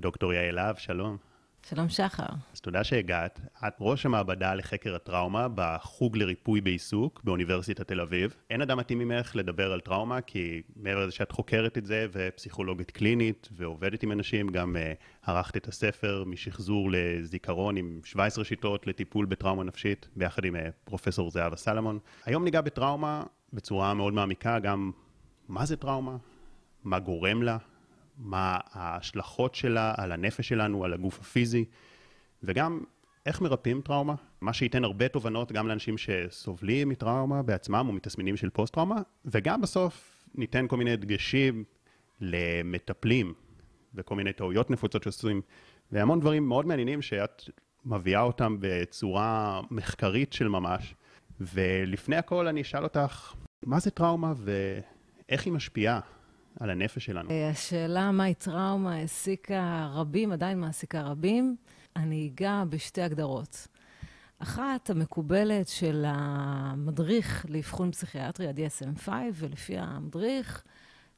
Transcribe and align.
דוקטור 0.00 0.32
יעל 0.32 0.54
להב, 0.54 0.76
שלום. 0.76 1.16
שלום 1.68 1.88
שחר. 1.88 2.26
אז 2.52 2.60
תודה 2.60 2.84
שהגעת. 2.84 3.40
את 3.66 3.74
ראש 3.80 4.06
המעבדה 4.06 4.54
לחקר 4.54 4.94
הטראומה 4.94 5.46
בחוג 5.54 6.16
לריפוי 6.16 6.60
בעיסוק 6.60 7.20
באוניברסיטת 7.24 7.88
תל 7.88 8.00
אביב. 8.00 8.36
אין 8.50 8.62
אדם 8.62 8.78
מתאים 8.78 8.98
ממך 8.98 9.36
לדבר 9.36 9.72
על 9.72 9.80
טראומה, 9.80 10.20
כי 10.20 10.62
מעבר 10.76 11.02
לזה 11.02 11.12
שאת 11.12 11.32
חוקרת 11.32 11.78
את 11.78 11.86
זה 11.86 12.06
ופסיכולוגית 12.12 12.90
קלינית 12.90 13.48
ועובדת 13.56 14.02
עם 14.02 14.12
אנשים, 14.12 14.48
גם 14.48 14.76
uh, 14.76 15.30
ערכת 15.30 15.56
את 15.56 15.68
הספר 15.68 16.24
משחזור 16.26 16.88
לזיכרון 16.92 17.76
עם 17.76 18.00
17 18.04 18.44
שיטות 18.44 18.86
לטיפול 18.86 19.26
בטראומה 19.26 19.64
נפשית, 19.64 20.08
ביחד 20.16 20.44
עם 20.44 20.56
uh, 20.56 20.58
פרופסור 20.84 21.30
זהבה 21.30 21.56
סלמון. 21.56 21.98
היום 22.24 22.44
ניגע 22.44 22.60
בטראומה 22.60 23.22
בצורה 23.52 23.94
מאוד 23.94 24.12
מעמיקה, 24.12 24.58
גם 24.58 24.90
מה 25.48 25.66
זה 25.66 25.76
טראומה, 25.76 26.16
מה 26.84 26.98
גורם 26.98 27.42
לה, 27.42 27.56
מה 28.22 28.58
ההשלכות 28.72 29.54
שלה 29.54 29.94
על 29.96 30.12
הנפש 30.12 30.48
שלנו, 30.48 30.84
על 30.84 30.92
הגוף 30.92 31.20
הפיזי, 31.20 31.64
וגם 32.42 32.80
איך 33.26 33.40
מרפאים 33.40 33.80
טראומה, 33.80 34.14
מה 34.40 34.52
שייתן 34.52 34.84
הרבה 34.84 35.08
תובנות 35.08 35.52
גם 35.52 35.68
לאנשים 35.68 35.98
שסובלים 35.98 36.88
מטראומה 36.88 37.42
בעצמם 37.42 37.84
או 37.88 37.92
מתסמינים 37.92 38.36
של 38.36 38.50
פוסט-טראומה, 38.50 39.02
וגם 39.24 39.60
בסוף 39.60 40.24
ניתן 40.34 40.66
כל 40.68 40.76
מיני 40.76 40.96
דגשים 40.96 41.64
למטפלים 42.20 43.34
וכל 43.94 44.16
מיני 44.16 44.32
טעויות 44.32 44.70
נפוצות 44.70 45.02
שעושים, 45.02 45.42
והמון 45.92 46.20
דברים 46.20 46.48
מאוד 46.48 46.66
מעניינים 46.66 47.02
שאת 47.02 47.42
מביאה 47.84 48.20
אותם 48.20 48.56
בצורה 48.60 49.60
מחקרית 49.70 50.32
של 50.32 50.48
ממש. 50.48 50.94
ולפני 51.40 52.16
הכל 52.16 52.48
אני 52.48 52.62
אשאל 52.62 52.84
אותך, 52.84 53.34
מה 53.66 53.80
זה 53.80 53.90
טראומה 53.90 54.32
ואיך 54.36 55.44
היא 55.44 55.52
משפיעה 55.52 56.00
על 56.60 56.70
הנפש 56.70 57.04
שלנו. 57.04 57.30
אה, 57.30 57.50
השאלה 57.50 58.10
מהי 58.10 58.34
טראומה 58.34 58.94
העסיקה 58.94 59.90
רבים, 59.92 60.32
עדיין 60.32 60.60
מעסיקה 60.60 61.02
רבים. 61.02 61.56
אני 61.96 62.30
אגע 62.34 62.64
בשתי 62.68 63.02
הגדרות. 63.02 63.66
אחת, 64.38 64.90
המקובלת 64.90 65.68
של 65.68 66.04
המדריך 66.06 67.46
לאבחון 67.48 67.90
פסיכיאטרי, 67.90 68.48
ה-DSM-5, 68.48 69.08
ולפי 69.34 69.78
המדריך, 69.78 70.64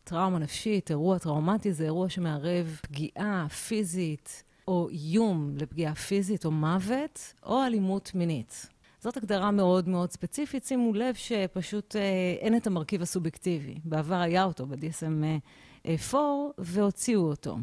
טראומה 0.05 0.39
נפשית, 0.39 0.91
אירוע 0.91 1.19
טראומטי, 1.19 1.73
זה 1.73 1.85
אירוע 1.85 2.09
שמערב 2.09 2.79
פגיעה 2.83 3.49
פיזית 3.49 4.45
או 4.69 4.89
איום 4.89 5.55
לפגיעה 5.57 5.95
פיזית 5.95 6.45
או 6.45 6.51
מוות, 6.51 7.35
או 7.43 7.63
אלימות 7.63 8.11
מינית. 8.15 8.74
זאת 9.05 9.17
הגדרה 9.17 9.51
מאוד 9.51 9.89
מאוד 9.89 10.11
ספציפית. 10.11 10.65
שימו 10.65 10.95
לב 10.95 11.15
שפשוט 11.15 11.97
אה, 11.97 12.03
אין 12.41 12.57
את 12.57 12.67
המרכיב 12.67 13.03
הסובייקטיבי. 13.03 13.75
בעבר 13.85 14.15
היה 14.15 14.45
אותו 14.45 14.67
ב-DSM-4 14.67 16.15
והוציאו 16.59 17.21
אותו. 17.21 17.57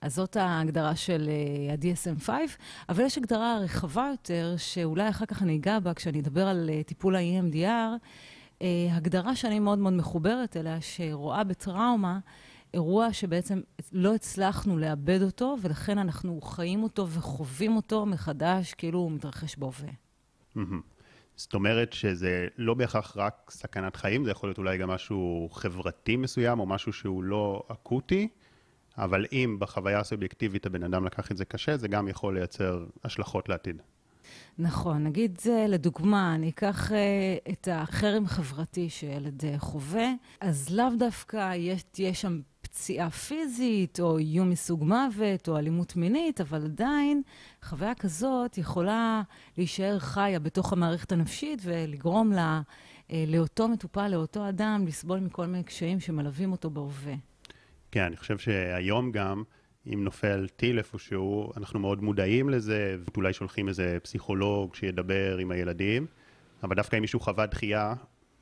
אז 0.00 0.14
זאת 0.14 0.36
ההגדרה 0.36 0.96
של 0.96 1.28
אה, 1.28 1.74
ה-DSM-5, 1.74 2.28
אבל 2.88 3.04
יש 3.04 3.18
הגדרה 3.18 3.58
רחבה 3.58 4.08
יותר, 4.10 4.54
שאולי 4.56 5.08
אחר 5.08 5.26
כך 5.26 5.42
אני 5.42 5.56
אגע 5.56 5.78
בה 5.78 5.94
כשאני 5.94 6.20
אדבר 6.20 6.48
על 6.48 6.70
אה, 6.72 6.82
טיפול 6.82 7.16
ה-EMDR, 7.16 8.06
אה, 8.62 8.88
הגדרה 8.90 9.36
שאני 9.36 9.58
מאוד 9.58 9.78
מאוד 9.78 9.92
מחוברת 9.92 10.56
אליה, 10.56 10.80
שרואה 10.80 11.44
בטראומה 11.44 12.18
אירוע 12.74 13.12
שבעצם 13.12 13.60
לא 13.92 14.14
הצלחנו 14.14 14.78
לאבד 14.78 15.22
אותו, 15.22 15.56
ולכן 15.62 15.98
אנחנו 15.98 16.40
חיים 16.40 16.82
אותו 16.82 17.08
וחווים 17.08 17.76
אותו 17.76 18.06
מחדש, 18.06 18.74
כאילו 18.74 18.98
הוא 18.98 19.12
מתרחש 19.12 19.56
בהווה. 19.56 20.05
זאת 21.36 21.54
אומרת 21.54 21.92
שזה 21.92 22.48
לא 22.58 22.74
בהכרח 22.74 23.16
רק 23.16 23.50
סכנת 23.50 23.96
חיים, 23.96 24.24
זה 24.24 24.30
יכול 24.30 24.48
להיות 24.48 24.58
אולי 24.58 24.78
גם 24.78 24.88
משהו 24.90 25.48
חברתי 25.52 26.16
מסוים, 26.16 26.60
או 26.60 26.66
משהו 26.66 26.92
שהוא 26.92 27.24
לא 27.24 27.62
אקוטי, 27.68 28.28
אבל 28.98 29.26
אם 29.32 29.56
בחוויה 29.58 30.00
הסובייקטיבית 30.00 30.66
הבן 30.66 30.82
אדם 30.82 31.04
לקח 31.04 31.32
את 31.32 31.36
זה 31.36 31.44
קשה, 31.44 31.76
זה 31.76 31.88
גם 31.88 32.08
יכול 32.08 32.38
לייצר 32.38 32.84
השלכות 33.04 33.48
לעתיד. 33.48 33.82
נכון, 34.58 35.04
נגיד 35.04 35.38
לדוגמה, 35.68 36.34
אני 36.34 36.48
אקח 36.48 36.90
uh, 36.90 36.94
את 37.52 37.68
החרם 37.72 38.24
החברתי 38.24 38.90
שילד 38.90 39.42
uh, 39.42 39.58
חווה, 39.58 40.08
אז 40.40 40.70
לאו 40.70 40.86
דווקא 40.98 41.54
יש, 41.54 41.82
תהיה 41.82 42.14
שם 42.14 42.40
פציעה 42.76 43.10
פיזית, 43.10 44.00
או 44.00 44.18
איום 44.18 44.50
מסוג 44.50 44.84
מוות, 44.84 45.48
או 45.48 45.58
אלימות 45.58 45.96
מינית, 45.96 46.40
אבל 46.40 46.64
עדיין 46.64 47.22
חוויה 47.62 47.94
כזאת 47.94 48.58
יכולה 48.58 49.22
להישאר 49.58 49.98
חיה 49.98 50.38
בתוך 50.38 50.72
המערכת 50.72 51.12
הנפשית 51.12 51.58
ולגרום 51.64 52.32
לה, 52.32 52.60
אה, 53.10 53.24
לאותו 53.26 53.68
מטופל, 53.68 54.08
לאותו 54.08 54.48
אדם, 54.48 54.84
לסבול 54.86 55.20
מכל 55.20 55.46
מיני 55.46 55.64
קשיים 55.64 56.00
שמלווים 56.00 56.52
אותו 56.52 56.70
בהווה. 56.70 57.14
כן, 57.90 58.02
אני 58.02 58.16
חושב 58.16 58.38
שהיום 58.38 59.12
גם, 59.12 59.42
אם 59.92 60.04
נופל 60.04 60.48
טיל 60.56 60.78
איפשהו, 60.78 61.52
אנחנו 61.56 61.80
מאוד 61.80 62.02
מודעים 62.02 62.50
לזה, 62.50 62.96
ואולי 63.14 63.32
שולחים 63.32 63.68
איזה 63.68 63.98
פסיכולוג 64.02 64.74
שידבר 64.74 65.38
עם 65.38 65.50
הילדים, 65.50 66.06
אבל 66.62 66.76
דווקא 66.76 66.96
אם 66.96 67.00
מישהו 67.00 67.20
חווה 67.20 67.46
דחייה, 67.46 67.94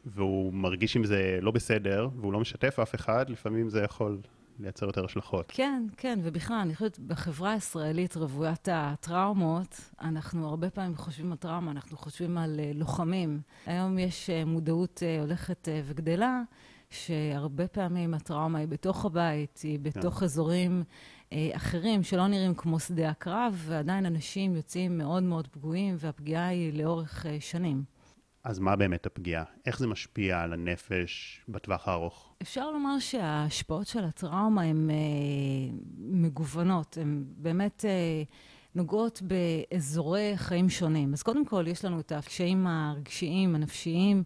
והוא 0.07 0.53
מרגיש 0.53 0.97
עם 0.97 1.05
זה 1.05 1.39
לא 1.43 1.51
בסדר, 1.51 2.09
והוא 2.17 2.33
לא 2.33 2.41
משתף 2.41 2.79
אף 2.79 2.95
אחד, 2.95 3.31
לפעמים 3.31 3.69
זה 3.69 3.83
יכול 3.83 4.19
לייצר 4.61 4.87
יותר 4.87 5.05
השלכות. 5.05 5.47
כן, 5.49 5.87
כן, 5.97 6.19
ובכלל, 6.23 6.57
אני 6.57 6.75
חושבת, 6.75 6.99
בחברה 6.99 7.53
הישראלית 7.53 8.17
רוויית 8.17 8.69
הטראומות, 8.73 9.81
אנחנו 10.01 10.49
הרבה 10.49 10.71
פעמים 10.71 10.97
חושבים 10.97 11.33
על 11.33 11.39
טראומה, 11.39 11.71
אנחנו 11.71 11.97
חושבים 11.97 12.39
על 12.39 12.61
uh, 12.61 12.79
לוחמים. 12.79 13.41
היום 13.67 13.99
יש 13.99 14.31
uh, 14.31 14.49
מודעות 14.49 15.03
uh, 15.03 15.23
הולכת 15.23 15.69
uh, 15.69 15.71
וגדלה, 15.85 16.43
שהרבה 16.91 17.69
פעמים 17.69 18.15
הטראומה 18.15 18.59
היא 18.59 18.69
בתוך 18.69 19.05
הבית, 19.05 19.61
היא 19.63 19.79
בתוך 19.83 20.19
כן. 20.19 20.25
אזורים 20.25 20.83
uh, 21.31 21.35
אחרים 21.53 22.03
שלא 22.03 22.27
נראים 22.27 22.55
כמו 22.55 22.81
שדה 22.81 23.11
הקרב, 23.11 23.65
ועדיין 23.67 24.07
אנשים 24.07 24.57
יוצאים 24.57 24.99
מאוד 24.99 25.23
מאוד 25.23 25.49
פגועים, 25.49 25.97
והפגיעה 25.99 26.49
היא 26.49 26.83
לאורך 26.83 27.27
uh, 27.27 27.29
שנים. 27.41 27.94
אז 28.45 28.59
מה 28.59 28.77
באמת 28.77 29.07
הפגיעה? 29.07 29.45
איך 29.67 29.79
זה 29.79 29.87
משפיע 29.87 30.41
על 30.41 30.53
הנפש 30.53 31.41
בטווח 31.49 31.89
הארוך? 31.89 32.35
אפשר 32.43 32.71
לומר 32.71 32.99
שההשפעות 32.99 33.87
של 33.87 34.05
הטראומה 34.05 34.63
הן 34.63 34.91
אה, 34.91 34.97
מגוונות, 35.99 36.99
הן 37.01 37.25
באמת 37.37 37.85
אה, 37.85 38.23
נוגעות 38.75 39.23
באזורי 39.23 40.33
חיים 40.37 40.71
שונים. 40.71 41.13
אז 41.13 41.23
קודם 41.23 41.47
כל, 41.47 41.65
יש 41.69 41.85
לנו 41.85 42.01
את 42.01 42.13
הקשיים 42.13 42.67
הרגשיים, 42.67 43.55
הנפשיים, 43.55 44.23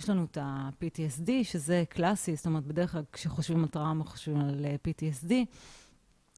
יש 0.00 0.10
לנו 0.10 0.24
את 0.24 0.38
ה-PTSD, 0.40 1.30
שזה 1.42 1.84
קלאסי, 1.88 2.36
זאת 2.36 2.46
אומרת, 2.46 2.66
בדרך 2.66 2.92
כלל 2.92 3.02
כשחושבים 3.12 3.62
על 3.62 3.68
טראומה, 3.68 4.04
חושבים 4.04 4.40
על 4.40 4.64
אה, 4.64 4.76
PTSD. 4.88 5.32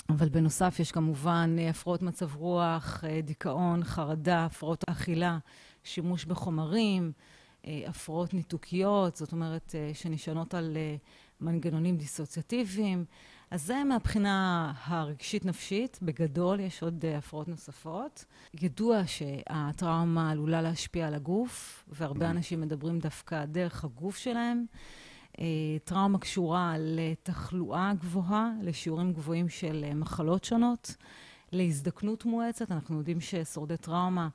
אבל 0.09 0.29
בנוסף 0.29 0.77
יש 0.81 0.93
כמובן 0.93 1.57
אה, 1.59 1.71
הפרעות 1.71 2.03
מצב 2.03 2.37
רוח, 2.37 3.05
אה, 3.05 3.21
דיכאון, 3.21 3.85
חרדה, 3.85 4.45
הפרעות 4.45 4.85
אכילה, 4.89 5.39
שימוש 5.85 6.25
בחומרים, 6.25 7.13
אה, 7.67 7.83
הפרעות 7.87 8.35
ניתוקיות, 8.35 9.17
זאת 9.17 9.33
אומרת, 9.33 9.75
שנשענות 9.95 10.55
על 10.55 10.77
מנגנונים 11.41 11.97
דיסוציאטיביים. 11.97 13.05
אז 13.51 13.67
זה 13.67 13.85
מהבחינה 13.85 14.73
הרגשית-נפשית, 14.85 15.99
בגדול 16.03 16.61
יש 16.61 16.83
עוד 16.83 17.05
הפרעות 17.19 17.49
נוספות. 17.49 18.25
ידוע 18.63 19.03
שהטראומה 19.07 20.31
עלולה 20.31 20.63
להשפיע 20.63 21.07
על 21.07 21.15
הגוף, 21.15 21.85
והרבה 21.89 22.27
mm-hmm. 22.27 22.31
אנשים 22.31 22.61
מדברים 22.61 22.99
דווקא 22.99 23.45
דרך 23.45 23.85
הגוף 23.85 24.17
שלהם. 24.17 24.65
אה, 25.41 25.45
טראומה 25.85 26.19
קשורה 26.19 26.75
לתחלואה 26.79 27.93
גבוהה, 28.01 28.51
לשיעורים 28.63 29.13
גבוהים 29.13 29.49
של 29.49 29.85
אה, 29.89 29.95
מחלות 29.95 30.45
שונות, 30.45 30.97
להזדקנות 31.53 32.25
מואצת. 32.25 32.73
אנחנו 32.73 32.99
יודעים 32.99 33.21
ששורדי 33.21 33.77
טראומה, 33.77 34.25
אה, 34.25 34.29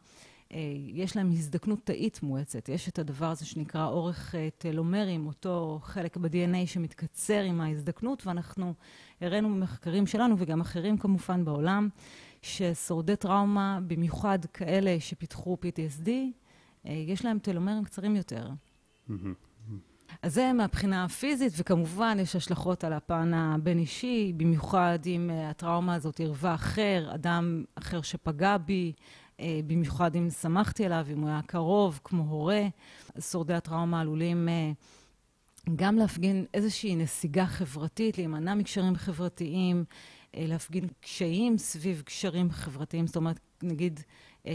יש 0.93 1.15
להם 1.15 1.31
הזדקנות 1.31 1.79
תאית 1.83 2.23
מואצת. 2.23 2.69
יש 2.69 2.89
את 2.89 2.99
הדבר 2.99 3.25
הזה 3.25 3.45
שנקרא 3.45 3.85
אורך 3.85 4.35
טלומרים, 4.57 5.27
אותו 5.27 5.79
חלק 5.83 6.17
ב-DNA 6.17 6.67
שמתקצר 6.67 7.41
עם 7.41 7.61
ההזדקנות, 7.61 8.27
ואנחנו 8.27 8.73
הראינו 9.21 9.49
במחקרים 9.49 10.07
שלנו, 10.07 10.35
וגם 10.37 10.61
אחרים 10.61 10.97
כמובן 10.97 11.45
בעולם, 11.45 11.89
ששורדי 12.41 13.15
טראומה, 13.15 13.79
במיוחד 13.87 14.39
כאלה 14.53 14.99
שפיתחו 14.99 15.57
PTSD, 15.61 16.09
יש 16.85 17.25
להם 17.25 17.39
טלומרים 17.39 17.83
קצרים 17.83 18.15
יותר. 18.15 18.49
אז 20.21 20.33
זה 20.33 20.53
מהבחינה 20.53 21.05
הפיזית, 21.05 21.53
וכמובן 21.57 22.17
יש 22.21 22.35
השלכות 22.35 22.83
על 22.83 22.93
הפן 22.93 23.33
הבין-אישי, 23.33 24.33
במיוחד 24.37 24.99
אם 25.05 25.29
הטראומה 25.33 25.95
הזאת 25.95 26.19
ערבה 26.19 26.53
אחר, 26.53 27.11
אדם 27.13 27.63
אחר 27.75 28.01
שפגע 28.01 28.57
בי, 28.57 28.93
במיוחד 29.67 30.15
אם 30.15 30.29
שמחתי 30.29 30.85
עליו, 30.85 31.05
אם 31.13 31.19
הוא 31.19 31.29
היה 31.29 31.41
קרוב, 31.41 31.99
כמו 32.03 32.23
הורה. 32.23 32.61
שורדי 33.19 33.53
הטראומה 33.53 34.01
עלולים 34.01 34.47
uh, 34.47 35.71
גם 35.75 35.97
להפגין 35.97 36.45
איזושהי 36.53 36.95
נסיגה 36.95 37.45
חברתית, 37.45 38.17
להימנע 38.17 38.55
מקשרים 38.55 38.95
חברתיים, 38.95 39.83
uh, 39.87 40.37
להפגין 40.37 40.87
קשיים 41.01 41.57
סביב 41.57 42.01
קשרים 42.05 42.51
חברתיים, 42.51 43.07
זאת 43.07 43.15
אומרת, 43.15 43.39
נגיד, 43.63 43.99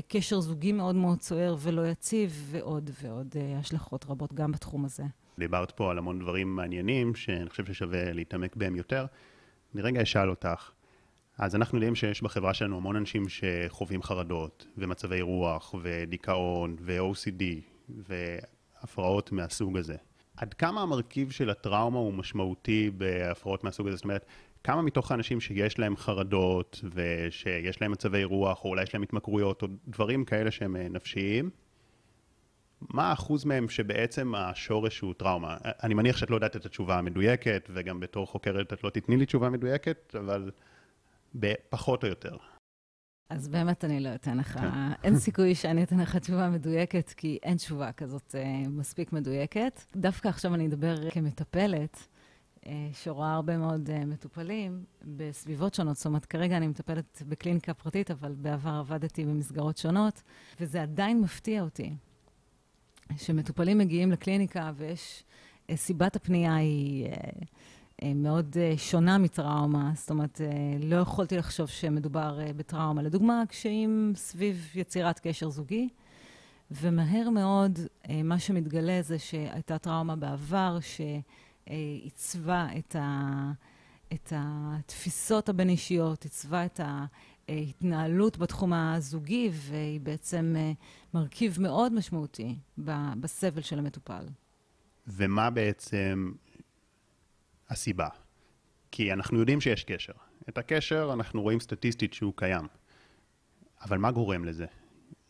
קשר 0.08 0.40
זוגי 0.40 0.72
מאוד 0.72 0.94
מאוד 0.94 1.22
סוער 1.22 1.56
ולא 1.60 1.86
יציב, 1.86 2.48
ועוד 2.50 2.90
ועוד 3.02 3.34
השלכות 3.58 4.04
רבות 4.08 4.32
גם 4.32 4.52
בתחום 4.52 4.84
הזה. 4.84 5.02
דיברת 5.38 5.70
פה 5.70 5.90
על 5.90 5.98
המון 5.98 6.18
דברים 6.18 6.56
מעניינים, 6.56 7.14
שאני 7.14 7.50
חושב 7.50 7.64
ששווה 7.66 8.12
להתעמק 8.12 8.56
בהם 8.56 8.76
יותר. 8.76 9.06
אני 9.74 9.82
רגע 9.82 10.02
אשאל 10.02 10.30
אותך, 10.30 10.70
אז 11.40 11.56
אנחנו 11.56 11.78
יודעים 11.78 11.94
שיש 11.94 12.22
בחברה 12.22 12.54
שלנו 12.54 12.76
המון 12.76 12.96
אנשים 12.96 13.24
שחווים 13.28 14.02
חרדות, 14.02 14.66
ומצבי 14.78 15.20
רוח, 15.20 15.74
ודיכאון, 15.82 16.76
ו-OCD, 16.80 17.42
והפרעות 17.88 19.32
מהסוג 19.32 19.76
הזה. 19.76 19.96
עד 20.36 20.54
כמה 20.54 20.82
המרכיב 20.82 21.30
של 21.30 21.50
הטראומה 21.50 21.98
הוא 21.98 22.14
משמעותי 22.14 22.90
בהפרעות 22.96 23.64
מהסוג 23.64 23.88
הזה? 23.88 23.96
זאת 23.96 24.04
אומרת, 24.04 24.26
כמה 24.64 24.82
מתוך 24.82 25.10
האנשים 25.10 25.40
שיש 25.40 25.78
להם 25.78 25.96
חרדות, 25.96 26.80
ושיש 26.94 27.80
להם 27.80 27.92
מצבי 27.92 28.24
רוח, 28.24 28.64
או 28.64 28.70
אולי 28.70 28.82
יש 28.82 28.94
להם 28.94 29.02
התמכרויות, 29.02 29.62
או 29.62 29.68
דברים 29.88 30.24
כאלה 30.24 30.50
שהם 30.50 30.76
אה, 30.76 30.88
נפשיים, 30.88 31.50
מה 32.80 33.10
האחוז 33.10 33.44
מהם 33.44 33.68
שבעצם 33.68 34.34
השורש 34.34 35.00
הוא 35.00 35.14
טראומה? 35.14 35.56
אני 35.64 35.94
מניח 35.94 36.16
שאת 36.16 36.30
לא 36.30 36.34
יודעת 36.34 36.56
את 36.56 36.66
התשובה 36.66 36.98
המדויקת, 36.98 37.70
וגם 37.74 38.00
בתור 38.00 38.26
חוקרת 38.26 38.72
את 38.72 38.84
לא 38.84 38.90
תתני 38.90 39.16
לי 39.16 39.26
תשובה 39.26 39.50
מדויקת, 39.50 40.14
אבל 40.18 40.50
פחות 41.68 42.04
או 42.04 42.08
יותר. 42.08 42.36
אז 43.28 43.48
באמת 43.48 43.84
אני 43.84 44.00
לא 44.00 44.14
אתן 44.14 44.38
לך, 44.38 44.58
כן. 44.58 44.68
אין 45.04 45.18
סיכוי 45.18 45.54
שאני 45.54 45.82
אתן 45.82 45.98
לך 45.98 46.16
תשובה 46.16 46.48
מדויקת, 46.48 47.12
כי 47.16 47.38
אין 47.42 47.56
תשובה 47.56 47.92
כזאת 47.92 48.34
אה, 48.34 48.62
מספיק 48.68 49.12
מדויקת. 49.12 49.80
דווקא 49.96 50.28
עכשיו 50.28 50.54
אני 50.54 50.66
אדבר 50.66 51.10
כמטפלת, 51.10 52.06
אה, 52.66 52.88
שרואה 52.92 53.32
הרבה 53.34 53.56
מאוד 53.56 53.90
אה, 53.90 54.04
מטופלים 54.04 54.84
בסביבות 55.02 55.74
שונות. 55.74 55.96
זאת 55.96 56.06
אומרת, 56.06 56.24
כרגע 56.24 56.56
אני 56.56 56.66
מטפלת 56.66 57.22
בקליניקה 57.28 57.74
פרטית, 57.74 58.10
אבל 58.10 58.34
בעבר 58.34 58.70
עבדתי 58.70 59.24
במסגרות 59.24 59.76
שונות, 59.76 60.22
וזה 60.60 60.82
עדיין 60.82 61.20
מפתיע 61.20 61.62
אותי. 61.62 61.94
שמטופלים 63.16 63.78
מגיעים 63.78 64.12
לקליניקה 64.12 64.72
ויש, 64.76 65.24
אה, 65.70 65.76
סיבת 65.76 66.16
הפנייה 66.16 66.54
היא 66.54 67.06
אה, 67.06 67.12
מאוד 68.14 68.56
שונה 68.76 69.18
מטראומה, 69.18 69.92
זאת 69.94 70.10
אומרת, 70.10 70.40
לא 70.80 70.96
יכולתי 70.96 71.36
לחשוב 71.36 71.68
שמדובר 71.68 72.38
בטראומה. 72.56 73.02
לדוגמה, 73.02 73.42
קשיים 73.48 74.12
סביב 74.16 74.70
יצירת 74.74 75.18
קשר 75.18 75.50
זוגי, 75.50 75.88
ומהר 76.70 77.30
מאוד 77.30 77.78
מה 78.24 78.38
שמתגלה 78.38 79.02
זה 79.02 79.18
שהייתה 79.18 79.78
טראומה 79.78 80.16
בעבר 80.16 80.78
שעיצבה 81.66 82.66
את, 82.78 82.96
ה, 82.98 83.52
את 84.12 84.32
התפיסות 84.36 85.48
הבין-אישיות, 85.48 86.24
עיצבה 86.24 86.64
את 86.64 86.80
ה... 86.80 87.04
התנהלות 87.50 88.38
בתחום 88.38 88.72
הזוגי, 88.72 89.50
והיא 89.52 90.00
בעצם 90.00 90.54
אה, 90.58 90.72
מרכיב 91.14 91.56
מאוד 91.60 91.92
משמעותי 91.92 92.58
בסבל 93.20 93.62
של 93.62 93.78
המטופל. 93.78 94.24
ומה 95.06 95.50
בעצם 95.50 96.32
הסיבה? 97.70 98.08
כי 98.90 99.12
אנחנו 99.12 99.38
יודעים 99.38 99.60
שיש 99.60 99.84
קשר. 99.84 100.12
את 100.48 100.58
הקשר 100.58 101.10
אנחנו 101.12 101.42
רואים 101.42 101.60
סטטיסטית 101.60 102.14
שהוא 102.14 102.32
קיים. 102.36 102.66
אבל 103.82 103.98
מה 103.98 104.10
גורם 104.10 104.44
לזה? 104.44 104.66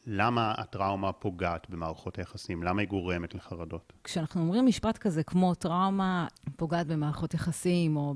למה 0.06 0.54
הטראומה 0.58 1.12
פוגעת 1.12 1.70
במערכות 1.70 2.18
היחסים? 2.18 2.62
למה 2.62 2.80
היא 2.80 2.88
גורמת 2.88 3.34
לחרדות? 3.34 3.92
כשאנחנו 4.04 4.40
אומרים 4.40 4.66
משפט 4.66 4.98
כזה, 4.98 5.22
כמו 5.22 5.54
טראומה 5.54 6.26
פוגעת 6.56 6.86
במערכות 6.86 7.34
יחסים 7.34 7.96
או 7.96 8.14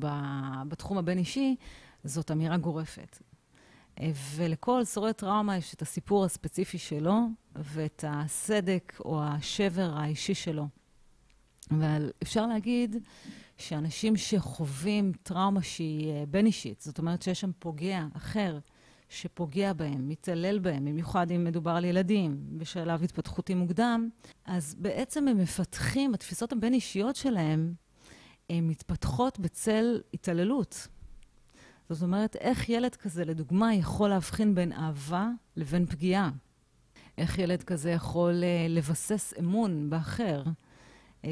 בתחום 0.68 0.98
הבין-אישי, 0.98 1.56
זאת 2.04 2.30
אמירה 2.30 2.56
גורפת. 2.56 3.18
ולכל 4.36 4.84
שורד 4.84 5.12
טראומה 5.12 5.56
יש 5.56 5.74
את 5.74 5.82
הסיפור 5.82 6.24
הספציפי 6.24 6.78
שלו 6.78 7.20
ואת 7.56 8.04
הסדק 8.08 8.92
או 9.04 9.22
השבר 9.22 9.90
האישי 9.96 10.34
שלו. 10.34 10.68
אבל 11.70 12.10
אפשר 12.22 12.46
להגיד 12.46 12.96
שאנשים 13.58 14.16
שחווים 14.16 15.12
טראומה 15.22 15.62
שהיא 15.62 16.12
אה, 16.12 16.24
בין-אישית, 16.30 16.80
זאת 16.80 16.98
אומרת 16.98 17.22
שיש 17.22 17.40
שם 17.40 17.50
פוגע 17.58 18.06
אחר 18.16 18.58
שפוגע 19.08 19.72
בהם, 19.72 20.08
מתעלל 20.08 20.58
בהם, 20.58 20.84
במיוחד 20.84 21.30
אם 21.30 21.44
מדובר 21.44 21.70
על 21.70 21.84
ילדים 21.84 22.40
בשלב 22.58 23.02
התפתחותי 23.02 23.54
מוקדם, 23.54 24.08
אז 24.44 24.74
בעצם 24.78 25.28
הם 25.28 25.38
מפתחים, 25.38 26.14
התפיסות 26.14 26.52
הבין-אישיות 26.52 27.16
שלהם, 27.16 27.74
הן 28.50 28.66
מתפתחות 28.66 29.38
בצל 29.38 30.00
התעללות. 30.14 30.88
זאת 31.90 32.02
אומרת, 32.02 32.36
איך 32.36 32.68
ילד 32.68 32.94
כזה, 32.94 33.24
לדוגמה, 33.24 33.74
יכול 33.74 34.08
להבחין 34.08 34.54
בין 34.54 34.72
אהבה 34.72 35.28
לבין 35.56 35.86
פגיעה? 35.86 36.30
איך 37.18 37.38
ילד 37.38 37.62
כזה 37.62 37.90
יכול 37.90 38.42
uh, 38.42 38.72
לבסס 38.72 39.34
אמון 39.38 39.90
באחר, 39.90 40.42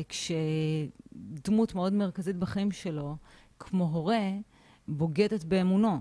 כשדמות 0.09 1.75
מאוד 1.75 1.93
מרכזית 1.93 2.37
בחיים 2.37 2.73
שלו, 2.73 3.17
כמו 3.59 3.85
הורה, 3.85 4.31
בוגדת 4.89 5.45
באמונו? 5.45 5.99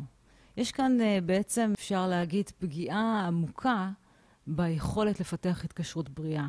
יש 0.57 0.71
כאן 0.71 0.97
uh, 0.99 1.21
בעצם, 1.25 1.73
אפשר 1.77 2.07
להגיד, 2.07 2.51
פגיעה 2.59 3.25
עמוקה 3.27 3.89
ביכולת 4.47 5.19
לפתח 5.19 5.63
התקשרות 5.63 6.09
בריאה. 6.09 6.47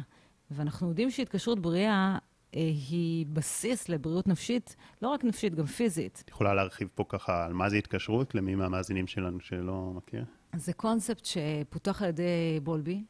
ואנחנו 0.50 0.88
יודעים 0.88 1.10
שהתקשרות 1.10 1.58
בריאה 1.58 2.18
אה, 2.54 2.70
היא 2.90 3.26
בסיס 3.26 3.88
לבריאות 3.88 4.26
נפשית, 4.26 4.76
לא 5.02 5.08
רק 5.08 5.24
נפשית, 5.24 5.54
גם 5.54 5.66
פיזית. 5.66 6.22
את 6.24 6.30
יכולה 6.30 6.54
להרחיב 6.54 6.88
פה 6.94 7.04
ככה 7.08 7.44
על 7.44 7.52
מה 7.52 7.68
זה 7.68 7.76
התקשרות, 7.76 8.34
למי 8.34 8.54
מהמאזינים 8.54 9.06
שלנו 9.06 9.40
שלא 9.40 9.92
מכיר? 9.94 10.24
זה 10.56 10.72
קונספט 10.72 11.24
שפותח 11.24 12.02
על 12.02 12.08
ידי 12.08 12.60
בולבי, 12.62 13.04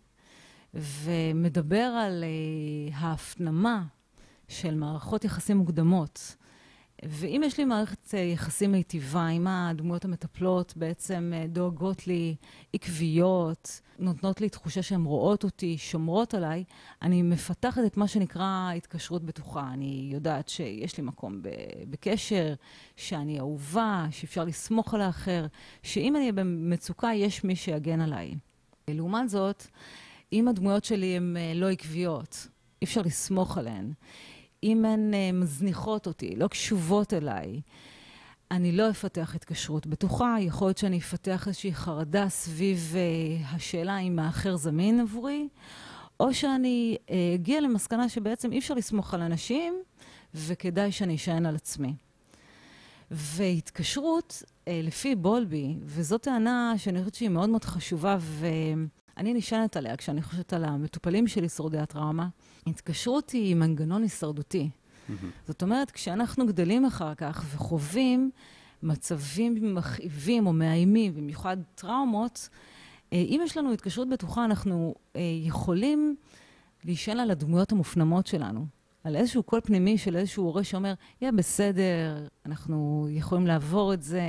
ומדבר 0.74 1.76
על 1.76 2.24
ההפנמה 2.92 3.84
של 4.52 4.74
מערכות 4.74 5.24
יחסים 5.24 5.56
מוקדמות 5.56 6.36
ואם 7.04 7.42
יש 7.44 7.58
לי 7.58 7.64
מערכת 7.64 8.14
אה, 8.14 8.20
יחסים 8.20 8.72
מיטיבה, 8.72 9.28
אם 9.28 9.46
הדמויות 9.46 10.04
המטפלות 10.04 10.72
בעצם 10.76 11.32
אה, 11.34 11.46
דואגות 11.46 12.06
לי, 12.06 12.36
עקביות, 12.74 13.80
נותנות 13.98 14.40
לי 14.40 14.48
תחושה 14.48 14.82
שהן 14.82 15.04
רואות 15.04 15.44
אותי, 15.44 15.78
שומרות 15.78 16.34
עליי, 16.34 16.64
אני 17.02 17.22
מפתחת 17.22 17.82
את 17.86 17.96
מה 17.96 18.08
שנקרא 18.08 18.72
התקשרות 18.76 19.24
בטוחה. 19.24 19.70
אני 19.72 20.08
יודעת 20.12 20.48
שיש 20.48 20.96
לי 20.98 21.04
מקום 21.04 21.40
בקשר, 21.90 22.54
שאני 22.96 23.38
אהובה, 23.38 24.06
שאפשר 24.10 24.44
לסמוך 24.44 24.94
על 24.94 25.00
האחר, 25.00 25.46
שאם 25.82 26.16
אני 26.16 26.32
במצוקה, 26.32 27.10
יש 27.14 27.44
מי 27.44 27.56
שיגן 27.56 28.00
עליי. 28.00 28.34
לעומת 28.88 29.28
זאת, 29.28 29.66
אם 30.32 30.48
הדמויות 30.48 30.84
שלי 30.84 31.16
הן 31.16 31.36
אה, 31.36 31.52
לא 31.54 31.70
עקביות, 31.70 32.48
אי 32.82 32.84
אפשר 32.84 33.02
לסמוך 33.02 33.58
עליהן. 33.58 33.92
אם 34.62 34.84
הן 34.84 35.10
uh, 35.12 35.36
מזניחות 35.36 36.06
אותי, 36.06 36.36
לא 36.36 36.48
קשובות 36.48 37.12
אליי, 37.12 37.60
אני 38.50 38.72
לא 38.72 38.90
אפתח 38.90 39.34
התקשרות 39.34 39.86
בטוחה. 39.86 40.36
יכול 40.40 40.68
להיות 40.68 40.78
שאני 40.78 40.98
אפתח 40.98 41.48
איזושהי 41.48 41.74
חרדה 41.74 42.28
סביב 42.28 42.94
uh, 42.94 43.54
השאלה 43.54 43.98
אם 43.98 44.18
האחר 44.18 44.56
זמין 44.56 45.00
עבורי, 45.00 45.48
או 46.20 46.34
שאני 46.34 46.96
uh, 47.06 47.10
אגיע 47.34 47.60
למסקנה 47.60 48.08
שבעצם 48.08 48.52
אי 48.52 48.58
אפשר 48.58 48.74
לסמוך 48.74 49.14
על 49.14 49.20
אנשים, 49.20 49.74
וכדאי 50.34 50.92
שאני 50.92 51.14
אשען 51.14 51.46
על 51.46 51.56
עצמי. 51.56 51.94
והתקשרות, 53.10 54.42
uh, 54.46 54.70
לפי 54.82 55.14
בולבי, 55.14 55.76
וזו 55.82 56.18
טענה 56.18 56.74
שאני 56.76 56.98
חושבת 56.98 57.14
שהיא 57.14 57.28
מאוד 57.28 57.50
מאוד 57.50 57.64
חשובה, 57.64 58.18
ואני 58.20 59.34
נשענת 59.34 59.76
עליה 59.76 59.96
כשאני 59.96 60.22
חושבת 60.22 60.52
על 60.52 60.64
המטופלים 60.64 61.28
שלי, 61.28 61.48
שורדי 61.48 61.78
הטראומה, 61.78 62.28
התקשרות 62.66 63.30
היא 63.30 63.54
מנגנון 63.54 64.02
הישרדותי. 64.02 64.70
Mm-hmm. 64.70 65.12
זאת 65.46 65.62
אומרת, 65.62 65.90
כשאנחנו 65.90 66.46
גדלים 66.46 66.84
אחר 66.84 67.14
כך 67.14 67.44
וחווים 67.54 68.30
מצבים 68.82 69.74
מכאיבים 69.74 70.46
או 70.46 70.52
מאיימים, 70.52 71.14
במיוחד 71.14 71.56
טראומות, 71.74 72.48
אה, 73.12 73.18
אם 73.18 73.40
יש 73.44 73.56
לנו 73.56 73.72
התקשרות 73.72 74.08
בטוחה, 74.08 74.44
אנחנו 74.44 74.94
אה, 75.16 75.20
יכולים 75.44 76.16
להישען 76.84 77.20
על 77.20 77.30
הדמויות 77.30 77.72
המופנמות 77.72 78.26
שלנו. 78.26 78.66
על 79.04 79.16
איזשהו 79.16 79.42
קול 79.42 79.60
פנימי 79.60 79.98
של 79.98 80.16
איזשהו 80.16 80.44
הורה 80.44 80.64
שאומר, 80.64 80.94
יהיה 81.20 81.32
בסדר, 81.32 82.26
אנחנו 82.46 83.08
יכולים 83.10 83.46
לעבור 83.46 83.94
את 83.94 84.02
זה, 84.02 84.22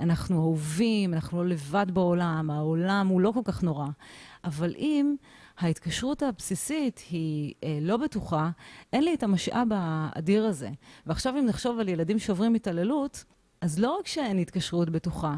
אנחנו 0.00 0.36
אהובים, 0.36 1.14
אנחנו 1.14 1.44
לא 1.44 1.48
לבד 1.48 1.86
בעולם, 1.92 2.50
העולם 2.50 3.06
הוא 3.08 3.20
לא 3.20 3.32
כל 3.34 3.40
כך 3.44 3.62
נורא. 3.62 3.86
אבל 4.44 4.74
אם 4.78 5.14
ההתקשרות 5.58 6.22
הבסיסית 6.22 7.00
היא 7.10 7.54
אה, 7.64 7.78
לא 7.80 7.96
בטוחה, 7.96 8.50
אין 8.92 9.04
לי 9.04 9.14
את 9.14 9.22
המשאב 9.22 9.68
האדיר 9.74 10.44
הזה. 10.44 10.70
ועכשיו 11.06 11.38
אם 11.38 11.46
נחשוב 11.46 11.78
על 11.78 11.88
ילדים 11.88 12.18
שעוברים 12.18 12.54
התעללות, 12.54 13.24
אז 13.60 13.78
לא 13.78 13.96
רק 14.00 14.06
שאין 14.06 14.38
התקשרות 14.38 14.90
בטוחה, 14.90 15.36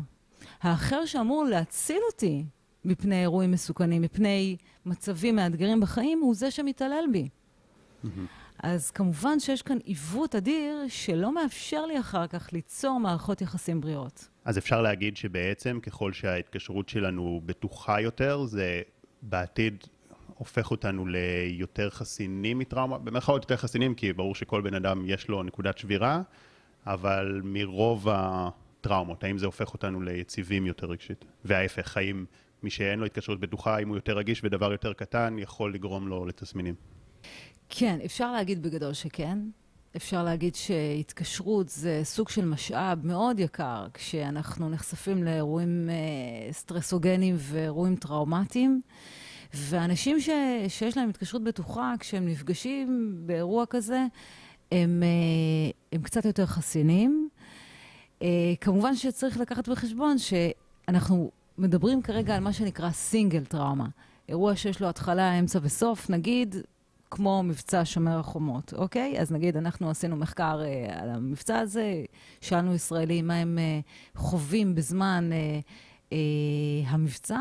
האחר 0.62 1.06
שאמור 1.06 1.44
להציל 1.44 2.00
אותי 2.12 2.44
מפני 2.84 3.20
אירועים 3.20 3.50
מסוכנים, 3.50 4.02
מפני 4.02 4.56
מצבים 4.86 5.36
מאתגרים 5.36 5.80
בחיים, 5.80 6.20
הוא 6.20 6.34
זה 6.34 6.50
שמתעלל 6.50 7.04
בי. 7.12 7.28
Mm-hmm. 7.28 8.08
אז 8.62 8.90
כמובן 8.90 9.40
שיש 9.40 9.62
כאן 9.62 9.78
עיוות 9.84 10.34
אדיר 10.34 10.76
שלא 10.88 11.34
מאפשר 11.34 11.86
לי 11.86 12.00
אחר 12.00 12.26
כך 12.26 12.52
ליצור 12.52 13.00
מערכות 13.00 13.40
יחסים 13.40 13.80
בריאות. 13.80 14.28
אז 14.44 14.58
אפשר 14.58 14.82
להגיד 14.82 15.16
שבעצם 15.16 15.78
ככל 15.82 16.12
שההתקשרות 16.12 16.88
שלנו 16.88 17.40
בטוחה 17.46 18.00
יותר, 18.00 18.44
זה 18.44 18.82
בעתיד 19.22 19.84
הופך 20.34 20.70
אותנו 20.70 21.06
ליותר 21.06 21.90
חסינים 21.90 22.58
מטראומה, 22.58 22.98
במרכאות 22.98 23.42
יותר 23.42 23.56
חסינים, 23.56 23.94
כי 23.94 24.12
ברור 24.12 24.34
שכל 24.34 24.60
בן 24.60 24.74
אדם 24.74 25.02
יש 25.06 25.28
לו 25.28 25.42
נקודת 25.42 25.78
שבירה, 25.78 26.22
אבל 26.86 27.40
מרוב 27.44 28.08
טראומות? 28.80 29.24
האם 29.24 29.38
זה 29.38 29.46
הופך 29.46 29.74
אותנו 29.74 30.02
ליציבים 30.02 30.66
יותר 30.66 30.86
רגשית? 30.86 31.24
וההפך, 31.44 31.96
האם 31.96 32.24
מי 32.62 32.70
שאין 32.70 32.98
לו 32.98 33.06
התקשרות 33.06 33.40
בטוחה, 33.40 33.78
אם 33.78 33.88
הוא 33.88 33.96
יותר 33.96 34.16
רגיש 34.16 34.44
ודבר 34.44 34.72
יותר 34.72 34.92
קטן, 34.92 35.36
יכול 35.38 35.74
לגרום 35.74 36.08
לו 36.08 36.26
לתסמינים? 36.26 36.74
כן, 37.74 37.98
אפשר 38.04 38.32
להגיד 38.32 38.62
בגדול 38.62 38.92
שכן. 38.92 39.38
אפשר 39.96 40.24
להגיד 40.24 40.54
שהתקשרות 40.54 41.68
זה 41.68 42.00
סוג 42.04 42.28
של 42.28 42.44
משאב 42.44 43.06
מאוד 43.06 43.40
יקר 43.40 43.86
כשאנחנו 43.94 44.70
נחשפים 44.70 45.24
לאירועים 45.24 45.88
אה, 45.90 46.52
סטרסוגנים 46.52 47.34
ואירועים 47.38 47.96
טראומטיים. 47.96 48.80
ואנשים 49.54 50.20
ש, 50.20 50.28
שיש 50.68 50.96
להם 50.96 51.08
התקשרות 51.08 51.44
בטוחה, 51.44 51.94
כשהם 51.98 52.28
נפגשים 52.28 53.16
באירוע 53.26 53.64
כזה, 53.70 54.06
הם, 54.72 55.02
אה, 55.02 55.70
הם 55.92 56.02
קצת 56.02 56.24
יותר 56.24 56.46
חסינים. 56.46 57.28
אה, 58.22 58.28
כמובן 58.60 58.96
שצריך 58.96 59.40
לקחת 59.40 59.68
בחשבון 59.68 60.16
שאנחנו 60.18 61.30
מדברים 61.58 62.02
כרגע 62.02 62.36
על 62.36 62.40
מה 62.40 62.52
שנקרא 62.52 62.90
סינגל 62.90 63.44
טראומה. 63.44 63.86
אירוע 64.28 64.56
שיש 64.56 64.80
לו 64.80 64.88
התחלה, 64.88 65.38
אמצע 65.38 65.58
וסוף, 65.62 66.10
נגיד 66.10 66.56
כמו 67.14 67.42
מבצע 67.42 67.82
שומר 67.84 68.18
החומות, 68.18 68.74
אוקיי? 68.76 69.20
אז 69.20 69.32
נגיד, 69.32 69.56
אנחנו 69.56 69.90
עשינו 69.90 70.16
מחקר 70.16 70.60
אה, 70.64 71.02
על 71.02 71.10
המבצע 71.10 71.58
הזה, 71.58 72.04
שאלנו 72.40 72.74
ישראלים 72.74 73.26
מה 73.26 73.34
הם 73.34 73.58
אה, 73.58 73.80
חווים 74.14 74.74
בזמן 74.74 75.30
אה, 75.32 75.60
אה, 76.12 76.88
המבצע, 76.90 77.40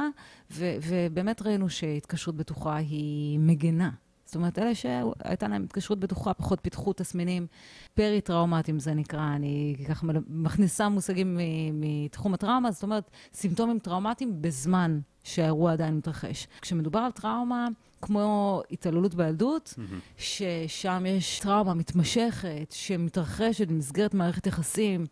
ו- 0.51 0.75
ובאמת 0.87 1.41
ראינו 1.41 1.69
שהתקשרות 1.69 2.35
בטוחה 2.35 2.75
היא 2.75 3.39
מגנה. 3.39 3.89
זאת 4.25 4.35
אומרת, 4.35 4.59
אלה 4.59 4.75
שהייתה 4.75 5.47
להם 5.47 5.63
התקשרות 5.63 5.99
בטוחה, 5.99 6.33
פחות 6.33 6.59
פיתחו 6.61 6.93
תסמינים 6.93 7.47
פרי-טראומטיים, 7.93 8.79
זה 8.79 8.93
נקרא, 8.93 9.35
אני 9.35 9.75
ככה 9.89 10.07
מכניסה 10.27 10.89
מושגים 10.89 11.39
מתחום 11.73 12.33
הטראומה, 12.33 12.71
זאת 12.71 12.83
אומרת, 12.83 13.11
סימפטומים 13.33 13.79
טראומטיים 13.79 14.41
בזמן 14.41 14.99
שהאירוע 15.23 15.71
עדיין 15.71 15.97
מתרחש. 15.97 16.47
כשמדובר 16.61 16.99
על 16.99 17.11
טראומה, 17.11 17.67
כמו 18.01 18.62
התעללות 18.72 19.15
בילדות, 19.15 19.74
mm-hmm. 19.77 19.93
ששם 20.17 21.03
יש 21.08 21.39
טראומה 21.39 21.74
מתמשכת, 21.74 22.72
שמתרחשת 22.72 23.67
במסגרת 23.67 24.13
מערכת 24.13 24.48
יחסים 24.48 25.05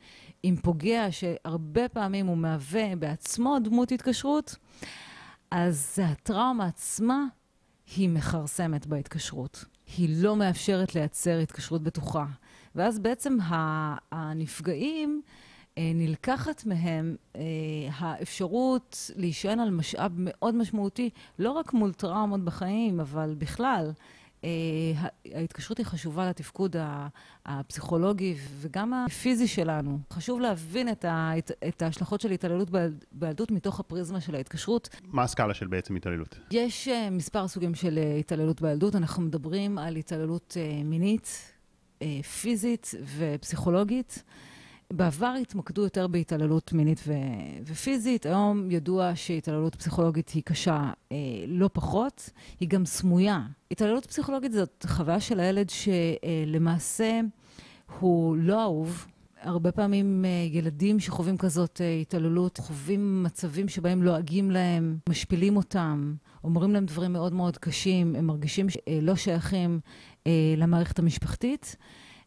עם 0.44 0.56
פוגע, 0.56 1.08
שהרבה 1.12 1.90
פעמים 1.90 2.28
הוא 2.28 2.38
מהווה 2.38 2.96
בעצמו 2.96 3.58
דמות 3.64 3.92
התקשרות, 3.92 4.56
אז 5.52 6.00
הטראומה 6.04 6.66
עצמה 6.66 7.26
היא 7.96 8.10
מכרסמת 8.10 8.88
בהתקשרות. 8.88 9.66
היא 9.98 10.24
לא 10.24 10.36
מאפשרת 10.36 10.96
לייצר 10.96 11.40
התקשרות 11.40 11.84
בטוחה. 11.84 12.26
ואז 12.76 13.00
בעצם 13.00 13.38
הנפגעים, 14.12 15.22
נלקחת 15.96 16.66
מהם 16.66 17.16
אה, 17.36 17.42
האפשרות 17.98 19.12
להישען 19.16 19.60
על 19.60 19.70
משאב 19.70 20.12
מאוד 20.16 20.56
משמעותי, 20.56 21.10
לא 21.40 21.52
רק 21.52 21.74
מול 21.74 21.94
טראומות 21.94 22.46
בחיים, 22.46 23.00
אבל 23.00 23.36
בכלל. 23.38 23.92
אה, 24.44 24.50
ההתקשרות 25.34 25.78
היא 25.78 25.86
חשובה 25.86 26.30
לתפקוד 26.30 26.76
הפסיכולוגי 27.46 28.36
וגם 28.60 28.94
הפיזי 28.94 29.48
שלנו. 29.48 30.00
חשוב 30.14 30.40
להבין 30.40 30.90
את, 30.90 31.06
ה, 31.06 31.32
את 31.68 31.82
ההשלכות 31.82 32.22
של 32.22 32.32
התעללות 32.32 32.70
בילדות 33.12 33.52
מתוך 33.52 33.80
הפריזמה 33.80 34.22
של 34.22 34.36
ההתקשרות. 34.36 34.90
מה 35.04 35.24
הסקאלה 35.24 35.54
של 35.54 35.68
בעצם 35.68 35.96
התעללות? 35.96 36.40
יש 36.52 36.88
מספר 37.12 37.48
סוגים 37.48 37.76
של 37.76 38.00
התעללות 38.20 38.62
בילדות. 38.62 38.96
אנחנו 38.96 39.24
מדברים 39.24 39.78
על 39.78 39.96
התעללות 39.96 40.58
מינית, 40.86 41.54
פיזית 42.42 42.92
ופסיכולוגית. 43.18 44.24
בעבר 44.94 45.34
התמקדו 45.42 45.84
יותר 45.84 46.08
בהתעללות 46.08 46.74
מינית 46.74 47.02
ו- 47.08 47.14
ופיזית, 47.66 48.26
היום 48.26 48.72
ידוע 48.72 49.12
שהתעללות 49.16 49.76
פסיכולוגית 49.76 50.30
היא 50.30 50.44
קשה 50.44 50.92
אה, 51.12 51.18
לא 51.48 51.70
פחות, 51.74 52.30
היא 52.60 52.70
גם 52.70 52.86
סמויה. 52.86 53.42
התעללות 53.72 54.06
פסיכולוגית 54.06 54.52
זאת 54.52 54.86
חוויה 54.90 55.20
של 55.20 55.40
הילד 55.40 55.70
שלמעשה 55.70 57.04
אה, 57.04 57.20
הוא 58.00 58.38
לא 58.38 58.62
אהוב. 58.62 59.08
הרבה 59.42 59.72
פעמים 59.72 60.26
אה, 60.26 60.30
ילדים 60.52 61.00
שחווים 61.00 61.38
כזאת 61.38 61.82
אה, 61.82 61.94
התעללות 62.02 62.58
חווים 62.58 63.24
מצבים 63.24 63.68
שבהם 63.68 64.04
לועגים 64.04 64.52
להם, 64.52 64.98
משפילים 65.10 65.58
אותם, 65.58 66.16
אומרים 66.44 66.74
להם 66.74 66.86
דברים 66.86 67.14
מאוד 67.14 67.34
מאוד 67.34 67.58
קשים, 67.58 68.16
הם 68.16 68.26
מרגישים 68.26 68.68
שלא 68.70 69.16
שייכים 69.16 69.80
אה, 70.28 70.54
למערכת 70.58 71.00
המשפחתית, 71.00 71.76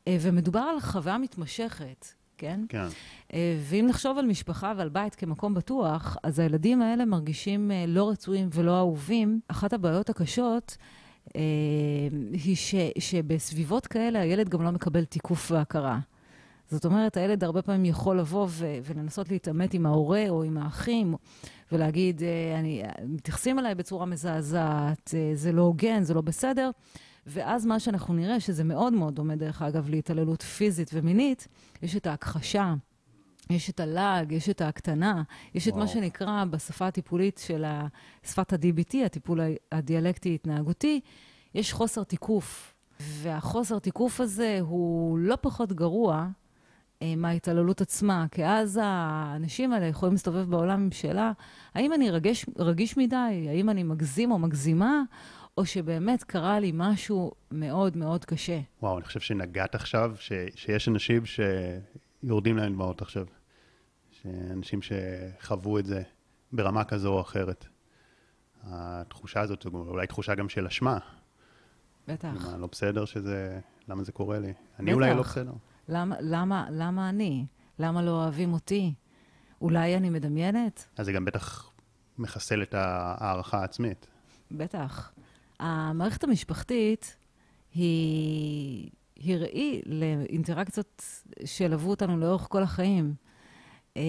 אה, 0.08 0.16
ומדובר 0.20 0.60
על 0.60 0.80
חוויה 0.80 1.18
מתמשכת. 1.18 2.21
כן? 2.42 2.60
כן. 2.68 2.86
אה, 3.32 3.56
ואם 3.60 3.86
נחשוב 3.88 4.18
על 4.18 4.26
משפחה 4.26 4.72
ועל 4.76 4.88
בית 4.88 5.14
כמקום 5.14 5.54
בטוח, 5.54 6.16
אז 6.22 6.38
הילדים 6.38 6.82
האלה 6.82 7.04
מרגישים 7.04 7.70
אה, 7.70 7.84
לא 7.88 8.10
רצויים 8.10 8.48
ולא 8.52 8.78
אהובים. 8.78 9.40
אחת 9.48 9.72
הבעיות 9.72 10.10
הקשות 10.10 10.76
אה, 11.36 11.40
היא 12.32 12.56
ש, 12.56 12.74
שבסביבות 12.98 13.86
כאלה 13.86 14.20
הילד 14.20 14.48
גם 14.48 14.62
לא 14.62 14.70
מקבל 14.70 15.04
תיקוף 15.04 15.50
והכרה. 15.50 15.98
זאת 16.70 16.84
אומרת, 16.84 17.16
הילד 17.16 17.44
הרבה 17.44 17.62
פעמים 17.62 17.84
יכול 17.84 18.18
לבוא 18.18 18.46
ו- 18.50 18.78
ולנסות 18.84 19.30
להתעמת 19.30 19.74
עם 19.74 19.86
ההורה 19.86 20.24
או 20.28 20.42
עם 20.42 20.58
האחים, 20.58 21.14
ולהגיד, 21.72 22.22
אני, 22.58 22.82
מתייחסים 23.06 23.58
אליי 23.58 23.74
בצורה 23.74 24.06
מזעזעת, 24.06 25.14
זה 25.34 25.52
לא 25.52 25.62
הוגן, 25.62 26.02
זה 26.02 26.14
לא 26.14 26.20
בסדר. 26.20 26.70
ואז 27.26 27.66
מה 27.66 27.80
שאנחנו 27.80 28.14
נראה, 28.14 28.40
שזה 28.40 28.64
מאוד 28.64 28.92
מאוד 28.92 29.14
דומה, 29.14 29.36
דרך 29.36 29.62
אגב, 29.62 29.88
להתעללות 29.90 30.42
פיזית 30.42 30.90
ומינית, 30.94 31.48
יש 31.82 31.96
את 31.96 32.06
ההכחשה. 32.06 32.74
יש 33.50 33.70
את 33.70 33.80
הלעג, 33.80 34.32
יש 34.32 34.48
את 34.48 34.60
ההקטנה, 34.60 35.22
יש 35.54 35.66
וואו. 35.66 35.76
את 35.76 35.82
מה 35.82 35.88
שנקרא 35.88 36.44
בשפה 36.44 36.86
הטיפולית 36.86 37.40
של 37.46 37.64
שפת 38.24 38.52
ה-DBT, 38.52 38.96
הטיפול 39.06 39.40
הדיאלקטי-התנהגותי, 39.72 41.00
יש 41.54 41.72
חוסר 41.72 42.02
תיקוף. 42.04 42.74
והחוסר 43.00 43.78
תיקוף 43.78 44.20
הזה 44.20 44.58
הוא 44.60 45.18
לא 45.18 45.36
פחות 45.40 45.72
גרוע 45.72 46.28
אה, 47.02 47.14
מההתעללות 47.16 47.80
עצמה, 47.80 48.26
כי 48.30 48.46
אז 48.46 48.80
האנשים 48.82 49.72
האלה 49.72 49.86
יכולים 49.86 50.12
להסתובב 50.12 50.50
בעולם 50.50 50.80
עם 50.80 50.90
שאלה, 50.90 51.32
האם 51.74 51.92
אני 51.92 52.10
רגש, 52.10 52.46
רגיש 52.58 52.96
מדי? 52.96 53.46
האם 53.48 53.70
אני 53.70 53.82
מגזים 53.82 54.30
או 54.30 54.38
מגזימה? 54.38 55.02
או 55.58 55.66
שבאמת 55.66 56.24
קרה 56.24 56.60
לי 56.60 56.70
משהו 56.74 57.32
מאוד 57.50 57.96
מאוד 57.96 58.24
קשה. 58.24 58.60
וואו, 58.82 58.98
אני 58.98 59.04
חושב 59.04 59.20
שנגעת 59.20 59.74
עכשיו, 59.74 60.14
ש, 60.18 60.32
שיש 60.54 60.88
אנשים 60.88 61.22
שיורדים 61.26 62.56
להם 62.56 62.72
דמעות 62.72 63.02
עכשיו. 63.02 63.26
שאנשים 64.10 64.80
שחוו 64.82 65.78
את 65.78 65.86
זה 65.86 66.02
ברמה 66.52 66.84
כזו 66.84 67.12
או 67.12 67.20
אחרת. 67.20 67.66
התחושה 68.62 69.40
הזאת, 69.40 69.66
אולי 69.66 70.06
תחושה 70.06 70.34
גם 70.34 70.48
של 70.48 70.66
אשמה. 70.66 70.98
בטח. 72.08 72.28
למה 72.28 72.56
לא 72.56 72.66
בסדר 72.66 73.04
שזה, 73.04 73.60
למה 73.88 74.02
זה 74.02 74.12
קורה 74.12 74.38
לי? 74.38 74.52
אני 74.78 74.86
בטח. 74.86 74.94
אולי 74.94 75.14
לא 75.14 75.22
בסדר. 75.22 75.52
למה, 75.88 76.16
למה, 76.20 76.66
למה 76.70 77.08
אני? 77.08 77.46
למה 77.78 78.02
לא 78.02 78.10
אוהבים 78.10 78.52
אותי? 78.52 78.94
אולי 79.60 79.96
אני 79.96 80.10
מדמיינת? 80.10 80.86
אז 80.96 81.06
זה 81.06 81.12
גם 81.12 81.24
בטח 81.24 81.70
מחסל 82.18 82.62
את 82.62 82.74
ההערכה 82.74 83.60
העצמית. 83.60 84.06
בטח. 84.50 85.12
המערכת 85.62 86.24
המשפחתית 86.24 87.16
היא, 87.74 88.90
היא 89.16 89.36
ראי 89.36 89.82
לאינטראקציות 89.86 91.04
שילוו 91.44 91.90
אותנו 91.90 92.18
לאורך 92.18 92.46
כל 92.50 92.62
החיים. 92.62 93.14
אה, 93.96 94.02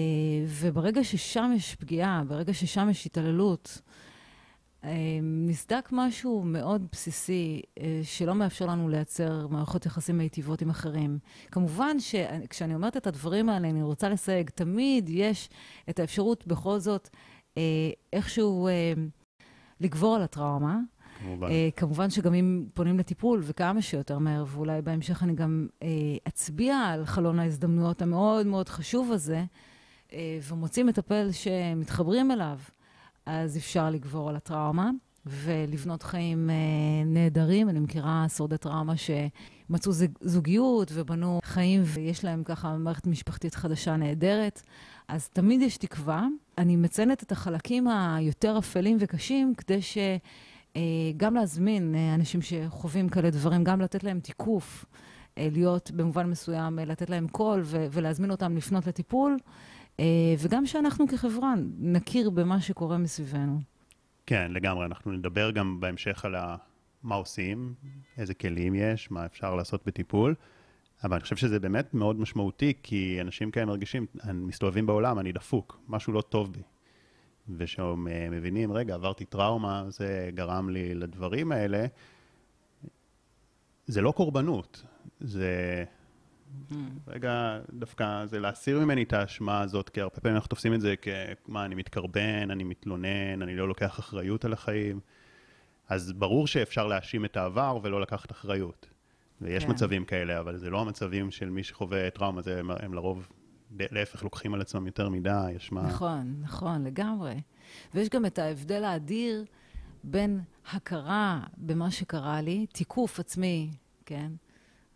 וברגע 0.48 1.04
ששם 1.04 1.52
יש 1.56 1.74
פגיעה, 1.74 2.22
ברגע 2.28 2.54
ששם 2.54 2.88
יש 2.90 3.06
התעללות, 3.06 3.80
אה, 4.84 5.18
נסדק 5.22 5.88
משהו 5.92 6.42
מאוד 6.42 6.86
בסיסי 6.92 7.62
אה, 7.78 8.00
שלא 8.02 8.34
מאפשר 8.34 8.66
לנו 8.66 8.88
לייצר 8.88 9.46
מערכות 9.46 9.86
יחסים 9.86 10.18
מיטיבות 10.18 10.62
עם 10.62 10.70
אחרים. 10.70 11.18
כמובן 11.50 12.00
שכשאני 12.00 12.74
אומרת 12.74 12.96
את 12.96 13.06
הדברים 13.06 13.48
האלה, 13.48 13.70
אני 13.70 13.82
רוצה 13.82 14.08
לסייג, 14.08 14.50
תמיד 14.50 15.08
יש 15.08 15.50
את 15.90 15.98
האפשרות 15.98 16.46
בכל 16.46 16.78
זאת 16.78 17.08
איכשהו 18.12 18.68
לגבור 19.80 20.16
על 20.16 20.22
הטראומה. 20.22 20.78
כמובן. 21.24 21.48
Uh, 21.48 21.52
כמובן 21.76 22.10
שגם 22.10 22.34
אם 22.34 22.66
פונים 22.74 22.98
לטיפול, 22.98 23.40
וכמה 23.42 23.82
שיותר 23.82 24.18
מהר, 24.18 24.44
ואולי 24.48 24.82
בהמשך 24.82 25.22
אני 25.22 25.34
גם 25.34 25.66
uh, 25.70 25.84
אצביע 26.28 26.76
על 26.76 27.06
חלון 27.06 27.38
ההזדמנויות 27.38 28.02
המאוד 28.02 28.46
מאוד 28.46 28.68
חשוב 28.68 29.12
הזה, 29.12 29.44
uh, 30.08 30.12
ומוצאים 30.48 30.86
מטפל 30.86 31.28
שמתחברים 31.32 32.30
אליו, 32.30 32.58
אז 33.26 33.56
אפשר 33.56 33.90
לגבור 33.90 34.28
על 34.28 34.36
הטראומה. 34.36 34.90
ולבנות 35.26 36.02
חיים 36.02 36.50
אה, 36.50 36.54
נהדרים. 37.06 37.68
אני 37.68 37.80
מכירה 37.80 38.26
שורדי 38.36 38.58
טראומה 38.58 38.94
שמצאו 38.96 39.92
זוגיות 40.20 40.90
ובנו 40.94 41.40
חיים, 41.44 41.82
ויש 41.84 42.24
להם 42.24 42.44
ככה 42.44 42.76
מערכת 42.76 43.06
משפחתית 43.06 43.54
חדשה 43.54 43.96
נהדרת. 43.96 44.62
אז 45.08 45.28
תמיד 45.28 45.62
יש 45.62 45.76
תקווה. 45.76 46.26
אני 46.58 46.76
מציינת 46.76 47.22
את 47.22 47.32
החלקים 47.32 47.88
היותר 47.88 48.58
אפלים 48.58 48.96
וקשים, 49.00 49.54
כדי 49.54 49.82
ש... 49.82 49.98
אה, 50.76 50.82
גם 51.16 51.34
להזמין 51.34 51.94
אה, 51.94 52.14
אנשים 52.14 52.40
שחווים 52.42 53.08
כאלה 53.08 53.30
דברים, 53.30 53.64
גם 53.64 53.80
לתת 53.80 54.04
להם 54.04 54.20
תיקוף, 54.20 54.84
אה, 55.38 55.48
להיות 55.52 55.90
במובן 55.90 56.30
מסוים, 56.30 56.78
לתת 56.78 57.10
להם 57.10 57.28
קול 57.28 57.62
ולהזמין 57.64 58.30
אותם 58.30 58.56
לפנות 58.56 58.86
לטיפול. 58.86 59.36
וגם 60.38 60.66
שאנחנו 60.66 61.08
כחברה 61.08 61.54
נכיר 61.78 62.30
במה 62.30 62.60
שקורה 62.60 62.98
מסביבנו. 62.98 63.60
כן, 64.26 64.52
לגמרי. 64.52 64.86
אנחנו 64.86 65.12
נדבר 65.12 65.50
גם 65.50 65.80
בהמשך 65.80 66.24
על 66.24 66.34
מה 67.02 67.14
עושים, 67.14 67.74
איזה 68.18 68.34
כלים 68.34 68.74
יש, 68.74 69.10
מה 69.10 69.26
אפשר 69.26 69.54
לעשות 69.54 69.86
בטיפול. 69.86 70.34
אבל 71.04 71.14
אני 71.14 71.22
חושב 71.22 71.36
שזה 71.36 71.60
באמת 71.60 71.94
מאוד 71.94 72.20
משמעותי, 72.20 72.72
כי 72.82 73.20
אנשים 73.20 73.50
כאלה 73.50 73.66
מרגישים, 73.66 74.06
הם 74.22 74.46
מסתובבים 74.46 74.86
בעולם, 74.86 75.18
אני 75.18 75.32
דפוק, 75.32 75.80
משהו 75.88 76.12
לא 76.12 76.20
טוב 76.20 76.52
בי. 76.52 76.62
ושהם 77.56 78.06
מבינים, 78.30 78.72
רגע, 78.72 78.94
עברתי 78.94 79.24
טראומה, 79.24 79.84
זה 79.88 80.30
גרם 80.34 80.70
לי 80.70 80.94
לדברים 80.94 81.52
האלה. 81.52 81.86
זה 83.86 84.00
לא 84.00 84.12
קורבנות, 84.12 84.82
זה... 85.20 85.84
Mm. 86.70 86.74
רגע, 87.08 87.60
דווקא 87.72 88.26
זה 88.26 88.40
להסיר 88.40 88.80
ממני 88.80 89.02
את 89.02 89.12
האשמה 89.12 89.60
הזאת, 89.60 89.88
כי 89.88 90.00
הרבה 90.00 90.20
פעמים 90.20 90.36
אנחנו 90.36 90.48
תופסים 90.48 90.74
את 90.74 90.80
זה 90.80 90.94
כמה, 90.96 91.64
אני 91.64 91.74
מתקרבן, 91.74 92.50
אני 92.50 92.64
מתלונן, 92.64 93.42
אני 93.42 93.56
לא 93.56 93.68
לוקח 93.68 93.98
אחריות 93.98 94.44
על 94.44 94.52
החיים. 94.52 95.00
אז 95.88 96.12
ברור 96.12 96.46
שאפשר 96.46 96.86
להאשים 96.86 97.24
את 97.24 97.36
העבר 97.36 97.78
ולא 97.82 98.00
לקחת 98.00 98.30
אחריות. 98.30 98.88
ויש 99.40 99.64
כן. 99.64 99.70
מצבים 99.70 100.04
כאלה, 100.04 100.40
אבל 100.40 100.56
זה 100.56 100.70
לא 100.70 100.80
המצבים 100.80 101.30
של 101.30 101.50
מי 101.50 101.62
שחווה 101.62 102.10
טראומה, 102.10 102.42
זה 102.42 102.60
הם 102.80 102.94
לרוב, 102.94 103.28
להפך, 103.78 104.22
לוקחים 104.22 104.54
על 104.54 104.60
עצמם 104.60 104.86
יותר 104.86 105.08
מדי, 105.08 105.54
אשמה. 105.56 105.82
נכון, 105.82 106.34
נכון, 106.40 106.84
לגמרי. 106.84 107.40
ויש 107.94 108.08
גם 108.08 108.26
את 108.26 108.38
ההבדל 108.38 108.84
האדיר 108.84 109.44
בין 110.04 110.40
הכרה 110.72 111.40
במה 111.56 111.90
שקרה 111.90 112.40
לי, 112.40 112.66
תיקוף 112.72 113.20
עצמי, 113.20 113.70
כן? 114.06 114.32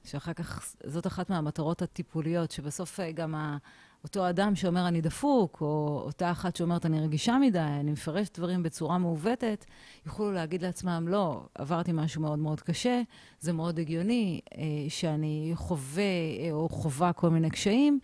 שאחר 0.04 0.32
כך, 0.32 0.74
זאת 0.84 1.06
אחת 1.06 1.30
מהמטרות 1.30 1.82
הטיפוליות, 1.82 2.50
שבסוף 2.50 3.00
אה, 3.00 3.12
גם 3.12 3.34
ה... 3.34 3.56
אותו 4.04 4.28
אדם 4.28 4.54
שאומר 4.54 4.88
אני 4.88 5.00
דפוק, 5.00 5.58
או 5.60 6.02
אותה 6.04 6.30
אחת 6.30 6.56
שאומרת 6.56 6.86
אני 6.86 7.00
רגישה 7.00 7.38
מדי, 7.38 7.58
אני 7.58 7.92
מפרש 7.92 8.28
דברים 8.34 8.62
בצורה 8.62 8.98
מעוותת, 8.98 9.64
יוכלו 10.06 10.32
להגיד 10.32 10.62
לעצמם, 10.62 11.04
לא, 11.08 11.42
עברתי 11.54 11.92
משהו 11.94 12.22
מאוד 12.22 12.38
מאוד 12.38 12.60
קשה, 12.60 13.02
זה 13.40 13.52
מאוד 13.52 13.78
הגיוני 13.78 14.40
אה, 14.54 14.62
שאני 14.88 15.52
חווה 15.54 16.02
אה, 16.02 16.52
או 16.52 16.68
חווה 16.68 17.12
כל 17.12 17.30
מיני 17.30 17.50
קשיים. 17.50 18.00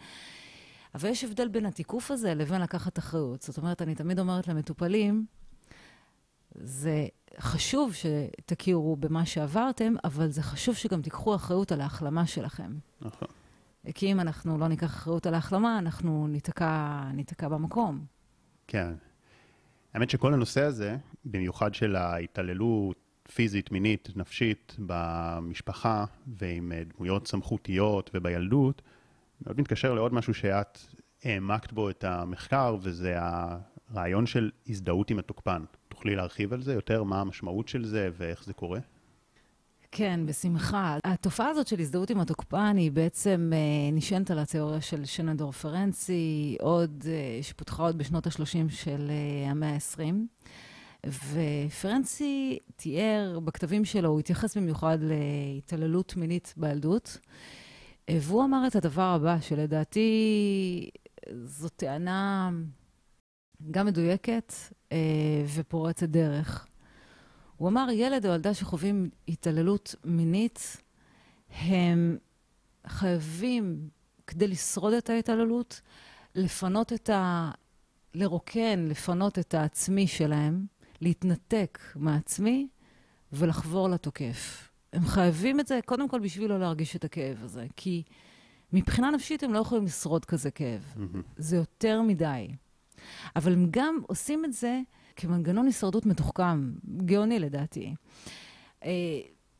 אבל 0.94 1.08
יש 1.08 1.24
הבדל 1.24 1.48
בין 1.48 1.66
התיקוף 1.66 2.10
הזה 2.10 2.34
לבין 2.34 2.60
לקחת 2.60 2.98
אחריות. 2.98 3.42
זאת 3.42 3.58
אומרת, 3.58 3.82
אני 3.82 3.94
תמיד 3.94 4.18
אומרת 4.18 4.48
למטופלים, 4.48 5.26
זה 6.54 7.06
חשוב 7.38 7.92
שתכירו 7.94 8.96
במה 8.96 9.26
שעברתם, 9.26 9.94
אבל 10.04 10.30
זה 10.30 10.42
חשוב 10.42 10.74
שגם 10.74 11.02
תיקחו 11.02 11.34
אחריות 11.34 11.72
על 11.72 11.80
ההחלמה 11.80 12.26
שלכם. 12.26 12.72
נכון. 13.00 13.28
כי 13.94 14.12
אם 14.12 14.20
אנחנו 14.20 14.58
לא 14.58 14.68
ניקח 14.68 14.86
אחריות 14.86 15.26
על 15.26 15.34
ההחלמה, 15.34 15.78
אנחנו 15.78 16.26
ניתקע, 16.26 17.02
ניתקע 17.14 17.48
במקום. 17.48 18.04
כן. 18.66 18.92
האמת 19.94 20.10
שכל 20.10 20.34
הנושא 20.34 20.62
הזה, 20.62 20.96
במיוחד 21.24 21.74
של 21.74 21.96
ההתעללות 21.96 22.96
פיזית, 23.34 23.72
מינית, 23.72 24.08
נפשית 24.16 24.76
במשפחה 24.78 26.04
ועם 26.26 26.72
אה, 26.72 26.82
דמויות 26.96 27.26
סמכותיות 27.26 28.10
ובילדות, 28.14 28.82
מאוד 29.42 29.60
מתקשר 29.60 29.94
לעוד 29.94 30.14
משהו 30.14 30.34
שאת 30.34 30.78
העמקת 31.24 31.72
בו 31.72 31.90
את 31.90 32.04
המחקר, 32.04 32.76
וזה 32.80 33.16
הרעיון 33.18 34.26
של 34.26 34.50
הזדהות 34.68 35.10
עם 35.10 35.18
התוקפן. 35.18 35.64
תוכלי 35.88 36.14
להרחיב 36.14 36.52
על 36.52 36.62
זה 36.62 36.72
יותר, 36.72 37.02
מה 37.02 37.20
המשמעות 37.20 37.68
של 37.68 37.84
זה 37.84 38.10
ואיך 38.16 38.44
זה 38.44 38.52
קורה? 38.52 38.80
כן, 39.96 40.20
בשמחה. 40.26 40.98
התופעה 41.04 41.48
הזאת 41.48 41.66
של 41.66 41.80
הזדהות 41.80 42.10
עם 42.10 42.20
התוקפן 42.20 42.76
היא 42.76 42.92
בעצם 42.92 43.50
אה, 43.54 43.90
נשענת 43.92 44.30
על 44.30 44.38
התיאוריה 44.38 44.80
של 44.80 45.04
שנדור 45.04 45.52
פרנצי, 45.52 46.56
עוד, 46.60 47.04
אה, 47.06 47.42
שפותחה 47.42 47.82
עוד 47.82 47.98
בשנות 47.98 48.26
ה-30 48.26 48.70
של 48.70 49.10
אה, 49.10 49.50
המאה 49.50 49.74
ה-20. 49.74 50.14
ופרנצי 51.06 52.58
תיאר 52.76 53.40
בכתבים 53.44 53.84
שלו, 53.84 54.08
הוא 54.08 54.20
התייחס 54.20 54.56
במיוחד 54.56 54.98
להתעללות 55.00 56.16
מינית 56.16 56.54
בילדות, 56.56 57.18
אה, 57.20 57.30
והוא 58.10 58.44
אמר 58.44 58.66
את 58.66 58.76
הדבר 58.76 59.02
הבא, 59.02 59.40
שלדעתי 59.40 60.90
זו 61.44 61.68
טענה 61.68 62.50
גם 63.70 63.86
מדויקת 63.86 64.52
אה, 64.92 65.44
ופורצת 65.54 66.08
דרך. 66.08 66.66
הוא 67.56 67.68
אמר, 67.68 67.86
ילד 67.92 68.26
או 68.26 68.30
ילדה 68.34 68.54
שחווים 68.54 69.10
התעללות 69.28 69.94
מינית, 70.04 70.76
הם 71.50 72.18
חייבים, 72.86 73.88
כדי 74.26 74.48
לשרוד 74.48 74.92
את 74.92 75.10
ההתעללות, 75.10 75.80
לפנות 76.34 76.92
את 76.92 77.10
ה... 77.10 77.50
לרוקן, 78.14 78.84
לפנות 78.88 79.38
את 79.38 79.54
העצמי 79.54 80.06
שלהם, 80.06 80.66
להתנתק 81.00 81.78
מהעצמי 81.96 82.68
ולחבור 83.32 83.88
לתוקף. 83.88 84.70
הם 84.94 85.06
חייבים 85.06 85.60
את 85.60 85.66
זה 85.66 85.80
קודם 85.84 86.08
כל 86.08 86.20
בשביל 86.20 86.50
לא 86.50 86.58
להרגיש 86.58 86.96
את 86.96 87.04
הכאב 87.04 87.44
הזה, 87.44 87.66
כי 87.76 88.02
מבחינה 88.72 89.10
נפשית 89.10 89.42
הם 89.42 89.52
לא 89.52 89.58
יכולים 89.58 89.84
לשרוד 89.84 90.24
כזה 90.24 90.50
כאב. 90.50 90.94
Mm-hmm. 90.96 91.18
זה 91.36 91.56
יותר 91.56 92.02
מדי. 92.02 92.48
אבל 93.36 93.52
הם 93.52 93.66
גם 93.70 94.00
עושים 94.06 94.44
את 94.44 94.52
זה 94.52 94.80
כמנגנון 95.16 95.66
הישרדות 95.66 96.06
מתוחכם, 96.06 96.72
גאוני 96.96 97.38
לדעתי. 97.38 97.94
אה, 98.84 98.90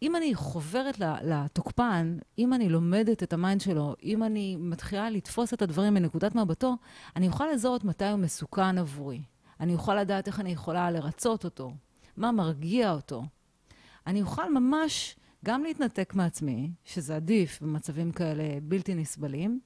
אם 0.02 0.16
אני 0.16 0.34
חוברת 0.34 0.98
לתוקפן, 0.98 2.18
אם 2.38 2.54
אני 2.54 2.68
לומדת 2.68 3.22
את 3.22 3.32
ה 3.32 3.38
mind 3.38 3.60
שלו, 3.60 3.94
אם 4.02 4.22
אני 4.22 4.56
מתחילה 4.56 5.10
לתפוס 5.10 5.54
את 5.54 5.62
הדברים 5.62 5.94
מנקודת 5.94 6.34
מבטו, 6.34 6.76
אני 7.16 7.28
אוכל 7.28 7.46
לזהות 7.52 7.84
מתי 7.84 8.08
הוא 8.08 8.18
מסוכן 8.18 8.78
עבורי. 8.78 9.22
אני 9.60 9.74
אוכל 9.74 9.94
לדעת 9.94 10.26
איך 10.26 10.40
אני 10.40 10.50
יכולה 10.50 10.90
לרצות 10.90 11.44
אותו, 11.44 11.72
מה 12.16 12.32
מרגיע 12.32 12.92
אותו. 12.92 13.24
אני 14.06 14.22
אוכל 14.22 14.52
ממש 14.52 15.16
גם 15.44 15.62
להתנתק 15.62 16.14
מעצמי, 16.14 16.70
שזה 16.85 17.16
עדיף 17.16 17.62
במצבים 17.62 18.12
כאלה 18.12 18.44
בלתי 18.62 18.94
נסבלים, 18.94 19.61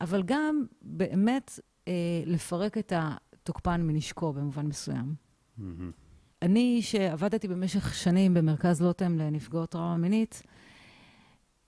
אבל 0.00 0.22
גם 0.22 0.64
באמת 0.82 1.60
אה, 1.88 2.22
לפרק 2.26 2.78
את 2.78 2.92
התוקפן 2.96 3.82
מנשקו 3.82 4.32
במובן 4.32 4.66
מסוים. 4.66 5.14
Mm-hmm. 5.14 5.62
אני, 6.42 6.82
שעבדתי 6.82 7.48
במשך 7.48 7.94
שנים 7.94 8.34
במרכז 8.34 8.82
לוטם 8.82 9.18
לנפגעות 9.18 9.70
טראומה 9.70 9.96
מינית, 9.96 10.42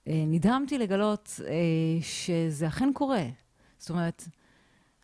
אה, 0.07 0.23
נדהמתי 0.27 0.77
לגלות 0.77 1.39
אה, 1.47 1.53
שזה 2.01 2.67
אכן 2.67 2.89
קורה. 2.93 3.23
זאת 3.77 3.89
אומרת, 3.89 4.27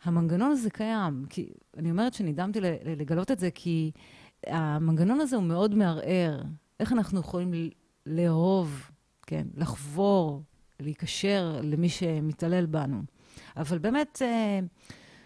המנגנון 0.04 0.52
הזה 0.52 0.70
קיים. 0.70 1.26
כי, 1.30 1.50
אני 1.78 1.92
אומרת 1.92 2.14
שנדהמתי 2.14 2.60
לגלות 2.86 3.32
את 3.32 3.40
זה 3.40 3.50
כי 3.52 3.92
המנגנון 4.48 5.20
הזה 5.20 5.36
הוא 5.36 5.44
מאוד 5.44 5.76
מערער. 5.76 6.42
איך 6.80 6.94
אנחנו 6.94 7.20
יכולים 7.20 7.54
לאהוב, 8.08 8.92
כן, 9.28 9.48
לחבור, 9.56 10.42
להיקשר 10.80 11.60
למי 11.64 11.90
שמתעלל 11.90 12.66
בנו. 12.66 13.02
אבל 13.58 13.78
באמת, 13.78 14.22
אה, 14.22 14.60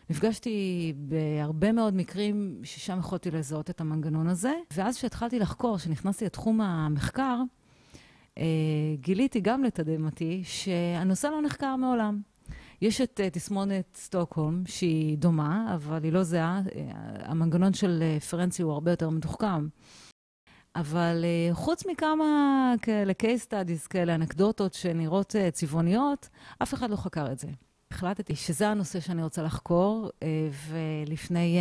נפגשתי 0.10 0.94
בהרבה 0.98 1.72
מאוד 1.72 1.96
מקרים 1.96 2.62
ששם 2.64 3.00
יכולתי 3.00 3.32
לזהות 3.32 3.70
את 3.70 3.82
המנגנון 3.82 4.28
הזה, 4.28 4.54
ואז 4.74 4.98
כשהתחלתי 4.98 5.40
לחקור, 5.40 5.78
כשנכנסתי 5.78 6.26
לתחום 6.26 6.62
המחקר, 6.62 7.42
אה, 8.38 8.44
גיליתי 9.00 9.40
גם 9.40 9.64
לתדהמתי 9.64 10.42
שהנושא 10.46 11.28
לא 11.28 11.42
נחקר 11.42 11.76
מעולם. 11.76 12.22
יש 12.82 13.02
את 13.02 13.20
uh, 13.24 13.30
תסמונת 13.30 13.98
סטוקהולם, 13.98 14.64
שהיא 14.66 15.18
דומה, 15.18 15.76
אבל 15.76 16.04
היא 16.04 16.14
לא 16.14 16.24
זהה. 16.24 16.62
המנגנון 17.24 17.74
של 17.74 18.04
פרנצי 18.30 18.64
הוא 18.64 18.72
הרבה 18.72 18.92
יותר 18.92 19.10
מתוחכם. 19.10 19.68
אבל 20.76 21.24
uh, 21.52 21.56
חוץ 21.56 21.86
מכמה 21.86 22.74
כאלה 22.82 23.14
case 23.22 23.46
studies, 23.50 23.88
כאלה 23.90 24.16
אנקדוטות 24.16 24.74
שנראות 24.74 25.36
uh, 25.36 25.52
צבעוניות, 25.52 26.30
אף 26.64 26.74
אחד 26.74 26.90
לא 26.90 26.96
חקר 26.96 27.32
את 27.32 27.40
זה. 27.40 27.48
החלטתי 27.92 28.36
שזה 28.36 28.70
הנושא 28.70 29.00
שאני 29.00 29.24
רוצה 29.24 29.44
לחקור, 29.44 30.10
uh, 30.10 30.24
ולפני 30.70 31.60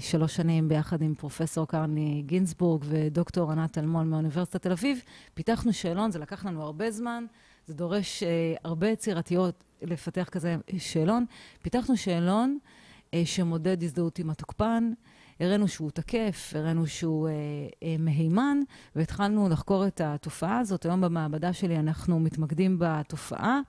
שלוש 0.00 0.36
שנים, 0.36 0.68
ביחד 0.68 1.02
עם 1.02 1.14
פרופסור 1.14 1.66
קרני 1.66 2.22
גינזבורג 2.26 2.84
ודוקטור 2.88 3.52
ענת 3.52 3.78
אלמון 3.78 4.10
מאוניברסיטת 4.10 4.62
תל 4.62 4.72
אביב, 4.72 5.02
פיתחנו 5.34 5.72
שאלון, 5.72 6.10
זה 6.10 6.18
לקח 6.18 6.44
לנו 6.44 6.62
הרבה 6.62 6.90
זמן, 6.90 7.24
זה 7.66 7.74
דורש 7.74 8.22
הרבה 8.64 8.88
יצירתיות 8.88 9.64
לפתח 9.82 10.28
כזה 10.32 10.56
שאלון. 10.78 11.24
פיתחנו 11.62 11.96
שאלון 11.96 12.58
שמודד 13.24 13.82
הזדהות 13.82 14.18
עם 14.18 14.30
התוקפן. 14.30 14.92
הראינו 15.40 15.68
שהוא 15.68 15.90
תקף, 15.90 16.52
הראינו 16.56 16.86
שהוא 16.86 17.28
אה, 17.28 17.32
אה, 17.82 17.96
מהימן, 17.98 18.58
והתחלנו 18.96 19.48
לחקור 19.48 19.86
את 19.86 20.00
התופעה 20.00 20.58
הזאת. 20.58 20.84
היום 20.84 21.00
במעבדה 21.00 21.52
שלי 21.52 21.78
אנחנו 21.78 22.20
מתמקדים 22.20 22.76
בתופעה, 22.80 23.60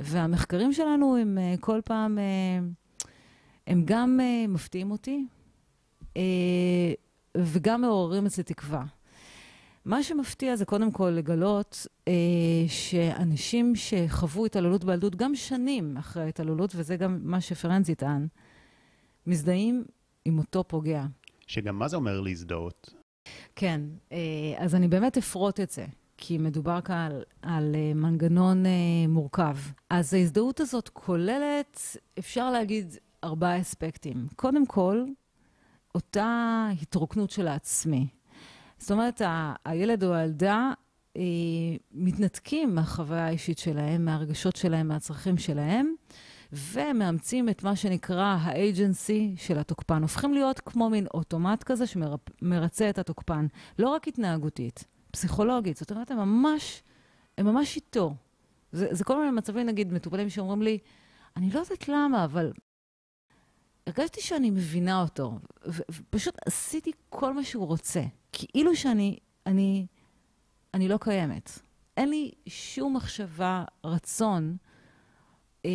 והמחקרים 0.00 0.72
שלנו 0.72 1.16
הם 1.16 1.38
אה, 1.38 1.54
כל 1.60 1.80
פעם, 1.84 2.18
אה, 2.18 2.24
הם 3.66 3.82
גם 3.84 4.20
אה, 4.22 4.44
מפתיעים 4.48 4.90
אותי, 4.90 5.26
אה, 6.16 6.22
וגם 7.36 7.80
מעוררים 7.80 8.26
אצלי 8.26 8.44
תקווה. 8.44 8.84
מה 9.84 10.02
שמפתיע 10.02 10.56
זה 10.56 10.64
קודם 10.64 10.90
כל 10.90 11.08
לגלות 11.10 11.86
אה, 12.08 12.12
שאנשים 12.68 13.72
שחוו 13.76 14.46
התעללות 14.46 14.84
בילדות 14.84 15.16
גם 15.16 15.34
שנים 15.34 15.96
אחרי 15.96 16.22
ההתעללות, 16.22 16.72
וזה 16.76 16.96
גם 16.96 17.18
מה 17.22 17.40
שפרנזי 17.40 17.94
טען, 17.94 18.26
מזדהים 19.26 19.84
עם 20.26 20.38
אותו 20.38 20.64
פוגע. 20.68 21.04
שגם 21.46 21.78
מה 21.78 21.88
זה 21.88 21.96
אומר 21.96 22.20
להזדהות? 22.20 22.94
כן, 23.56 23.80
אה, 24.12 24.18
אז 24.58 24.74
אני 24.74 24.88
באמת 24.88 25.16
אפרוט 25.16 25.60
את 25.60 25.70
זה, 25.70 25.86
כי 26.16 26.38
מדובר 26.38 26.80
כאן 26.80 26.96
על, 26.96 27.22
על 27.42 27.74
אה, 27.74 27.94
מנגנון 27.94 28.66
אה, 28.66 28.70
מורכב. 29.08 29.56
אז 29.90 30.14
ההזדהות 30.14 30.60
הזאת 30.60 30.88
כוללת, 30.88 31.80
אפשר 32.18 32.50
להגיד, 32.50 32.96
ארבעה 33.24 33.60
אספקטים. 33.60 34.26
קודם 34.36 34.66
כל, 34.66 35.04
אותה 35.94 36.68
התרוקנות 36.82 37.30
של 37.30 37.48
העצמי. 37.48 38.06
זאת 38.78 38.90
אומרת, 38.90 39.20
ה- 39.20 39.54
הילד 39.64 40.04
או 40.04 40.14
הילדה 40.14 40.70
אה, 41.16 41.22
מתנתקים 41.92 42.74
מהחוויה 42.74 43.26
האישית 43.26 43.58
שלהם, 43.58 44.04
מהרגשות 44.04 44.56
שלהם, 44.56 44.88
מהצרכים 44.88 45.38
שלהם, 45.38 45.94
ומאמצים 46.52 47.48
את 47.48 47.62
מה 47.62 47.76
שנקרא 47.76 48.36
האג'נסי 48.40 49.34
של 49.38 49.58
התוקפן. 49.58 50.02
הופכים 50.02 50.34
להיות 50.34 50.60
כמו 50.60 50.90
מין 50.90 51.06
אוטומט 51.14 51.62
כזה 51.62 51.84
שמרצה 51.86 52.90
את 52.90 52.98
התוקפן. 52.98 53.46
לא 53.78 53.88
רק 53.88 54.08
התנהגותית, 54.08 54.84
פסיכולוגית. 55.10 55.76
זאת 55.76 55.90
אומרת, 55.90 56.10
הם 56.10 56.18
ממש, 56.18 56.82
הם 57.38 57.46
ממש 57.46 57.76
איתו. 57.76 58.14
זה, 58.72 58.88
זה 58.90 59.04
כל 59.04 59.18
מיני 59.18 59.30
מצבים, 59.30 59.66
נגיד, 59.66 59.92
מטופלים 59.92 60.30
שאומרים 60.30 60.62
לי, 60.62 60.78
אני 61.36 61.50
לא 61.50 61.60
יודעת 61.60 61.88
למה, 61.88 62.24
אבל 62.24 62.52
הרגשתי 63.86 64.20
שאני 64.20 64.50
מבינה 64.50 65.02
אותו, 65.02 65.38
ופשוט 65.66 66.34
עשיתי 66.46 66.92
כל 67.08 67.34
מה 67.34 67.44
שהוא 67.44 67.66
רוצה. 67.66 68.02
כאילו 68.32 68.76
שאני, 68.76 69.18
אני, 69.46 69.86
אני 70.74 70.88
לא 70.88 70.98
קיימת. 71.00 71.50
אין 71.96 72.08
לי 72.08 72.30
שום 72.48 72.96
מחשבה, 72.96 73.64
רצון 73.84 74.56
אה, 75.64 75.70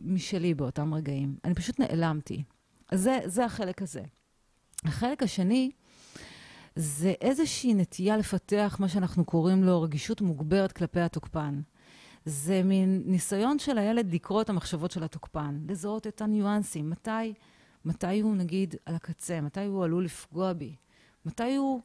משלי 0.00 0.54
באותם 0.54 0.94
רגעים. 0.94 1.36
אני 1.44 1.54
פשוט 1.54 1.80
נעלמתי. 1.80 2.42
אז 2.90 3.02
זה, 3.02 3.18
זה 3.24 3.44
החלק 3.44 3.82
הזה. 3.82 4.02
החלק 4.84 5.22
השני, 5.22 5.70
זה 6.76 7.14
איזושהי 7.20 7.74
נטייה 7.74 8.16
לפתח 8.16 8.76
מה 8.80 8.88
שאנחנו 8.88 9.24
קוראים 9.24 9.64
לו 9.64 9.82
רגישות 9.82 10.20
מוגברת 10.20 10.72
כלפי 10.72 11.00
התוקפן. 11.00 11.60
זה 12.24 12.62
מין 12.62 13.02
ניסיון 13.06 13.58
של 13.58 13.78
הילד 13.78 14.14
לקרוא 14.14 14.42
את 14.42 14.50
המחשבות 14.50 14.90
של 14.90 15.04
התוקפן, 15.04 15.60
לזהות 15.68 16.06
את 16.06 16.20
הניואנסים, 16.20 16.90
מתי, 16.90 17.34
מתי 17.84 18.20
הוא 18.20 18.36
נגיד 18.36 18.74
על 18.86 18.94
הקצה, 18.94 19.40
מתי 19.40 19.64
הוא 19.64 19.84
עלול 19.84 20.04
לפגוע 20.04 20.52
בי, 20.52 20.74
מתי 21.26 21.56
הוא 21.56 21.80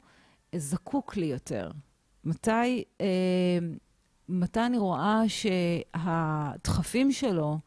זקוק 0.56 1.18
לי 1.18 1.26
יותר, 1.26 1.72
מתי, 2.24 2.84
אה, 3.02 3.08
מתי 4.32 4.66
אני 4.66 4.78
רואה 4.78 5.22
שהדחפים 5.28 7.12
שלו 7.12 7.60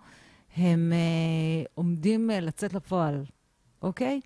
הם 0.57 0.92
אה, 0.92 1.64
עומדים 1.74 2.31
אה, 2.31 2.40
לצאת 2.40 2.74
לפועל, 2.74 3.24
אוקיי? 3.83 4.20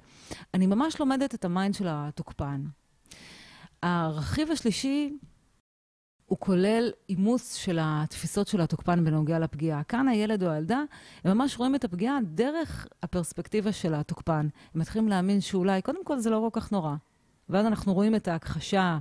אני 0.55 0.67
ממש 0.67 1.01
לומדת 1.01 1.35
את 1.35 1.45
ה 1.45 1.51
mind 1.51 1.75
של 1.75 1.87
התוקפן. 1.91 2.65
הרכיב 3.83 4.51
השלישי 4.51 5.19
הוא 6.27 6.39
כולל 6.39 6.91
אימוץ 7.09 7.55
של 7.57 7.79
התפיסות 7.83 8.47
של 8.47 8.61
התוקפן 8.61 9.05
בנוגע 9.05 9.39
לפגיעה. 9.39 9.83
כאן 9.83 10.09
הילד 10.09 10.43
או 10.43 10.51
הילדה, 10.51 10.83
הם 11.25 11.37
ממש 11.37 11.59
רואים 11.59 11.75
את 11.75 11.85
הפגיעה 11.85 12.19
דרך 12.23 12.87
הפרספקטיבה 13.03 13.73
של 13.73 13.95
התוקפן. 13.95 14.49
הם 14.75 14.81
מתחילים 14.81 15.09
להאמין 15.09 15.41
שאולי, 15.41 15.83
קודם 15.83 16.05
כל 16.05 16.19
זה 16.19 16.31
לא 16.31 16.49
כל 16.53 16.61
כך 16.61 16.73
נורא. 16.73 16.95
ואז 17.49 17.67
אנחנו 17.67 17.95
רואים 17.95 18.15
את 18.15 18.29
ההכחשה 18.29 18.99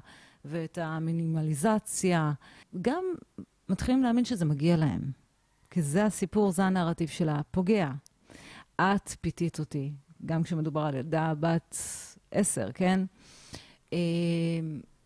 ואת 0.48 0.78
המינימליזציה. 0.82 2.32
גם 2.82 3.04
מתחילים 3.70 4.04
להאמין 4.04 4.26
שזה 4.26 4.46
מגיע 4.46 4.78
להם. 4.78 5.12
כי 5.70 5.82
זה 5.82 6.06
הסיפור, 6.06 6.52
זה 6.52 6.64
הנרטיב 6.64 7.10
של 7.10 7.30
הפוגע. 7.30 7.92
את 8.82 9.16
פיתית 9.22 9.60
אותי, 9.60 9.92
גם 10.26 10.44
כשמדובר 10.44 10.82
על 10.82 10.96
ילדה 10.96 11.34
בת 11.40 11.78
עשר, 12.32 12.72
כן? 12.74 13.00
אה, 13.94 14.00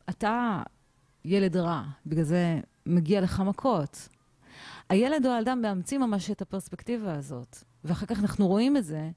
אתה 0.09 0.61
ילד 1.25 1.57
רע, 1.57 1.83
בגלל 2.05 2.23
זה 2.23 2.59
מגיע 2.85 3.21
לך 3.21 3.39
מכות. 3.39 4.09
הילד 4.89 5.25
או 5.25 5.31
הילדה 5.31 5.55
מאמצים 5.55 6.01
ממש 6.01 6.31
את 6.31 6.41
הפרספקטיבה 6.41 7.13
הזאת, 7.13 7.57
ואחר 7.83 8.05
כך 8.05 8.19
אנחנו 8.19 8.47
רואים 8.47 8.77
את 8.77 8.85
זה, 8.85 9.09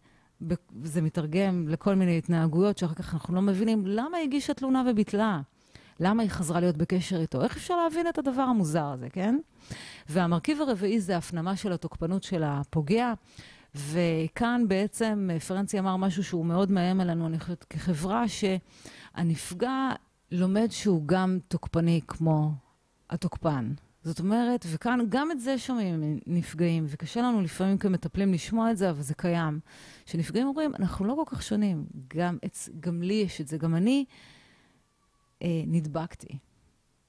וזה 0.82 1.02
מתרגם 1.02 1.68
לכל 1.68 1.94
מיני 1.94 2.18
התנהגויות 2.18 2.78
שאחר 2.78 2.94
כך 2.94 3.14
אנחנו 3.14 3.34
לא 3.34 3.42
מבינים 3.42 3.86
למה 3.86 4.16
היא 4.16 4.24
הגישה 4.24 4.54
תלונה 4.54 4.84
וביטלה. 4.90 5.40
למה 6.00 6.22
היא 6.22 6.30
חזרה 6.30 6.60
להיות 6.60 6.76
בקשר 6.76 7.20
איתו? 7.20 7.42
איך 7.42 7.56
אפשר 7.56 7.76
להבין 7.76 8.08
את 8.08 8.18
הדבר 8.18 8.42
המוזר 8.42 8.84
הזה, 8.84 9.10
כן? 9.10 9.38
והמרכיב 10.08 10.60
הרביעי 10.60 11.00
זה 11.00 11.16
הפנמה 11.16 11.56
של 11.56 11.72
התוקפנות 11.72 12.22
של 12.22 12.42
הפוגע. 12.46 13.12
וכאן 13.74 14.64
בעצם 14.68 15.28
פרנצי 15.46 15.78
אמר 15.78 15.96
משהו 15.96 16.24
שהוא 16.24 16.46
מאוד 16.46 16.70
מאיים 16.70 17.00
עלינו, 17.00 17.26
אני 17.26 17.40
חושבת, 17.40 17.64
כחברה, 17.64 18.24
שהנפגע 18.28 19.90
לומד 20.30 20.68
שהוא 20.70 21.02
גם 21.06 21.38
תוקפני 21.48 22.00
כמו 22.06 22.52
התוקפן. 23.10 23.72
זאת 24.02 24.20
אומרת, 24.20 24.66
וכאן 24.72 25.00
גם 25.08 25.30
את 25.30 25.40
זה 25.40 25.58
שומעים 25.58 26.20
נפגעים, 26.26 26.84
וקשה 26.88 27.22
לנו 27.22 27.40
לפעמים 27.40 27.78
כמטפלים 27.78 28.32
לשמוע 28.32 28.70
את 28.70 28.76
זה, 28.76 28.90
אבל 28.90 29.02
זה 29.02 29.14
קיים. 29.14 29.60
שנפגעים 30.06 30.46
אומרים, 30.46 30.74
אנחנו 30.74 31.04
לא 31.04 31.14
כל 31.14 31.36
כך 31.36 31.42
שונים, 31.42 31.86
גם, 32.16 32.38
גם 32.80 33.02
לי 33.02 33.14
יש 33.14 33.40
את 33.40 33.48
זה, 33.48 33.58
גם 33.58 33.74
אני 33.74 34.04
אה, 35.42 35.62
נדבקתי. 35.66 36.38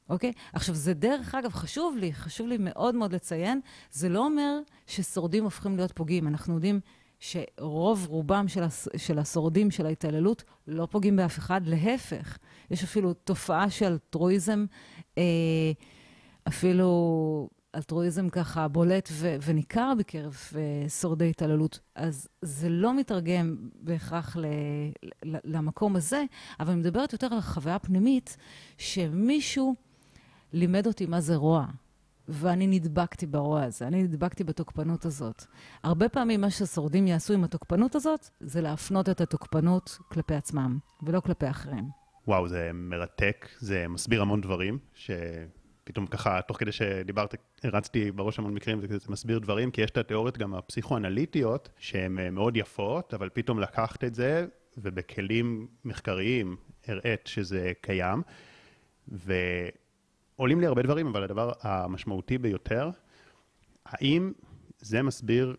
אוקיי? 0.09 0.31
עכשיו, 0.53 0.75
זה 0.75 0.93
דרך 0.93 1.35
אגב, 1.35 1.53
חשוב 1.53 1.97
לי, 1.97 2.13
חשוב 2.13 2.47
לי 2.47 2.57
מאוד 2.59 2.95
מאוד 2.95 3.13
לציין, 3.13 3.61
זה 3.91 4.09
לא 4.09 4.25
אומר 4.25 4.59
ששורדים 4.87 5.43
הופכים 5.43 5.75
להיות 5.75 5.91
פוגעים. 5.91 6.27
אנחנו 6.27 6.53
יודעים 6.53 6.79
שרוב 7.19 8.05
רובם 8.09 8.47
של, 8.47 8.63
הס, 8.63 8.87
של 8.97 9.19
השורדים 9.19 9.71
של 9.71 9.85
ההתעללות 9.85 10.43
לא 10.67 10.87
פוגעים 10.91 11.15
באף 11.15 11.37
אחד, 11.37 11.61
להפך. 11.65 12.37
יש 12.71 12.83
אפילו 12.83 13.13
תופעה 13.13 13.69
של 13.69 13.85
אלטרואיזם, 13.85 14.65
אה, 15.17 15.71
אפילו 16.47 17.49
אלטרואיזם 17.75 18.29
ככה 18.29 18.67
בולט 18.67 19.09
ו- 19.11 19.35
וניכר 19.41 19.93
בקרב 19.99 20.37
uh, 20.51 20.89
שורדי 20.89 21.29
התעללות. 21.29 21.79
אז 21.95 22.27
זה 22.41 22.69
לא 22.69 22.97
מתרגם 22.97 23.55
בהכרח 23.81 24.37
ל- 24.37 24.45
ל- 25.23 25.37
למקום 25.43 25.95
הזה, 25.95 26.23
אבל 26.59 26.71
אני 26.71 26.79
מדברת 26.79 27.13
יותר 27.13 27.27
על 27.31 27.37
החוויה 27.37 27.75
הפנימית, 27.75 28.37
שמישהו 28.77 29.75
לימד 30.53 30.87
אותי 30.87 31.05
מה 31.05 31.21
זה 31.21 31.35
רוע. 31.35 31.65
ואני 32.27 32.67
נדבקתי 32.67 33.25
ברוע 33.25 33.63
הזה, 33.63 33.87
אני 33.87 34.03
נדבקתי 34.03 34.43
בתוקפנות 34.43 35.05
הזאת. 35.05 35.45
הרבה 35.83 36.09
פעמים 36.09 36.41
מה 36.41 36.49
ששורדים 36.49 37.07
יעשו 37.07 37.33
עם 37.33 37.43
התוקפנות 37.43 37.95
הזאת, 37.95 38.29
זה 38.39 38.61
להפנות 38.61 39.09
את 39.09 39.21
התוקפנות 39.21 39.97
כלפי 40.11 40.35
עצמם, 40.35 40.77
ולא 41.03 41.19
כלפי 41.19 41.49
אחרים. 41.49 41.89
וואו, 42.27 42.47
זה 42.47 42.71
מרתק, 42.73 43.49
זה 43.59 43.85
מסביר 43.89 44.21
המון 44.21 44.41
דברים, 44.41 44.77
ש... 44.93 45.11
פתאום 45.85 46.07
ככה, 46.07 46.41
תוך 46.41 46.59
כדי 46.59 46.71
שדיברת, 46.71 47.35
הרצתי 47.63 48.11
בראש 48.11 48.39
המון 48.39 48.53
מקרים, 48.53 48.81
זה, 48.81 48.97
זה 48.97 49.05
מסביר 49.09 49.39
דברים, 49.39 49.71
כי 49.71 49.81
יש 49.81 49.91
את 49.91 49.97
התיאוריות 49.97 50.37
גם 50.37 50.53
הפסיכואנליטיות, 50.53 51.69
שהן 51.79 52.19
אה, 52.19 52.29
מאוד 52.29 52.57
יפות, 52.57 53.13
אבל 53.13 53.29
פתאום 53.33 53.59
לקחת 53.59 54.03
את 54.03 54.15
זה, 54.15 54.45
ובכלים 54.77 55.67
מחקריים 55.85 56.55
הראית 56.87 57.27
שזה 57.27 57.71
קיים, 57.81 58.21
ועולים 59.07 60.59
לי 60.59 60.65
הרבה 60.65 60.81
דברים, 60.81 61.07
אבל 61.07 61.23
הדבר 61.23 61.51
המשמעותי 61.61 62.37
ביותר, 62.37 62.89
האם 63.85 64.31
זה 64.79 65.03
מסביר 65.03 65.55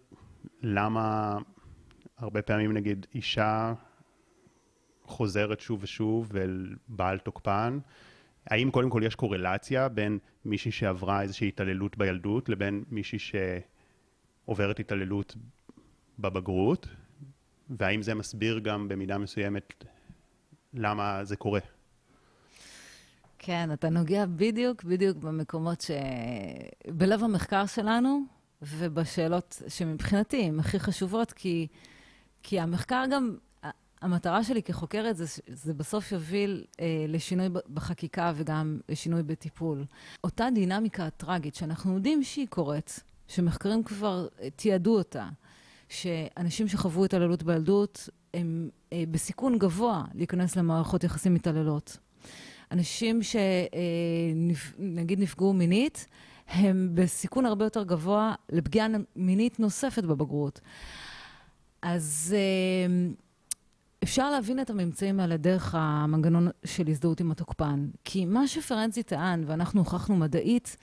למה 0.62 1.38
הרבה 2.18 2.42
פעמים 2.42 2.72
נגיד 2.72 3.06
אישה 3.14 3.74
חוזרת 5.04 5.60
שוב 5.60 5.82
ושוב 5.82 6.36
אל 6.36 6.74
בעל 6.88 7.18
תוקפן, 7.18 7.78
האם 8.46 8.70
קודם 8.70 8.90
כל 8.90 9.02
יש 9.04 9.14
קורלציה 9.14 9.88
בין 9.88 10.18
מישהי 10.44 10.70
שעברה 10.70 11.22
איזושהי 11.22 11.48
התעללות 11.48 11.98
בילדות 11.98 12.48
לבין 12.48 12.84
מישהי 12.90 13.18
שעוברת 13.18 14.80
התעללות 14.80 15.36
בבגרות, 16.18 16.88
והאם 17.70 18.02
זה 18.02 18.14
מסביר 18.14 18.58
גם 18.58 18.88
במידה 18.88 19.18
מסוימת 19.18 19.84
למה 20.74 21.24
זה 21.24 21.36
קורה? 21.36 21.60
כן, 23.38 23.72
אתה 23.72 23.88
נוגע 23.88 24.26
בדיוק, 24.26 24.84
בדיוק 24.84 25.16
במקומות 25.16 25.80
ש... 25.80 25.90
בלב 26.90 27.24
המחקר 27.24 27.66
שלנו, 27.66 28.22
ובשאלות 28.62 29.62
שמבחינתי 29.68 30.42
הן 30.42 30.60
הכי 30.60 30.78
חשובות, 30.78 31.32
כי, 31.32 31.66
כי 32.42 32.60
המחקר 32.60 33.04
גם 33.10 33.36
המטרה 34.06 34.44
שלי 34.44 34.62
כחוקרת 34.62 35.16
זה, 35.16 35.24
זה 35.46 35.74
בסוף 35.74 36.12
יוביל 36.12 36.64
אה, 36.80 37.04
לשינוי 37.08 37.48
בחקיקה 37.74 38.32
וגם 38.36 38.80
לשינוי 38.88 39.22
בטיפול. 39.22 39.84
אותה 40.24 40.48
דינמיקה 40.54 41.10
טראגית 41.10 41.54
שאנחנו 41.54 41.94
יודעים 41.94 42.22
שהיא 42.22 42.46
קורית, 42.46 43.00
שמחקרים 43.28 43.82
כבר 43.82 44.28
אה, 44.40 44.50
תיעדו 44.50 44.98
אותה, 44.98 45.28
שאנשים 45.88 46.68
שחוו 46.68 47.04
התעללות 47.04 47.42
בילדות 47.42 48.08
הם 48.34 48.68
אה, 48.92 49.04
בסיכון 49.10 49.58
גבוה 49.58 50.04
להיכנס 50.14 50.56
למערכות 50.56 51.04
יחסים 51.04 51.34
מתעללות. 51.34 51.96
אנשים 52.72 53.20
שנגיד 53.22 55.20
נפגעו 55.20 55.52
מינית, 55.52 56.06
הם 56.48 56.90
בסיכון 56.94 57.46
הרבה 57.46 57.64
יותר 57.64 57.82
גבוה 57.82 58.34
לפגיעה 58.52 58.86
מינית 59.16 59.60
נוספת 59.60 60.04
בבגרות. 60.04 60.60
אז 61.82 62.34
אפשר 64.06 64.30
להבין 64.30 64.60
את 64.60 64.70
הממצאים 64.70 65.20
האלה 65.20 65.36
דרך 65.36 65.74
המנגנון 65.74 66.48
של 66.64 66.88
הזדהות 66.88 67.20
עם 67.20 67.30
התוקפן. 67.30 67.88
כי 68.04 68.24
מה 68.24 68.48
שפרנזי 68.48 69.02
טען, 69.02 69.44
ואנחנו 69.46 69.80
הוכחנו 69.80 70.16
מדעית, 70.16 70.76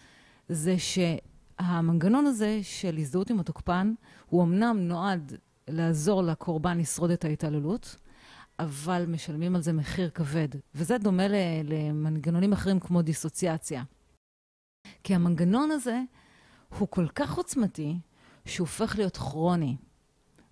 זה 0.50 0.76
שהמנגנון 0.80 2.26
הזה 2.26 2.60
של 2.64 2.98
הזדהות 2.98 3.30
עם 3.30 3.40
התוקפן, 3.40 3.94
הוא 4.26 4.44
אמנם 4.44 4.78
נועד 4.80 5.34
לעזור 5.68 6.24
לקורבן 6.24 6.78
לשרוד 6.78 7.12
את 7.12 7.26
ההתעללות, 7.26 7.96
אבל 8.60 9.06
משלמים 9.08 9.56
על 9.56 9.62
זה 9.62 9.74
מחיר 9.74 10.10
כבד. 10.10 10.50
וזה 10.76 10.98
דומה 10.98 11.28
למנגנונים 11.64 12.54
אחרים 12.54 12.80
כמו 12.80 13.02
דיסוציאציה. 13.02 13.84
כי 15.04 15.16
המנגנון 15.16 15.72
הזה 15.72 16.02
הוא 16.78 16.88
כל 16.88 17.08
כך 17.08 17.34
עוצמתי, 17.34 17.98
שהוא 18.46 18.68
הופך 18.68 18.96
להיות 18.98 19.18
כרוני. 19.18 19.78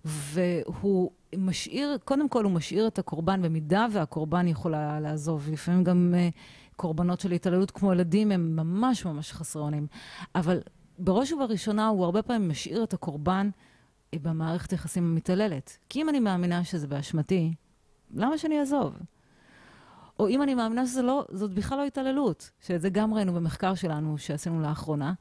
והוא 0.04 1.10
משאיר, 1.36 1.98
קודם 2.04 2.28
כל 2.28 2.44
הוא 2.44 2.52
משאיר 2.52 2.86
את 2.86 2.98
הקורבן, 2.98 3.42
במידה 3.42 3.86
והקורבן 3.92 4.48
יכולה 4.48 5.00
לעזוב. 5.00 5.48
לפעמים 5.52 5.84
גם 5.84 6.14
uh, 6.14 6.36
קורבנות 6.76 7.20
של 7.20 7.32
התעללות 7.32 7.70
כמו 7.70 7.92
ילדים 7.92 8.32
הם 8.32 8.56
ממש 8.56 9.04
ממש 9.04 9.32
חסרי 9.32 9.62
אונים. 9.62 9.86
אבל 10.34 10.60
בראש 10.98 11.32
ובראשונה 11.32 11.88
הוא 11.88 12.04
הרבה 12.04 12.22
פעמים 12.22 12.48
משאיר 12.48 12.84
את 12.84 12.92
הקורבן 12.92 13.50
uh, 13.54 14.18
במערכת 14.22 14.72
יחסים 14.72 15.04
המתעללת. 15.04 15.78
כי 15.88 16.02
אם 16.02 16.08
אני 16.08 16.20
מאמינה 16.20 16.64
שזה 16.64 16.86
באשמתי, 16.86 17.54
למה 18.14 18.38
שאני 18.38 18.60
אעזוב? 18.60 18.94
או 20.18 20.28
אם 20.28 20.42
אני 20.42 20.54
מאמינה 20.54 20.86
שזאת 20.86 21.04
לא, 21.04 21.26
בכלל 21.54 21.78
לא 21.78 21.84
התעללות, 21.84 22.50
שאת 22.60 22.80
זה 22.80 22.90
גם 22.90 23.14
ראינו 23.14 23.32
במחקר 23.32 23.74
שלנו 23.74 24.18
שעשינו 24.18 24.60
לאחרונה, 24.60 25.12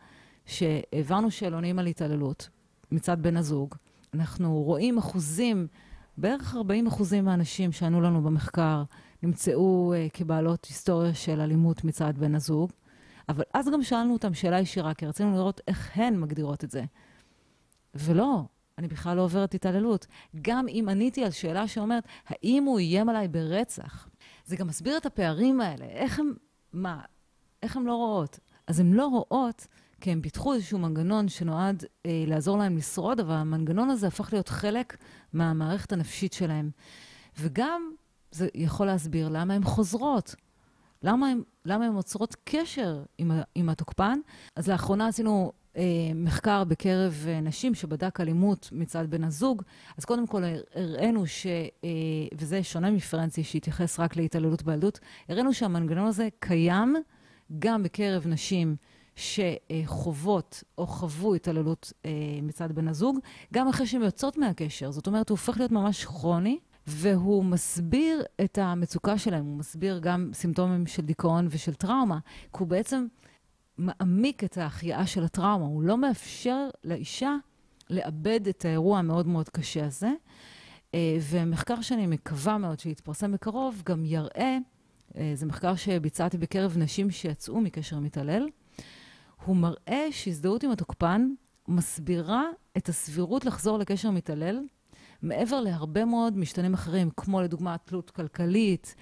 שהעברנו 0.46 1.32
שאלונים 1.32 1.80
על 1.80 1.88
התעללות 1.88 2.50
מצד 2.92 3.24
בן 3.24 3.38
הזוג. 3.38 3.76
אנחנו 4.14 4.62
רואים 4.62 4.98
אחוזים, 4.98 5.68
בערך 6.18 6.56
40 6.56 6.88
אחוזים 6.88 7.26
מהאנשים 7.26 7.72
שענו 7.72 8.02
לנו 8.02 8.22
במחקר 8.24 8.84
נמצאו 9.24 9.94
uh, 9.94 10.12
כבעלות 10.14 10.66
היסטוריה 10.66 11.14
של 11.14 11.42
אלימות 11.42 11.84
מצד 11.84 12.14
בן 12.18 12.36
הזוג, 12.36 12.72
אבל 13.30 13.44
אז 13.54 13.70
גם 13.74 13.84
שאלנו 13.84 14.14
אותם 14.14 14.34
שאלה 14.34 14.60
ישירה, 14.60 14.94
כי 14.94 15.06
רצינו 15.06 15.36
לראות 15.36 15.62
איך 15.68 15.92
הן 15.96 16.20
מגדירות 16.20 16.64
את 16.64 16.72
זה. 16.72 16.84
ולא, 17.96 18.44
אני 18.78 18.88
בכלל 18.88 19.18
לא 19.18 19.22
עוברת 19.22 19.54
התעללות. 19.54 20.08
גם 20.42 20.68
אם 20.68 20.88
עניתי 20.90 21.24
על 21.24 21.32
שאלה 21.32 21.68
שאומרת, 21.68 22.04
האם 22.28 22.64
הוא 22.64 22.80
איים 22.80 23.10
עליי 23.10 23.28
ברצח? 23.28 24.08
זה 24.46 24.56
גם 24.56 24.68
מסביר 24.68 24.98
את 24.98 25.06
הפערים 25.06 25.62
האלה. 25.62 25.86
איך 25.86 26.20
הם, 26.20 26.34
מה, 26.74 27.02
איך 27.64 27.78
הן 27.78 27.84
לא 27.84 27.96
רואות? 27.96 28.40
אז 28.68 28.80
הן 28.80 28.94
לא 28.94 29.06
רואות 29.08 29.68
כי 30.02 30.12
הם 30.12 30.22
פיתחו 30.22 30.54
איזשהו 30.54 30.80
מנגנון 30.80 31.30
שנועד 31.30 31.84
אה, 32.06 32.24
לעזור 32.28 32.58
להם 32.58 32.78
לשרוד, 32.78 33.20
אבל 33.20 33.34
המנגנון 33.34 33.90
הזה 33.90 34.08
הפך 34.08 34.34
להיות 34.34 34.50
חלק 34.50 34.98
מהמערכת 35.34 35.92
הנפשית 35.92 36.34
שלהם. 36.34 36.70
וגם 37.40 37.82
זה 38.32 38.48
יכול 38.56 38.88
להסביר 38.88 39.30
למה 39.30 39.54
הן 39.54 39.64
חוזרות. 39.64 40.36
למה 41.04 41.28
הן, 41.66 41.94
עוצרות 41.96 42.36
קשר 42.44 43.04
עם, 43.18 43.32
עם 43.56 43.70
התוקפן? 43.70 44.20
אז 44.56 44.68
לאחרונה 44.68 45.08
עשינו 45.08 45.52
אה, 45.78 45.84
מחקר 46.16 46.64
בקרב 46.64 47.26
אה, 47.28 47.42
נשים 47.42 47.76
שבדק 47.76 48.22
אלימות 48.22 48.70
מצד 48.72 49.06
בן 49.10 49.24
הזוג. 49.24 49.62
אז 49.98 50.06
קודם 50.06 50.28
כל 50.28 50.44
הראינו 50.76 51.28
ש... 51.28 51.48
אה, 51.84 51.90
וזה 52.38 52.64
שונה 52.64 52.92
מפרנצי 52.92 53.44
שהתייחס 53.44 54.00
רק 54.00 54.16
להתעללות 54.16 54.64
בילדות, 54.64 55.00
הראינו 55.30 55.54
שהמנגנון 55.54 56.08
הזה 56.08 56.28
קיים 56.40 56.96
גם 57.60 57.84
בקרב 57.84 58.28
נשים 58.28 58.76
שחוות 59.16 60.64
או 60.78 60.88
חוו 60.88 61.36
התעללות 61.36 61.94
אה, 62.06 62.12
מצד 62.42 62.72
בן 62.72 62.88
הזוג, 62.88 63.20
גם 63.54 63.68
אחרי 63.68 63.88
שהן 63.88 64.02
יוצאות 64.02 64.38
מהקשר. 64.38 64.92
זאת 64.92 65.08
אומרת, 65.08 65.30
הוא 65.30 65.38
הופך 65.38 65.58
להיות 65.58 65.72
ממש 65.72 66.06
כרוני, 66.06 66.60
והוא 66.88 67.46
מסביר 67.46 68.24
את 68.44 68.58
המצוקה 68.58 69.18
שלהם, 69.18 69.46
הוא 69.46 69.58
מסביר 69.58 70.00
גם 70.00 70.30
סימפטומים 70.34 70.88
של 70.88 71.02
דיכאון 71.02 71.48
ושל 71.50 71.74
טראומה, 71.74 72.20
כי 72.54 72.58
הוא 72.60 72.68
בעצם 72.68 73.08
מעמיק 73.78 74.44
את 74.44 74.58
ההחייאה 74.58 75.06
של 75.06 75.24
הטראומה, 75.24 75.66
הוא 75.66 75.84
לא 75.84 75.98
מאפשר 75.98 76.70
לאישה 76.84 77.36
לאבד 77.90 78.48
את 78.48 78.66
האירוע 78.66 79.00
המאוד 79.00 79.28
מאוד 79.28 79.50
קשה 79.50 79.86
הזה. 79.86 80.12
אה, 80.96 81.18
ומחקר 81.30 81.82
שאני 81.82 82.08
מקווה 82.08 82.58
מאוד 82.58 82.80
שיתפרסם 82.80 83.32
בקרוב, 83.32 83.82
גם 83.86 84.06
יראה, 84.06 84.58
אה, 85.18 85.32
זה 85.36 85.46
מחקר 85.46 85.76
שביצעתי 85.76 86.38
בקרב 86.38 86.78
נשים 86.78 87.12
שיצאו 87.12 87.62
מקשר 87.62 88.00
מתעלל, 88.00 88.48
הוא 89.46 89.56
מראה 89.56 90.08
שהזדהות 90.12 90.64
עם 90.64 90.72
התוקפן 90.72 91.30
מסבירה 91.68 92.44
את 92.78 92.90
הסבירות 92.90 93.46
לחזור 93.46 93.78
לקשר 93.78 94.12
מתעלל, 94.12 94.60
מעבר 95.22 95.62
להרבה 95.62 96.06
מאוד 96.06 96.38
משתנים 96.38 96.74
אחרים, 96.74 97.10
כמו 97.18 97.42
לדוגמה 97.42 97.78
תלות 97.78 98.10
כלכלית, 98.10 98.96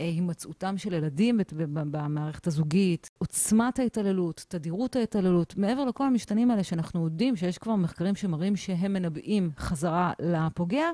אה, 0.00 0.06
הימצאותם 0.06 0.78
של 0.78 0.94
ילדים 0.94 1.40
במערכת 1.52 2.46
הזוגית, 2.46 3.10
עוצמת 3.18 3.78
ההתעללות, 3.78 4.44
תדירות 4.48 4.96
ההתעללות, 4.96 5.56
מעבר 5.56 5.84
לכל 5.84 6.06
המשתנים 6.06 6.50
האלה 6.50 6.64
שאנחנו 6.64 7.04
יודעים 7.04 7.36
שיש 7.36 7.58
כבר 7.58 7.76
מחקרים 7.76 8.14
שמראים 8.14 8.56
שהם 8.56 8.92
מנבאים 8.92 9.50
חזרה 9.58 10.12
לפוגע, 10.20 10.86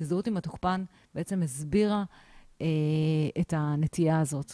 הזדהות 0.00 0.26
עם 0.26 0.36
התוקפן 0.36 0.84
בעצם 1.14 1.42
הסבירה 1.42 2.04
אה, 2.60 2.66
את 3.40 3.54
הנטייה 3.56 4.20
הזאת. 4.20 4.52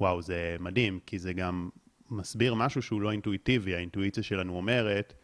וואו, 0.00 0.22
זה 0.22 0.56
מדהים, 0.60 1.00
כי 1.06 1.18
זה 1.18 1.32
גם 1.32 1.68
מסביר 2.14 2.54
משהו 2.54 2.82
שהוא 2.82 3.02
לא 3.02 3.12
אינטואיטיבי. 3.12 3.74
האינטואיציה 3.74 4.22
שלנו 4.22 4.56
אומרת, 4.56 5.14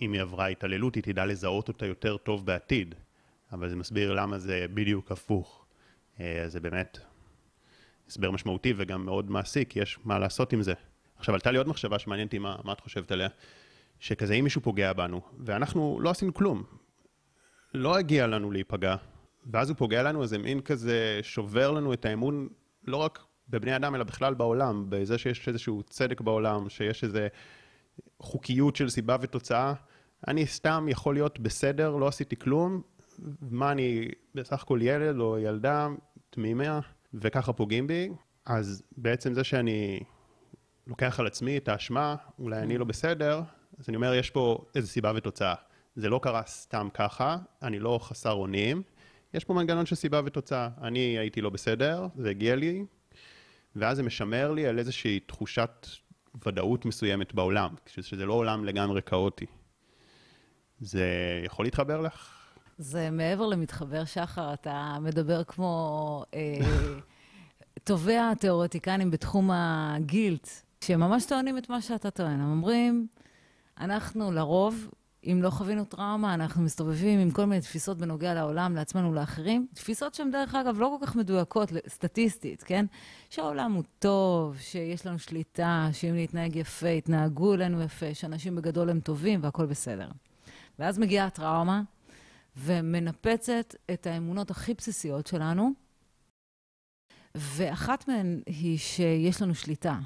אם 0.00 0.12
היא 0.12 0.20
עברה 0.20 0.46
התעללות, 0.46 0.94
היא 0.94 1.02
תדע 1.02 1.26
לזהות 1.26 1.68
אותה 1.68 1.86
יותר 1.86 2.16
טוב 2.16 2.46
בעתיד. 2.46 2.94
אבל 3.52 3.68
זה 3.68 3.76
מסביר 3.76 4.12
למה 4.12 4.38
זה 4.38 4.66
בדיוק 4.74 5.12
הפוך. 5.12 5.66
אה, 6.20 6.44
זה 6.46 6.60
באמת 6.60 6.98
הסבר 8.08 8.30
משמעותי 8.30 8.74
וגם 8.76 9.04
מאוד 9.04 9.30
מעסיק, 9.30 9.76
יש 9.76 9.98
מה 10.04 10.18
לעשות 10.18 10.52
עם 10.52 10.62
זה. 10.62 10.72
עכשיו, 11.18 11.34
עלתה 11.34 11.50
לי 11.50 11.58
עוד 11.58 11.68
מחשבה 11.68 11.98
שמעניינת 11.98 12.28
אותי 12.28 12.38
מה, 12.38 12.56
מה 12.64 12.72
את 12.72 12.80
חושבת 12.80 13.12
עליה, 13.12 13.28
שכזה 14.00 14.34
אם 14.34 14.44
מישהו 14.44 14.60
פוגע 14.60 14.92
בנו, 14.92 15.20
ואנחנו 15.38 16.00
לא 16.02 16.10
עשינו 16.10 16.34
כלום, 16.34 16.62
לא 17.74 17.98
הגיע 17.98 18.26
לנו 18.26 18.50
להיפגע, 18.50 18.96
ואז 19.52 19.70
הוא 19.70 19.76
פוגע 19.76 20.02
לנו, 20.02 20.22
אז 20.22 20.28
זה 20.28 20.38
מין 20.38 20.60
כזה 20.60 21.20
שובר 21.22 21.70
לנו 21.70 21.92
את 21.92 22.04
האמון, 22.04 22.48
לא 22.84 22.96
רק 22.96 23.24
בבני 23.50 23.76
אדם, 23.76 23.94
אלא 23.94 24.04
בכלל 24.04 24.34
בעולם, 24.34 24.86
בזה 24.88 25.18
שיש 25.18 25.48
איזשהו 25.48 25.82
צדק 25.82 26.20
בעולם, 26.20 26.68
שיש 26.68 27.04
איזו 27.04 27.18
חוקיות 28.20 28.76
של 28.76 28.88
סיבה 28.88 29.16
ותוצאה. 29.20 29.72
אני 30.28 30.46
סתם 30.46 30.86
יכול 30.90 31.14
להיות 31.14 31.38
בסדר, 31.40 31.96
לא 31.96 32.08
עשיתי 32.08 32.36
כלום, 32.36 32.82
מה 33.50 33.72
אני 33.72 34.08
בסך 34.34 34.62
הכל 34.62 34.78
ילד 34.82 35.18
או 35.18 35.38
ילדה 35.38 35.88
תמימה, 36.30 36.80
וככה 37.14 37.52
פוגעים 37.52 37.86
בי, 37.86 38.10
אז 38.46 38.82
בעצם 38.96 39.34
זה 39.34 39.44
שאני 39.44 40.00
לוקח 40.86 41.20
על 41.20 41.26
עצמי 41.26 41.56
את 41.56 41.68
האשמה, 41.68 42.16
אולי 42.38 42.58
אני 42.58 42.78
לא 42.78 42.84
בסדר, 42.84 43.42
אז 43.78 43.88
אני 43.88 43.96
אומר, 43.96 44.14
יש 44.14 44.30
פה 44.30 44.64
איזו 44.74 44.88
סיבה 44.88 45.12
ותוצאה. 45.16 45.54
זה 45.96 46.08
לא 46.08 46.20
קרה 46.22 46.42
סתם 46.46 46.88
ככה, 46.94 47.36
אני 47.62 47.78
לא 47.78 47.98
חסר 48.02 48.32
אונים, 48.32 48.82
יש 49.34 49.44
פה 49.44 49.54
מנגנון 49.54 49.86
של 49.86 49.96
סיבה 49.96 50.20
ותוצאה. 50.24 50.68
אני 50.82 51.00
הייתי 51.00 51.40
לא 51.40 51.50
בסדר, 51.50 52.06
זה 52.16 52.30
הגיע 52.30 52.56
לי, 52.56 52.84
ואז 53.78 53.96
זה 53.96 54.02
משמר 54.02 54.52
לי 54.52 54.66
על 54.66 54.78
איזושהי 54.78 55.20
תחושת 55.20 55.86
ודאות 56.46 56.84
מסוימת 56.84 57.34
בעולם, 57.34 57.74
שזה 57.86 58.26
לא 58.26 58.32
עולם 58.32 58.64
לגמרי 58.64 59.02
כאוטי. 59.02 59.46
זה 60.80 61.06
יכול 61.44 61.64
להתחבר 61.64 62.00
לך? 62.00 62.38
זה 62.78 63.10
מעבר 63.10 63.46
למתחבר 63.46 64.04
שחר, 64.04 64.54
אתה 64.54 64.96
מדבר 65.00 65.44
כמו 65.44 66.24
אה, 66.34 66.58
טובי 67.84 68.16
התיאורטיקנים 68.16 69.10
בתחום 69.10 69.50
הגילט, 69.52 70.48
שממש 70.84 71.26
טוענים 71.26 71.58
את 71.58 71.70
מה 71.70 71.80
שאתה 71.80 72.10
טוען. 72.10 72.40
הם 72.40 72.50
אומרים, 72.50 73.06
אנחנו 73.80 74.32
לרוב 74.32 74.88
אם 75.24 75.40
לא 75.42 75.50
חווינו 75.50 75.84
טראומה, 75.84 76.34
אנחנו 76.34 76.62
מסתובבים 76.62 77.20
עם 77.20 77.30
כל 77.30 77.44
מיני 77.44 77.60
תפיסות 77.60 77.98
בנוגע 77.98 78.34
לעולם, 78.34 78.74
לעצמנו, 78.74 79.14
לאחרים. 79.14 79.66
תפיסות 79.74 80.14
שהן 80.14 80.30
דרך 80.30 80.54
אגב 80.54 80.78
לא 80.78 80.96
כל 80.98 81.06
כך 81.06 81.16
מדויקות 81.16 81.72
סטטיסטית, 81.88 82.62
כן? 82.62 82.86
שהעולם 83.30 83.72
הוא 83.72 83.84
טוב, 83.98 84.56
שיש 84.58 85.06
לנו 85.06 85.18
שליטה, 85.18 85.88
שאם 85.92 86.16
נתנהג 86.16 86.56
יפה, 86.56 86.88
יתנהגו 86.88 87.54
אלינו 87.54 87.82
יפה, 87.82 88.14
שאנשים 88.14 88.56
בגדול 88.56 88.90
הם 88.90 89.00
טובים 89.00 89.40
והכול 89.42 89.66
בסדר. 89.66 90.08
ואז 90.78 90.98
מגיעה 90.98 91.26
הטראומה 91.26 91.82
ומנפצת 92.56 93.74
את 93.92 94.06
האמונות 94.06 94.50
הכי 94.50 94.74
בסיסיות 94.74 95.26
שלנו, 95.26 95.72
ואחת 97.34 98.08
מהן 98.08 98.42
היא 98.46 98.78
שיש 98.78 99.42
לנו 99.42 99.54
שליטה, 99.54 99.98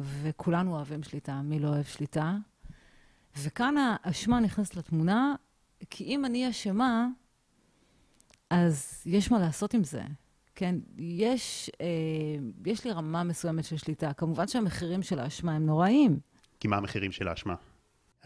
וכולנו 0.00 0.74
אוהבים 0.76 1.02
שליטה. 1.02 1.42
מי 1.42 1.58
לא 1.58 1.68
אוהב 1.68 1.84
שליטה? 1.84 2.36
וכאן 3.38 3.74
האשמה 4.04 4.40
נכנסת 4.40 4.76
לתמונה, 4.76 5.34
כי 5.90 6.04
אם 6.04 6.24
אני 6.24 6.50
אשמה, 6.50 7.06
אז 8.50 9.02
יש 9.06 9.30
מה 9.30 9.38
לעשות 9.38 9.74
עם 9.74 9.84
זה. 9.84 10.02
כן? 10.54 10.74
יש, 10.98 11.70
אה, 11.80 11.86
יש 12.66 12.84
לי 12.84 12.92
רמה 12.92 13.24
מסוימת 13.24 13.64
של 13.64 13.76
שליטה. 13.76 14.12
כמובן 14.12 14.48
שהמחירים 14.48 15.02
של 15.02 15.18
האשמה 15.18 15.52
הם 15.52 15.66
נוראיים. 15.66 16.20
כי 16.60 16.68
מה 16.68 16.76
המחירים 16.76 17.12
של 17.12 17.28
האשמה? 17.28 17.54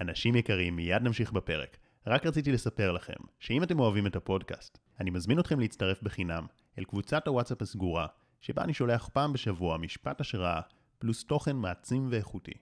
אנשים 0.00 0.36
יקרים, 0.36 0.76
מיד 0.76 1.02
נמשיך 1.02 1.32
בפרק. 1.32 1.76
רק 2.06 2.26
רציתי 2.26 2.52
לספר 2.52 2.92
לכם, 2.92 3.14
שאם 3.40 3.62
אתם 3.62 3.80
אוהבים 3.80 4.06
את 4.06 4.16
הפודקאסט, 4.16 4.78
אני 5.00 5.10
מזמין 5.10 5.40
אתכם 5.40 5.60
להצטרף 5.60 6.02
בחינם 6.02 6.46
אל 6.78 6.84
קבוצת 6.84 7.26
הוואטסאפ 7.26 7.62
הסגורה, 7.62 8.06
שבה 8.40 8.64
אני 8.64 8.74
שולח 8.74 9.08
פעם 9.12 9.32
בשבוע 9.32 9.76
משפט 9.76 10.20
השראה, 10.20 10.60
פלוס 10.98 11.24
תוכן 11.24 11.56
מעצים 11.56 12.06
ואיכותי. 12.10 12.52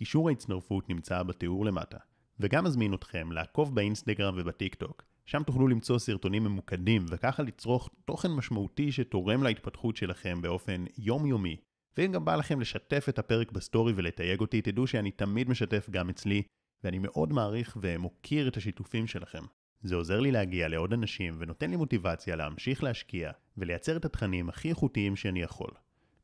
קישור 0.00 0.28
ההצטרפות 0.28 0.88
נמצא 0.88 1.22
בתיאור 1.22 1.64
למטה. 1.64 1.98
וגם 2.40 2.64
מזמין 2.64 2.94
אתכם 2.94 3.32
לעקוב 3.32 3.74
באינסטגרם 3.74 4.34
ובטיק 4.36 4.74
טוק. 4.74 5.04
שם 5.24 5.42
תוכלו 5.42 5.68
למצוא 5.68 5.98
סרטונים 5.98 6.44
ממוקדים, 6.44 7.06
וככה 7.08 7.42
לצרוך 7.42 7.90
תוכן 8.04 8.30
משמעותי 8.30 8.92
שתורם 8.92 9.42
להתפתחות 9.42 9.96
שלכם 9.96 10.42
באופן 10.42 10.84
יומיומי. 10.98 11.56
ואם 11.96 12.12
גם 12.12 12.24
בא 12.24 12.36
לכם 12.36 12.60
לשתף 12.60 13.06
את 13.08 13.18
הפרק 13.18 13.52
בסטורי 13.52 13.92
ולתייג 13.96 14.40
אותי, 14.40 14.62
תדעו 14.62 14.86
שאני 14.86 15.10
תמיד 15.10 15.48
משתף 15.48 15.90
גם 15.90 16.08
אצלי, 16.08 16.42
ואני 16.84 16.98
מאוד 16.98 17.32
מעריך 17.32 17.78
ומוקיר 17.80 18.48
את 18.48 18.56
השיתופים 18.56 19.06
שלכם. 19.06 19.42
זה 19.82 19.94
עוזר 19.94 20.20
לי 20.20 20.30
להגיע 20.30 20.68
לעוד 20.68 20.92
אנשים 20.92 21.36
ונותן 21.38 21.70
לי 21.70 21.76
מוטיבציה 21.76 22.36
להמשיך 22.36 22.84
להשקיע 22.84 23.30
ולייצר 23.56 23.96
את 23.96 24.04
התכנים 24.04 24.48
הכי 24.48 24.68
איכותיים 24.68 25.16
שאני 25.16 25.42
יכול. 25.42 25.70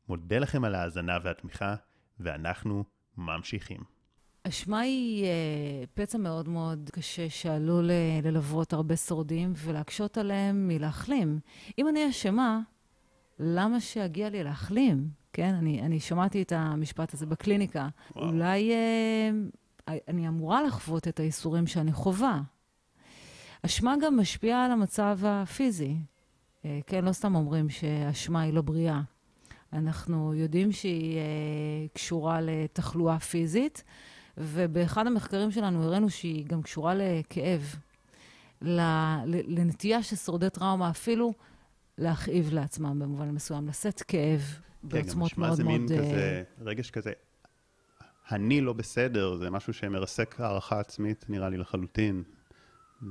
מודה 0.08 0.38
לכם 0.38 0.64
על 0.64 0.74
ההאזנה 0.74 1.18
והתמיכה, 1.24 1.74
ואנחנו 2.20 2.84
ממשיכים. 3.18 3.96
אשמה 4.48 4.80
היא 4.80 5.24
uh, 5.24 5.86
פצע 5.94 6.18
מאוד 6.18 6.48
מאוד 6.48 6.90
קשה 6.92 7.30
שעלול 7.30 7.90
uh, 7.90 8.26
ללוות 8.26 8.72
הרבה 8.72 8.96
שורדים 8.96 9.52
ולהקשות 9.56 10.18
עליהם 10.18 10.68
מלהחלים. 10.68 11.38
אם 11.78 11.88
אני 11.88 12.10
אשמה, 12.10 12.60
למה 13.38 13.80
שיגיע 13.80 14.30
לי 14.30 14.44
להחלים? 14.44 15.08
כן, 15.32 15.54
אני, 15.54 15.82
אני 15.82 16.00
שמעתי 16.00 16.42
את 16.42 16.52
המשפט 16.56 17.14
הזה 17.14 17.26
בקליניקה. 17.26 17.88
וואו. 18.16 18.28
אולי 18.28 18.70
uh, 18.70 19.92
אני 20.08 20.28
אמורה 20.28 20.62
לחוות 20.62 21.08
את 21.08 21.20
האיסורים 21.20 21.66
שאני 21.66 21.92
חווה. 21.92 22.40
אשמה 23.62 23.94
גם 24.02 24.16
משפיעה 24.16 24.64
על 24.64 24.72
המצב 24.72 25.18
הפיזי. 25.24 25.96
Uh, 26.62 26.66
כן, 26.86 27.04
לא 27.04 27.12
סתם 27.12 27.34
אומרים 27.34 27.70
שאשמה 27.70 28.40
היא 28.40 28.52
לא 28.52 28.62
בריאה. 28.62 29.00
אנחנו 29.72 30.34
יודעים 30.34 30.72
שהיא 30.72 31.18
uh, 31.18 31.94
קשורה 31.94 32.40
לתחלואה 32.40 33.18
פיזית. 33.18 33.84
ובאחד 34.38 35.06
המחקרים 35.06 35.50
שלנו 35.50 35.82
הראינו 35.82 36.10
שהיא 36.10 36.46
גם 36.46 36.62
קשורה 36.62 36.94
לכאב, 36.94 37.74
לנטייה 38.62 40.02
של 40.02 40.16
שורדי 40.16 40.50
טראומה 40.50 40.90
אפילו 40.90 41.32
להכאיב 41.98 42.52
לעצמם 42.52 42.98
במובן 42.98 43.30
מסוים, 43.30 43.68
לשאת 43.68 44.02
כאב 44.02 44.40
כן, 44.40 44.88
בעוצמות 44.88 45.38
מאוד 45.38 45.48
מאוד... 45.48 45.58
כן, 45.58 45.68
גם 45.68 45.78
נשמע 45.82 45.88
זה 45.88 45.98
מין 45.98 46.08
כזה, 46.08 46.42
רגש 46.60 46.90
כזה, 46.90 47.12
אני 48.30 48.60
לא 48.60 48.72
בסדר, 48.72 49.36
זה 49.36 49.50
משהו 49.50 49.72
שמרסק 49.72 50.40
הערכה 50.40 50.80
עצמית, 50.80 51.24
נראה 51.28 51.48
לי 51.48 51.56
לחלוטין. 51.56 52.22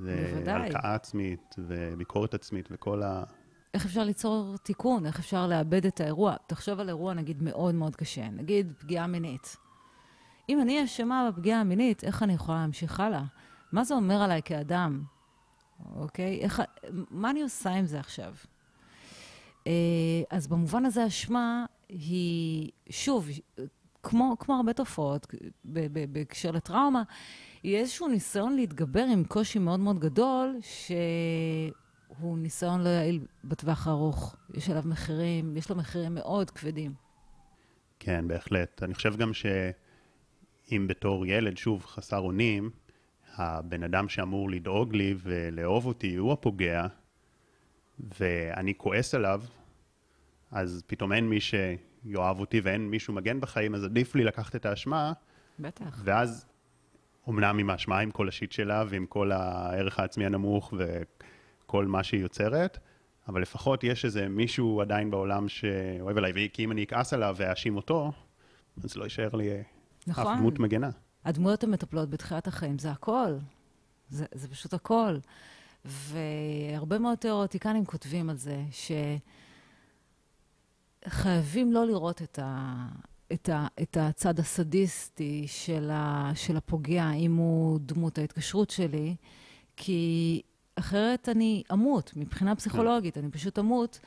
זה 0.04 0.32
בוודאי. 0.34 0.54
הלקאה 0.54 0.96
עצמית 0.96 1.56
וביקורת 1.58 2.34
עצמית 2.34 2.70
וכל 2.72 3.04
ה... 3.04 3.24
איך 3.76 3.86
אפשר 3.86 4.04
ליצור 4.04 4.58
תיקון? 4.64 5.06
איך 5.06 5.20
אפשר 5.20 5.48
לאבד 5.48 5.86
את 5.86 6.02
האירוע? 6.02 6.36
תחשוב 6.48 6.80
על 6.80 6.90
אירוע, 6.90 7.14
נגיד, 7.14 7.44
מאוד 7.44 7.76
מאוד 7.76 7.96
קשה. 7.96 8.30
נגיד, 8.30 8.74
פגיעה 8.80 9.08
מינית. 9.08 9.58
אם 10.50 10.62
אני 10.62 10.84
אשמה 10.84 11.30
בפגיעה 11.32 11.62
המינית, 11.62 12.04
איך 12.04 12.24
אני 12.24 12.34
יכולה 12.34 12.58
להמשיך 12.58 13.00
הלאה? 13.00 13.24
מה 13.72 13.84
זה 13.84 13.96
אומר 13.96 14.22
עליי 14.22 14.42
כאדם? 14.46 15.04
אוקיי? 15.96 16.40
איך, 16.42 16.62
מה 17.12 17.30
אני 17.30 17.42
עושה 17.42 17.70
עם 17.70 17.86
זה 17.86 18.00
עכשיו? 18.00 18.34
אה, 19.68 19.72
אז 20.30 20.48
במובן 20.48 20.86
הזה 20.86 21.08
אשמה 21.08 21.66
היא, 21.90 22.72
שוב, 22.90 23.30
כמו, 24.04 24.36
כמו 24.40 24.56
הרבה 24.56 24.74
תופעות 24.74 25.28
בהקשר 26.12 26.52
לטראומה, 26.52 27.04
היא 27.64 27.78
איזשהו 27.78 28.08
ניסיון 28.08 28.56
להתגבר 28.56 29.04
עם 29.04 29.24
קושי 29.24 29.60
מאוד 29.60 29.80
מאוד 29.80 30.00
גדול, 30.00 30.56
שהוא 30.62 30.96
ניסיון 32.22 32.84
לא 32.84 32.90
יעיל 32.90 33.20
בטווח 33.44 33.88
הארוך. 33.88 34.36
יש 34.54 34.70
עליו 34.70 34.84
מחירים, 34.86 35.58
יש 35.58 35.70
לו 35.70 35.76
מחירים 35.76 36.16
מאוד 36.16 36.52
כבדים. 36.52 36.94
כן, 38.00 38.28
בהחלט. 38.28 38.84
אני 38.84 38.94
חושב 38.94 39.16
גם 39.16 39.34
ש... 39.34 39.46
אם 40.72 40.88
בתור 40.88 41.26
ילד, 41.26 41.58
שוב, 41.58 41.86
חסר 41.86 42.18
אונים, 42.18 42.70
הבן 43.36 43.84
אדם 43.84 44.10
שאמור 44.10 44.50
לדאוג 44.50 44.96
לי 44.96 45.16
ולאהוב 45.18 45.86
אותי 45.86 46.16
הוא 46.16 46.34
הפוגע, 46.34 46.88
ואני 48.20 48.74
כועס 48.78 49.16
עליו, 49.16 49.42
אז 50.52 50.84
פתאום 50.88 51.14
אין 51.14 51.30
מי 51.30 51.40
שיאהב 51.40 52.40
אותי 52.40 52.60
ואין 52.60 52.90
מישהו 52.90 53.14
מגן 53.14 53.40
בחיים, 53.40 53.76
אז 53.76 53.84
עדיף 53.84 54.16
לי 54.16 54.24
לקחת 54.24 54.56
את 54.56 54.66
האשמה. 54.66 55.14
בטח. 55.60 56.02
ואז, 56.04 56.46
אמנם 57.30 57.60
עם 57.60 57.70
האשמה, 57.70 58.00
עם 58.00 58.12
כל 58.12 58.28
השיט 58.28 58.52
שלה 58.52 58.84
ועם 58.88 59.06
כל 59.06 59.32
הערך 59.32 60.00
העצמי 60.00 60.26
הנמוך 60.26 60.74
וכל 61.76 61.86
מה 61.86 62.04
שהיא 62.04 62.22
יוצרת, 62.22 62.78
אבל 63.28 63.42
לפחות 63.42 63.84
יש 63.84 64.06
איזה 64.06 64.28
מישהו 64.28 64.82
עדיין 64.82 65.12
בעולם 65.12 65.50
שאוהב 65.50 66.18
עליי, 66.18 66.50
כי 66.54 66.64
אם 66.64 66.72
אני 66.72 66.84
אכעס 66.84 67.14
עליו 67.14 67.36
ואאשים 67.38 67.76
אותו, 67.76 68.12
אז 68.84 68.96
לא 68.96 69.04
יישאר 69.04 69.30
לי 69.36 69.50
נכון. 70.08 70.34
אף 70.34 70.40
דמות 70.40 70.60
מגנה. 70.60 70.90
הדמויות 71.26 71.64
המטפלות 71.64 72.10
בתחילת 72.10 72.48
החיים 72.48 72.80
זה 72.80 72.92
הכל. 72.92 73.38
זה, 74.10 74.26
זה 74.32 74.48
פשוט 74.48 74.74
הכל. 74.74 75.18
והרבה 75.86 77.00
מאוד 77.00 77.18
תיאורטיקנים 77.18 77.86
כותבים 77.86 78.30
על 78.30 78.38
זה, 78.38 78.64
שחייבים 81.08 81.74
לא 81.74 81.88
לראות 81.88 82.22
את, 82.22 82.40
ה, 82.44 82.76
את, 83.34 83.50
ה, 83.50 83.68
את 83.82 83.98
הצד 84.00 84.40
הסדיסטי 84.40 85.44
של, 85.48 85.90
ה, 85.94 86.32
של 86.36 86.58
הפוגע, 86.58 87.12
אם 87.12 87.36
הוא 87.36 87.80
דמות 87.82 88.18
ההתקשרות 88.18 88.70
שלי, 88.70 89.16
כי 89.78 90.42
אחרת 90.76 91.30
אני 91.30 91.64
אמות, 91.74 92.12
מבחינה 92.16 92.56
פסיכולוגית, 92.56 93.18
אני 93.18 93.32
פשוט 93.32 93.60
אמות, 93.60 94.00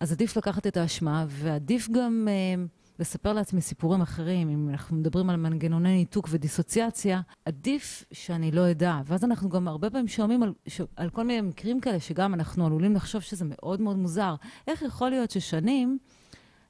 אז 0.00 0.12
עדיף 0.12 0.36
לקחת 0.36 0.66
את 0.66 0.76
האשמה, 0.76 1.24
ועדיף 1.28 1.88
גם... 1.90 2.28
אה, 2.30 2.64
לספר 2.98 3.32
לעצמי 3.32 3.60
סיפורים 3.60 4.00
אחרים, 4.00 4.48
אם 4.48 4.68
אנחנו 4.70 4.96
מדברים 4.96 5.30
על 5.30 5.36
מנגנוני 5.36 5.96
ניתוק 5.96 6.28
ודיסוציאציה, 6.30 7.20
עדיף 7.44 8.04
שאני 8.12 8.50
לא 8.50 8.70
אדע. 8.70 9.00
ואז 9.04 9.24
אנחנו 9.24 9.48
גם 9.48 9.68
הרבה 9.68 9.90
פעמים 9.90 10.08
שומעים 10.08 10.42
על, 10.42 10.52
ש... 10.66 10.80
על 10.96 11.10
כל 11.10 11.24
מיני 11.24 11.40
מקרים 11.40 11.80
כאלה, 11.80 12.00
שגם 12.00 12.34
אנחנו 12.34 12.66
עלולים 12.66 12.94
לחשוב 12.94 13.20
שזה 13.22 13.44
מאוד 13.48 13.80
מאוד 13.80 13.96
מוזר. 13.96 14.34
איך 14.66 14.82
יכול 14.82 15.10
להיות 15.10 15.30
ששנים 15.30 15.98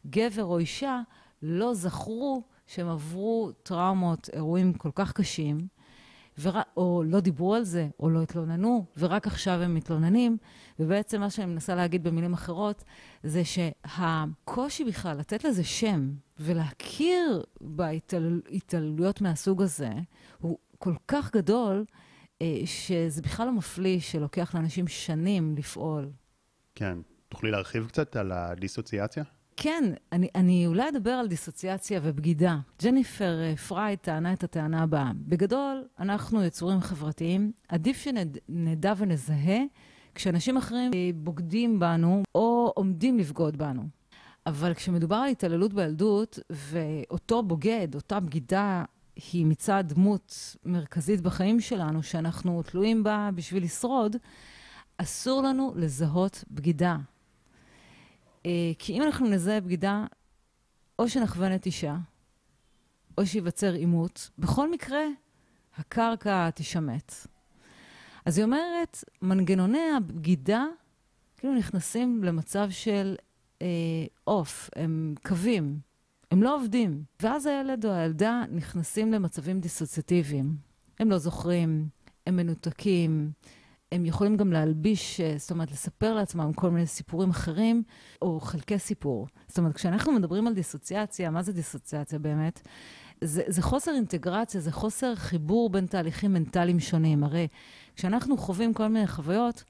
גבר 0.06 0.44
או 0.44 0.58
אישה 0.58 1.00
לא 1.42 1.74
זכרו 1.74 2.42
שהם 2.66 2.88
עברו 2.88 3.50
טראומות, 3.62 4.30
אירועים 4.32 4.72
כל 4.72 4.90
כך 4.94 5.12
קשים, 5.12 5.66
ור... 6.38 6.58
או 6.76 7.02
לא 7.06 7.20
דיברו 7.20 7.54
על 7.54 7.64
זה, 7.64 7.88
או 8.00 8.10
לא 8.10 8.22
התלוננו, 8.22 8.84
ורק 8.96 9.26
עכשיו 9.26 9.62
הם 9.62 9.74
מתלוננים. 9.74 10.36
ובעצם 10.78 11.20
מה 11.20 11.30
שאני 11.30 11.46
מנסה 11.46 11.74
להגיד 11.74 12.04
במילים 12.04 12.32
אחרות, 12.32 12.84
זה 13.22 13.42
שהקושי 13.44 14.84
בכלל 14.84 15.18
לתת 15.18 15.44
לזה 15.44 15.64
שם 15.64 16.10
ולהכיר 16.38 17.44
בהתעללויות 17.60 19.20
מהסוג 19.20 19.62
הזה, 19.62 19.90
הוא 20.38 20.58
כל 20.78 20.94
כך 21.08 21.32
גדול, 21.32 21.84
אה, 22.42 22.60
שזה 22.64 23.22
בכלל 23.22 23.46
לא 23.46 23.52
מפליא 23.52 24.00
שלוקח 24.00 24.54
לאנשים 24.54 24.88
שנים 24.88 25.54
לפעול. 25.56 26.10
כן. 26.74 26.98
תוכלי 27.28 27.50
להרחיב 27.50 27.86
קצת 27.86 28.16
על 28.16 28.32
הדיסוציאציה? 28.32 29.24
כן, 29.56 29.84
אני, 30.12 30.28
אני 30.34 30.66
אולי 30.66 30.88
אדבר 30.88 31.10
על 31.10 31.28
דיסוציאציה 31.28 32.00
ובגידה. 32.02 32.58
ג'ניפר 32.82 33.40
אה, 33.42 33.56
פרייד 33.56 33.98
טענה 33.98 34.32
את 34.32 34.44
הטענה 34.44 34.82
הבאה. 34.82 35.10
בגדול, 35.14 35.84
אנחנו 35.98 36.44
יצורים 36.44 36.80
חברתיים, 36.80 37.52
עדיף 37.68 37.96
שנדע 37.96 38.92
ונזהה 38.96 39.58
כשאנשים 40.14 40.56
אחרים 40.56 40.90
בוגדים 41.14 41.78
בנו 41.78 42.22
או 42.34 42.72
עומדים 42.76 43.18
לבגוד 43.18 43.56
בנו. 43.56 43.82
אבל 44.46 44.74
כשמדובר 44.74 45.16
על 45.16 45.28
התעללות 45.28 45.74
בילדות, 45.74 46.38
ואותו 46.50 47.42
בוגד, 47.42 47.88
אותה 47.94 48.20
בגידה, 48.20 48.84
היא 49.32 49.46
מצד 49.46 49.84
דמות 49.86 50.56
מרכזית 50.64 51.20
בחיים 51.20 51.60
שלנו, 51.60 52.02
שאנחנו 52.02 52.62
תלויים 52.62 53.02
בה 53.04 53.30
בשביל 53.34 53.64
לשרוד, 53.64 54.16
אסור 54.98 55.42
לנו 55.42 55.72
לזהות 55.76 56.44
בגידה. 56.50 56.96
אה, 58.46 58.72
כי 58.78 58.92
אם 58.92 59.02
אנחנו 59.02 59.28
נזהה 59.28 59.60
בגידה, 59.60 60.04
או 60.98 61.08
שנכוונת 61.08 61.66
אישה, 61.66 61.96
או 63.18 63.26
שייווצר 63.26 63.72
עימות, 63.72 64.30
בכל 64.38 64.70
מקרה, 64.70 65.02
הקרקע 65.76 66.50
תישמט. 66.50 67.12
אז 68.24 68.38
היא 68.38 68.44
אומרת, 68.44 69.04
מנגנוני 69.22 69.90
הבגידה 69.96 70.64
כאילו 71.36 71.54
נכנסים 71.54 72.24
למצב 72.24 72.70
של 72.70 73.16
אה, 73.62 73.66
עוף, 74.24 74.70
אה, 74.76 74.82
הם 74.82 75.14
קווים, 75.26 75.78
הם 76.30 76.42
לא 76.42 76.56
עובדים. 76.56 77.04
ואז 77.22 77.46
הילד 77.46 77.86
או 77.86 77.90
הילדה 77.90 78.42
נכנסים 78.50 79.12
למצבים 79.12 79.60
דיסוציאטיביים. 79.60 80.56
הם 80.98 81.10
לא 81.10 81.18
זוכרים, 81.18 81.88
הם 82.26 82.36
מנותקים, 82.36 83.30
הם 83.92 84.06
יכולים 84.06 84.36
גם 84.36 84.52
להלביש, 84.52 85.20
אה, 85.20 85.34
זאת 85.38 85.50
אומרת, 85.50 85.72
לספר 85.72 86.14
לעצמם 86.14 86.52
כל 86.52 86.70
מיני 86.70 86.86
סיפורים 86.86 87.30
אחרים, 87.30 87.82
או 88.22 88.40
חלקי 88.40 88.78
סיפור. 88.78 89.26
זאת 89.48 89.58
אומרת, 89.58 89.74
כשאנחנו 89.74 90.12
מדברים 90.12 90.46
על 90.46 90.54
דיסוציאציה, 90.54 91.30
מה 91.30 91.42
זה 91.42 91.52
דיסוציאציה 91.52 92.18
באמת? 92.18 92.68
זה, 93.24 93.42
זה 93.46 93.62
חוסר 93.62 93.94
אינטגרציה, 93.94 94.60
זה 94.60 94.72
חוסר 94.72 95.14
חיבור 95.14 95.70
בין 95.70 95.86
תהליכים 95.86 96.32
מנטליים 96.32 96.80
שונים. 96.80 97.24
הרי 97.24 97.48
כשאנחנו 97.96 98.36
חווים 98.36 98.74
כל 98.74 98.88
מיני 98.88 99.06
חוויות, 99.06 99.64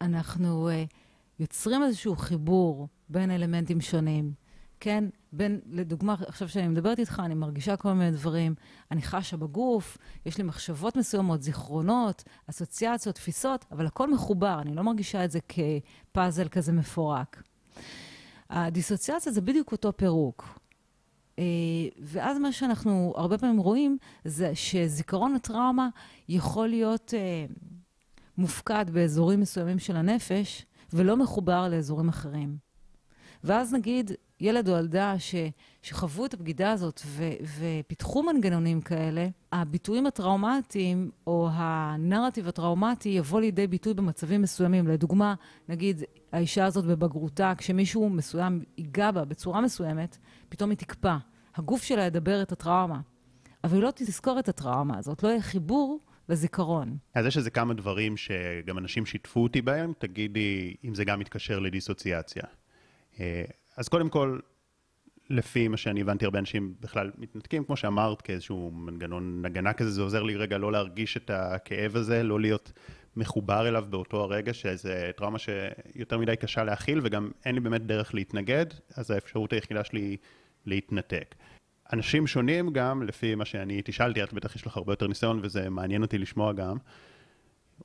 אנחנו 0.00 0.68
uh, 0.68 0.94
יוצרים 1.38 1.82
איזשהו 1.82 2.16
חיבור 2.16 2.88
בין 3.08 3.30
אלמנטים 3.30 3.80
שונים. 3.80 4.32
כן, 4.84 5.04
בין, 5.32 5.60
לדוגמה, 5.66 6.14
עכשיו 6.26 6.48
שאני 6.48 6.68
מדברת 6.68 6.98
איתך, 6.98 7.22
אני 7.24 7.34
מרגישה 7.34 7.76
כל 7.76 7.92
מיני 7.92 8.10
דברים, 8.10 8.54
אני 8.90 9.02
חשה 9.02 9.36
בגוף, 9.36 9.98
יש 10.26 10.38
לי 10.38 10.44
מחשבות 10.44 10.96
מסוימות, 10.96 11.42
זיכרונות, 11.42 12.24
אסוציאציות, 12.50 13.14
תפיסות, 13.14 13.64
אבל 13.72 13.86
הכל 13.86 14.12
מחובר, 14.12 14.58
אני 14.60 14.74
לא 14.74 14.82
מרגישה 14.82 15.24
את 15.24 15.30
זה 15.30 15.38
כפאזל 15.48 16.48
כזה 16.48 16.72
מפורק. 16.72 17.42
הדיסוציאציה 18.50 19.32
זה 19.32 19.40
בדיוק 19.40 19.72
אותו 19.72 19.92
פירוק. 19.96 20.58
אה, 21.38 21.44
ואז 22.02 22.38
מה 22.38 22.52
שאנחנו 22.52 23.12
הרבה 23.16 23.38
פעמים 23.38 23.58
רואים, 23.58 23.98
זה 24.24 24.54
שזיכרון 24.54 25.34
הטראומה 25.34 25.88
יכול 26.28 26.68
להיות 26.68 27.14
אה, 27.14 27.46
מופקד 28.38 28.90
באזורים 28.90 29.40
מסוימים 29.40 29.78
של 29.78 29.96
הנפש, 29.96 30.66
ולא 30.92 31.16
מחובר 31.16 31.68
לאזורים 31.68 32.08
אחרים. 32.08 32.63
ואז 33.44 33.74
נגיד, 33.74 34.10
ילד 34.40 34.68
או 34.68 34.76
ילדה 34.76 35.18
ש, 35.18 35.34
שחוו 35.82 36.26
את 36.26 36.34
הבגידה 36.34 36.72
הזאת 36.72 37.00
ו, 37.06 37.24
ופיתחו 37.58 38.22
מנגנונים 38.22 38.80
כאלה, 38.80 39.28
הביטויים 39.52 40.06
הטראומטיים 40.06 41.10
או 41.26 41.48
הנרטיב 41.52 42.48
הטראומטי 42.48 43.08
יבוא 43.08 43.40
לידי 43.40 43.66
ביטוי 43.66 43.94
במצבים 43.94 44.42
מסוימים. 44.42 44.86
לדוגמה, 44.86 45.34
נגיד, 45.68 46.02
האישה 46.32 46.64
הזאת 46.64 46.84
בבגרותה, 46.84 47.52
כשמישהו 47.58 48.10
מסוים 48.10 48.62
ייגע 48.78 49.10
בה 49.10 49.24
בצורה 49.24 49.60
מסוימת, 49.60 50.18
פתאום 50.48 50.70
היא 50.70 50.78
תקפא. 50.78 51.16
הגוף 51.56 51.82
שלה 51.82 52.02
ידבר 52.02 52.42
את 52.42 52.52
הטראומה, 52.52 53.00
אבל 53.64 53.74
היא 53.74 53.82
לא 53.82 53.90
תזכור 53.94 54.38
את 54.38 54.48
הטראומה 54.48 54.98
הזאת, 54.98 55.22
לא 55.22 55.28
יהיה 55.28 55.42
חיבור 55.42 56.00
לזיכרון. 56.28 56.96
אז 57.14 57.26
יש 57.26 57.36
איזה 57.36 57.50
כמה 57.50 57.74
דברים 57.74 58.16
שגם 58.16 58.78
אנשים 58.78 59.06
שיתפו 59.06 59.42
אותי 59.42 59.62
בהם, 59.62 59.92
תגידי 59.98 60.74
אם 60.84 60.94
זה 60.94 61.04
גם 61.04 61.18
מתקשר 61.18 61.58
לדיסוציאציה. 61.58 62.42
אה, 63.20 63.44
אז 63.76 63.88
קודם 63.88 64.08
כל, 64.08 64.38
לפי 65.30 65.68
מה 65.68 65.76
שאני 65.76 66.00
הבנתי, 66.00 66.24
הרבה 66.24 66.38
אנשים 66.38 66.74
בכלל 66.80 67.10
מתנתקים, 67.18 67.64
כמו 67.64 67.76
שאמרת, 67.76 68.22
כאיזשהו 68.22 68.70
מנגנון 68.70 69.42
הגנה 69.44 69.72
כזה, 69.72 69.90
זה 69.90 70.02
עוזר 70.02 70.22
לי 70.22 70.36
רגע 70.36 70.58
לא 70.58 70.72
להרגיש 70.72 71.16
את 71.16 71.30
הכאב 71.30 71.96
הזה, 71.96 72.22
לא 72.22 72.40
להיות 72.40 72.72
מחובר 73.16 73.68
אליו 73.68 73.84
באותו 73.90 74.20
הרגע, 74.20 74.54
שזה 74.54 75.10
טראומה 75.16 75.38
שיותר 75.38 76.18
מדי 76.18 76.36
קשה 76.36 76.64
להכיל, 76.64 77.00
וגם 77.02 77.30
אין 77.44 77.54
לי 77.54 77.60
באמת 77.60 77.86
דרך 77.86 78.14
להתנגד, 78.14 78.66
אז 78.94 79.10
האפשרות 79.10 79.52
היחידה 79.52 79.84
שלי 79.84 80.16
להתנתק. 80.66 81.34
אנשים 81.92 82.26
שונים 82.26 82.72
גם, 82.72 83.02
לפי 83.02 83.34
מה 83.34 83.44
שאני 83.44 83.82
תשאלתי, 83.84 84.22
את 84.22 84.32
בטח 84.32 84.56
יש 84.56 84.66
לך 84.66 84.76
הרבה 84.76 84.92
יותר 84.92 85.06
ניסיון, 85.06 85.40
וזה 85.42 85.70
מעניין 85.70 86.02
אותי 86.02 86.18
לשמוע 86.18 86.52
גם, 86.52 86.76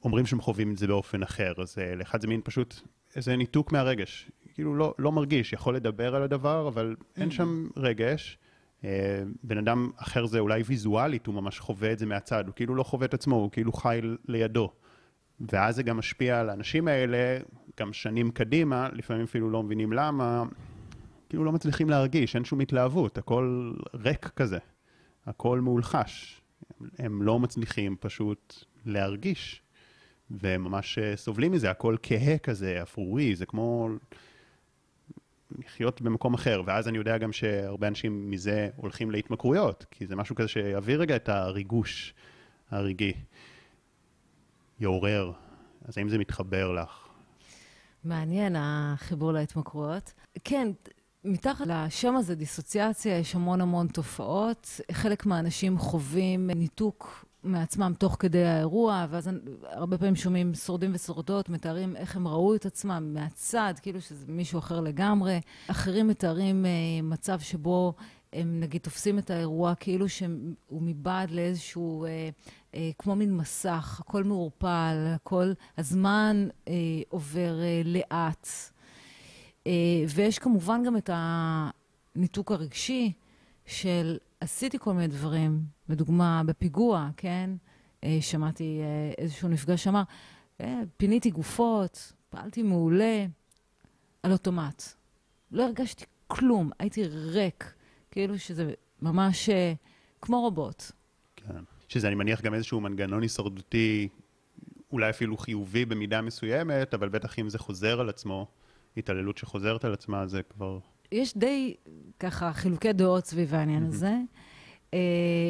אומרים 0.04 0.26
שהם 0.26 0.42
חווים 0.42 0.72
את 0.72 0.78
זה 0.78 0.88
באופן 0.88 1.24
אחר, 1.24 1.54
אז 1.58 1.78
אה, 1.78 1.96
לאחד 1.96 2.22
זה 2.22 2.28
מין 2.28 2.42
פשוט 2.44 2.76
איזה 3.16 3.36
ניתוק 3.36 3.72
מהרגש. 3.72 4.32
כאילו 4.60 4.76
לא, 4.76 4.94
לא 5.00 5.12
מרגיש, 5.12 5.54
יכול 5.54 5.76
לדבר 5.76 6.16
על 6.16 6.24
הדבר, 6.24 6.68
אבל 6.68 6.96
אין 7.18 7.32
שם 7.32 7.68
רגש. 7.78 8.38
אה, 8.84 9.24
בן 9.44 9.58
אדם 9.58 9.92
אחר 9.98 10.26
זה 10.26 10.40
אולי 10.40 10.62
ויזואלית, 10.66 11.28
הוא 11.28 11.36
ממש 11.36 11.60
חווה 11.60 11.92
את 11.92 12.00
זה 12.00 12.06
מהצד, 12.06 12.48
הוא 12.48 12.56
כאילו 12.56 12.76
לא 12.76 12.84
חווה 12.84 13.06
את 13.06 13.14
עצמו, 13.14 13.36
הוא 13.36 13.52
כאילו 13.52 13.74
חי 13.74 14.00
לידו. 14.28 14.72
ואז 15.52 15.76
זה 15.76 15.84
גם 15.84 15.98
משפיע 15.98 16.40
על 16.40 16.50
האנשים 16.50 16.88
האלה, 16.88 17.38
גם 17.80 17.94
שנים 17.94 18.32
קדימה, 18.32 18.90
לפעמים 18.94 19.24
אפילו 19.24 19.50
לא 19.50 19.64
מבינים 19.64 19.94
למה, 19.94 20.44
כאילו 21.30 21.44
לא 21.44 21.52
מצליחים 21.52 21.90
להרגיש, 21.90 22.36
אין 22.36 22.46
שום 22.46 22.60
התלהבות, 22.60 23.18
הכל 23.18 23.74
ריק 23.94 24.26
כזה, 24.28 24.58
הכל 25.26 25.60
מאולחש. 25.60 26.42
הם 26.98 27.22
לא 27.22 27.40
מצליחים 27.40 27.96
פשוט 28.00 28.66
להרגיש, 28.86 29.62
והם 30.32 30.64
ממש 30.64 30.98
אה, 30.98 31.16
סובלים 31.16 31.52
מזה, 31.52 31.72
הכל 31.72 31.96
כהה 32.04 32.38
כזה, 32.38 32.80
אפרורי, 32.82 33.36
זה 33.36 33.46
כמו 33.46 33.90
לחיות 35.58 36.02
במקום 36.02 36.34
אחר, 36.34 36.62
ואז 36.66 36.88
אני 36.88 36.98
יודע 36.98 37.18
גם 37.18 37.32
שהרבה 37.32 37.88
אנשים 37.88 38.32
מזה 38.32 38.70
הולכים 38.76 39.12
להתמכרויות, 39.12 39.86
כי 39.92 40.08
זה 40.08 40.16
משהו 40.16 40.36
כזה 40.36 40.48
שיביא 40.48 40.96
רגע 40.96 41.16
את 41.16 41.30
הריגוש 41.30 42.14
הרגעי, 42.72 43.14
יעורר. 44.80 45.32
אז 45.86 45.98
האם 45.98 46.10
זה 46.10 46.18
מתחבר 46.18 46.72
לך? 46.72 47.08
מעניין 48.04 48.56
החיבור 48.58 49.34
להתמכרויות. 49.34 50.14
כן, 50.44 50.72
מתחת 51.24 51.68
לשם 51.68 52.16
הזה, 52.16 52.36
דיסוציאציה, 52.36 53.18
יש 53.18 53.36
המון 53.36 53.62
המון 53.62 53.88
תופעות. 53.88 54.82
חלק 54.92 55.26
מהאנשים 55.26 55.78
חווים 55.78 56.50
ניתוק 56.52 57.26
מעצמם 57.44 57.94
תוך 57.98 58.18
כדי 58.20 58.46
האירוע, 58.46 59.06
ואז 59.10 59.30
הרבה 59.64 59.98
פעמים 59.98 60.16
שומעים 60.16 60.54
שורדים 60.54 60.92
ושורדות 60.94 61.50
מתארים 61.50 61.96
איך 61.96 62.16
הם 62.16 62.28
ראו 62.28 62.56
את 62.56 62.66
עצמם 62.66 63.12
מהצד, 63.14 63.74
כאילו 63.82 64.02
שזה 64.02 64.26
מישהו 64.28 64.60
אחר 64.60 64.80
לגמרי. 64.80 65.42
אחרים 65.68 66.08
מתארים 66.08 66.66
אה, 66.66 66.72
מצב 67.04 67.40
שבו 67.40 67.94
הם 68.34 68.60
נגיד 68.60 68.82
תופסים 68.82 69.20
את 69.20 69.30
האירוע 69.30 69.76
כאילו 69.76 70.10
שהוא 70.10 70.82
מבעד 70.82 71.32
לאיזשהו, 71.32 72.06
אה, 72.06 72.30
אה, 72.76 72.90
כמו 72.98 73.16
מין 73.16 73.38
מסך, 73.38 74.00
הכל 74.00 74.24
מעורפל, 74.24 75.14
הכל, 75.16 75.52
הזמן 75.78 76.48
אה, 76.68 76.74
עובר 77.10 77.60
אה, 77.62 77.82
לאט. 77.86 78.48
אה, 79.68 79.72
ויש 80.16 80.40
כמובן 80.40 80.84
גם 80.86 80.98
את 80.98 81.10
הניתוק 81.14 82.52
הרגשי 82.52 83.12
של 83.66 84.18
עשיתי 84.40 84.80
כל 84.80 84.94
מיני 84.94 85.08
דברים, 85.08 85.62
לדוגמה 85.90 86.42
בפיגוע, 86.46 87.10
כן? 87.18 87.50
אה, 88.04 88.18
שמעתי 88.22 88.80
אה, 88.82 89.12
איזשהו 89.18 89.50
נפגש 89.50 89.84
שאמר, 89.84 90.04
פיניתי 90.98 91.30
גופות, 91.32 92.14
פעלתי 92.30 92.64
מעולה, 92.64 93.26
על 94.24 94.32
אוטומט. 94.32 94.84
לא 95.52 95.66
הרגשתי 95.66 96.06
כלום, 96.28 96.72
הייתי 96.80 97.04
ריק, 97.08 97.74
כאילו 98.12 98.40
שזה 98.40 98.74
ממש 99.02 99.50
כמו 100.22 100.42
רובוט. 100.42 100.84
כן. 101.36 101.64
שזה, 101.88 102.08
אני 102.08 102.16
מניח, 102.16 102.42
גם 102.42 102.54
איזשהו 102.54 102.82
מנגנון 102.82 103.22
הישרדותי, 103.22 104.08
אולי 104.92 105.10
אפילו 105.10 105.38
חיובי 105.38 105.86
במידה 105.86 106.22
מסוימת, 106.22 106.94
אבל 106.94 107.10
בטח 107.10 107.40
אם 107.40 107.50
זה 107.50 107.60
חוזר 107.60 108.00
על 108.00 108.10
עצמו, 108.10 108.48
התעללות 108.98 109.38
שחוזרת 109.38 109.86
על 109.86 109.94
עצמה, 109.94 110.28
זה 110.28 110.44
כבר... 110.44 110.80
יש 111.12 111.38
די 111.38 111.74
ככה 112.20 112.54
חילוקי 112.54 112.94
דעות 112.94 113.26
סביב 113.26 113.56
העניין 113.56 113.84
הזה. 113.84 114.18
Uh, 114.92 114.94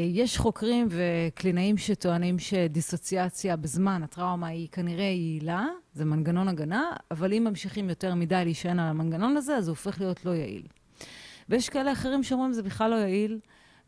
יש 0.09 0.37
חוקרים 0.37 0.87
וקלינאים 0.89 1.77
שטוענים 1.77 2.39
שדיסוציאציה 2.39 3.55
בזמן 3.55 4.03
הטראומה 4.03 4.47
היא 4.47 4.67
כנראה 4.71 5.03
יעילה, 5.03 5.67
זה 5.93 6.05
מנגנון 6.05 6.47
הגנה, 6.47 6.91
אבל 7.11 7.33
אם 7.33 7.43
ממשיכים 7.43 7.89
יותר 7.89 8.15
מדי 8.15 8.41
להישען 8.43 8.79
על 8.79 8.89
המנגנון 8.89 9.37
הזה, 9.37 9.57
אז 9.57 9.67
הוא 9.67 9.71
הופך 9.71 9.99
להיות 9.99 10.25
לא 10.25 10.31
יעיל. 10.31 10.67
ויש 11.49 11.69
כאלה 11.69 11.91
אחרים 11.91 12.23
שאומרים 12.23 12.51
שזה 12.51 12.63
בכלל 12.63 12.91
לא 12.91 12.95
יעיל, 12.95 13.39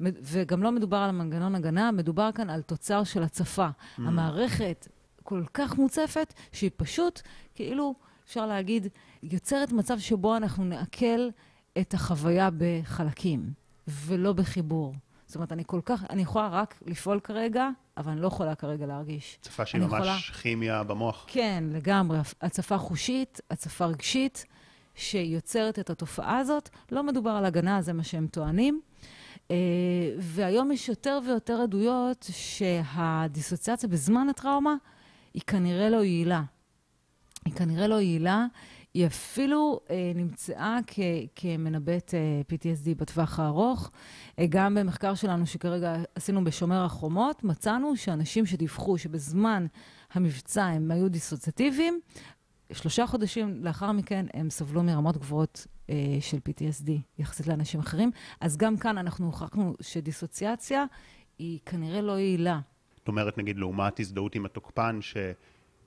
וגם 0.01 0.63
לא 0.63 0.71
מדובר 0.71 0.97
על 0.97 1.11
מנגנון 1.11 1.55
הגנה, 1.55 1.91
מדובר 1.91 2.29
כאן 2.31 2.49
על 2.49 2.61
תוצר 2.61 3.03
של 3.03 3.23
הצפה. 3.23 3.67
Mm. 3.67 4.01
המערכת 4.01 4.87
כל 5.23 5.43
כך 5.53 5.77
מוצפת, 5.77 6.33
שהיא 6.51 6.71
פשוט, 6.77 7.21
כאילו, 7.55 7.95
אפשר 8.25 8.45
להגיד, 8.45 8.87
יוצרת 9.23 9.71
מצב 9.71 9.99
שבו 9.99 10.37
אנחנו 10.37 10.63
נעכל 10.63 11.29
את 11.77 11.93
החוויה 11.93 12.49
בחלקים, 12.57 13.53
ולא 13.87 14.33
בחיבור. 14.33 14.93
זאת 15.25 15.35
אומרת, 15.35 15.51
אני 15.51 15.63
כל 15.67 15.81
כך, 15.85 16.03
אני 16.09 16.21
יכולה 16.21 16.47
רק 16.47 16.79
לפעול 16.85 17.19
כרגע, 17.19 17.69
אבל 17.97 18.11
אני 18.11 18.21
לא 18.21 18.27
יכולה 18.27 18.55
כרגע 18.55 18.85
להרגיש. 18.85 19.37
הצפה 19.41 19.65
שהיא 19.65 19.81
ממש 19.81 19.91
יכולה... 19.93 20.17
כימיה 20.41 20.83
במוח. 20.83 21.25
כן, 21.27 21.63
לגמרי. 21.71 22.17
הצפה 22.41 22.77
חושית, 22.77 23.39
הצפה 23.49 23.85
רגשית, 23.85 24.45
שיוצרת 24.95 25.79
את 25.79 25.89
התופעה 25.89 26.37
הזאת. 26.37 26.69
לא 26.91 27.03
מדובר 27.03 27.31
על 27.31 27.45
הגנה, 27.45 27.81
זה 27.81 27.93
מה 27.93 28.03
שהם 28.03 28.27
טוענים. 28.27 28.81
Uh, 29.47 29.51
והיום 30.17 30.71
יש 30.71 30.89
יותר 30.89 31.19
ויותר 31.27 31.61
עדויות 31.61 32.25
שהדיסוציאציה 32.31 33.89
בזמן 33.89 34.29
הטראומה 34.29 34.75
היא 35.33 35.41
כנראה 35.47 35.89
לא 35.89 36.03
יעילה. 36.03 36.43
היא 37.45 37.53
כנראה 37.53 37.87
לא 37.87 37.95
יעילה, 37.95 38.45
היא 38.93 39.07
אפילו 39.07 39.79
אה, 39.89 40.11
נמצאה 40.15 40.79
כ, 40.87 40.99
כמנבאת 41.35 42.13
אה, 42.13 42.41
PTSD 42.51 42.95
בטווח 42.97 43.39
הארוך. 43.39 43.91
אה, 44.39 44.45
גם 44.49 44.75
במחקר 44.75 45.15
שלנו 45.15 45.45
שכרגע 45.45 45.95
עשינו 46.15 46.43
בשומר 46.43 46.85
החומות, 46.85 47.43
מצאנו 47.43 47.95
שאנשים 47.95 48.45
שדיווחו 48.45 48.97
שבזמן 48.97 49.65
המבצע 50.13 50.65
הם 50.65 50.91
היו 50.91 51.09
דיסוציאטיביים, 51.09 51.99
שלושה 52.73 53.07
חודשים 53.07 53.65
לאחר 53.65 53.91
מכן 53.91 54.25
הם 54.33 54.49
סבלו 54.49 54.83
מרמות 54.83 55.17
גבוהות 55.17 55.67
אה, 55.89 55.95
של 56.21 56.37
PTSD 56.37 56.91
יחסית 57.19 57.47
לאנשים 57.47 57.79
אחרים. 57.79 58.11
אז 58.41 58.57
גם 58.57 58.77
כאן 58.77 58.97
אנחנו 58.97 59.25
הוכחנו 59.25 59.75
שדיסוציאציה 59.81 60.85
היא 61.39 61.59
כנראה 61.65 62.01
לא 62.01 62.19
יעילה. 62.19 62.59
זאת 62.95 63.07
אומרת, 63.07 63.37
נגיד, 63.37 63.57
לעומת 63.57 63.99
הזדהות 63.99 64.35
עם 64.35 64.45
התוקפן, 64.45 64.97
ש... 65.01 65.17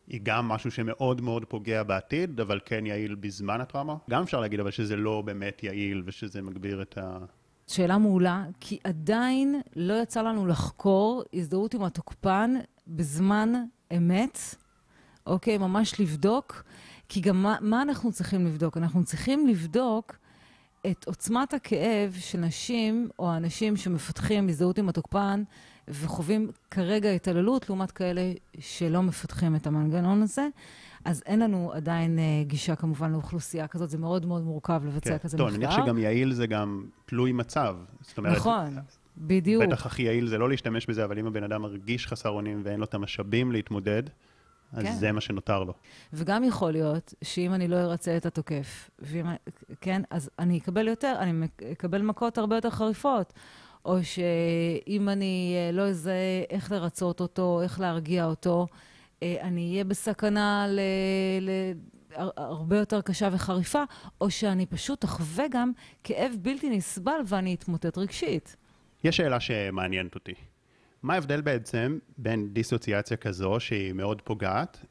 היא 0.08 0.20
גם 0.22 0.48
משהו 0.48 0.70
שמאוד 0.70 1.20
מאוד 1.20 1.44
פוגע 1.44 1.82
בעתיד, 1.82 2.40
אבל 2.40 2.60
כן 2.64 2.86
יעיל 2.86 3.14
בזמן 3.14 3.60
הטראומה. 3.60 3.96
גם 4.10 4.22
אפשר 4.22 4.40
להגיד 4.40 4.60
אבל 4.60 4.70
שזה 4.70 4.96
לא 4.96 5.22
באמת 5.22 5.62
יעיל 5.62 6.02
ושזה 6.06 6.42
מגביר 6.42 6.82
את 6.82 6.98
ה... 6.98 7.18
שאלה 7.66 7.98
מעולה, 7.98 8.44
כי 8.60 8.78
עדיין 8.84 9.60
לא 9.76 10.02
יצא 10.02 10.22
לנו 10.22 10.46
לחקור 10.46 11.22
הזדהות 11.34 11.74
עם 11.74 11.82
התוקפן 11.82 12.54
בזמן 12.86 13.52
אמת, 13.96 14.38
אוקיי? 15.26 15.58
ממש 15.58 16.00
לבדוק, 16.00 16.64
כי 17.08 17.20
גם 17.20 17.42
מה, 17.42 17.56
מה 17.60 17.82
אנחנו 17.82 18.12
צריכים 18.12 18.46
לבדוק? 18.46 18.76
אנחנו 18.76 19.04
צריכים 19.04 19.46
לבדוק 19.46 20.16
את 20.90 21.04
עוצמת 21.06 21.54
הכאב 21.54 22.16
של 22.18 22.38
נשים 22.38 23.08
או 23.18 23.36
אנשים 23.36 23.76
שמפתחים 23.76 24.48
הזדהות 24.48 24.78
עם 24.78 24.88
התוקפן 24.88 25.42
וחווים 25.88 26.50
כרגע 26.70 27.10
התעללות, 27.10 27.68
לעומת 27.68 27.90
כאלה 27.90 28.32
שלא 28.58 29.02
מפתחים 29.02 29.56
את 29.56 29.66
המנגנון 29.66 30.22
הזה. 30.22 30.48
אז 31.04 31.22
אין 31.26 31.40
לנו 31.40 31.72
עדיין 31.72 32.18
uh, 32.18 32.48
גישה 32.48 32.76
כמובן 32.76 33.12
לאוכלוסייה 33.12 33.68
כזאת, 33.68 33.90
זה 33.90 33.98
מאוד 33.98 34.26
מאוד 34.26 34.42
מורכב 34.42 34.82
לבצע 34.86 35.10
כן. 35.10 35.18
כזה 35.18 35.36
מחקר. 35.36 35.48
טוב, 35.48 35.54
אני 35.54 35.66
מניח 35.66 35.84
שגם 35.84 35.98
יעיל 35.98 36.32
זה 36.32 36.46
גם 36.46 36.84
תלוי 37.06 37.32
מצב. 37.32 37.76
זאת 38.00 38.18
אומרת, 38.18 38.36
נכון, 38.36 38.78
בדיוק. 39.18 39.62
בטח 39.62 39.86
הכי 39.86 40.02
יעיל 40.02 40.26
זה 40.26 40.38
לא 40.38 40.48
להשתמש 40.48 40.86
בזה, 40.86 41.04
אבל 41.04 41.18
אם 41.18 41.26
הבן 41.26 41.44
אדם 41.44 41.62
מרגיש 41.62 42.06
חסר 42.06 42.28
אונים 42.28 42.60
ואין 42.64 42.80
לו 42.80 42.84
את 42.84 42.94
המשאבים 42.94 43.52
להתמודד, 43.52 44.02
אז 44.72 44.84
כן. 44.84 44.92
זה 44.92 45.12
מה 45.12 45.20
שנותר 45.20 45.64
לו. 45.64 45.72
וגם 46.12 46.44
יכול 46.44 46.72
להיות 46.72 47.14
שאם 47.24 47.54
אני 47.54 47.68
לא 47.68 47.76
ארצה 47.76 48.16
את 48.16 48.26
התוקף, 48.26 48.90
ואם, 48.98 49.26
כן, 49.80 50.02
אז 50.10 50.30
אני 50.38 50.58
אקבל 50.58 50.88
יותר, 50.88 51.14
אני 51.18 51.46
אקבל 51.72 52.02
מכות 52.02 52.38
הרבה 52.38 52.56
יותר 52.56 52.70
חריפות. 52.70 53.32
או 53.84 54.04
שאם 54.04 55.08
אני 55.08 55.54
אה, 55.56 55.72
לא 55.72 55.82
אזהה 55.82 56.42
איך 56.50 56.72
לרצות 56.72 57.20
אותו, 57.20 57.62
איך 57.62 57.80
להרגיע 57.80 58.24
אותו, 58.24 58.66
אה, 59.22 59.36
אני 59.40 59.70
אהיה 59.70 59.84
בסכנה 59.84 60.66
ל... 60.68 60.80
ל... 61.40 61.50
הרבה 62.36 62.78
יותר 62.78 63.00
קשה 63.00 63.28
וחריפה, 63.32 63.82
או 64.20 64.30
שאני 64.30 64.66
פשוט 64.66 65.04
אחווה 65.04 65.44
גם 65.50 65.72
כאב 66.04 66.32
בלתי 66.42 66.70
נסבל 66.70 67.20
ואני 67.26 67.54
אתמוטט 67.54 67.98
רגשית. 67.98 68.56
יש 69.04 69.16
שאלה 69.16 69.40
שמעניינת 69.40 70.14
אותי. 70.14 70.34
מה 71.02 71.14
ההבדל 71.14 71.40
בעצם 71.40 71.98
בין 72.18 72.48
דיסוציאציה 72.52 73.16
כזו, 73.16 73.60
שהיא 73.60 73.92
מאוד 73.92 74.22
פוגעת, 74.22 74.86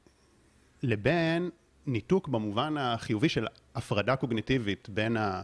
לבין 0.84 1.50
ניתוק 1.86 2.28
במובן 2.28 2.78
החיובי 2.78 3.30
של 3.30 3.48
הפרדה 3.76 4.16
קוגניטיבית 4.16 4.90
בין 4.90 5.18
ה... 5.18 5.42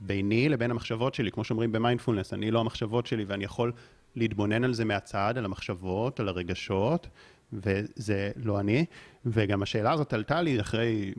ביני 0.00 0.48
לבין 0.48 0.70
המחשבות 0.70 1.14
שלי, 1.14 1.30
כמו 1.30 1.44
שאומרים 1.44 1.72
במיינדפולנס, 1.72 2.32
אני 2.32 2.50
לא 2.50 2.60
המחשבות 2.60 3.06
שלי 3.06 3.24
ואני 3.24 3.44
יכול 3.44 3.72
להתבונן 4.16 4.64
על 4.64 4.74
זה 4.74 4.84
מהצד, 4.84 5.34
על 5.36 5.44
המחשבות, 5.44 6.20
על 6.20 6.28
הרגשות, 6.28 7.08
וזה 7.52 8.30
לא 8.36 8.60
אני. 8.60 8.84
וגם 9.26 9.62
השאלה 9.62 9.92
הזאת 9.92 10.12
עלתה 10.12 10.42
לי 10.42 10.60
אחרי 10.60 11.14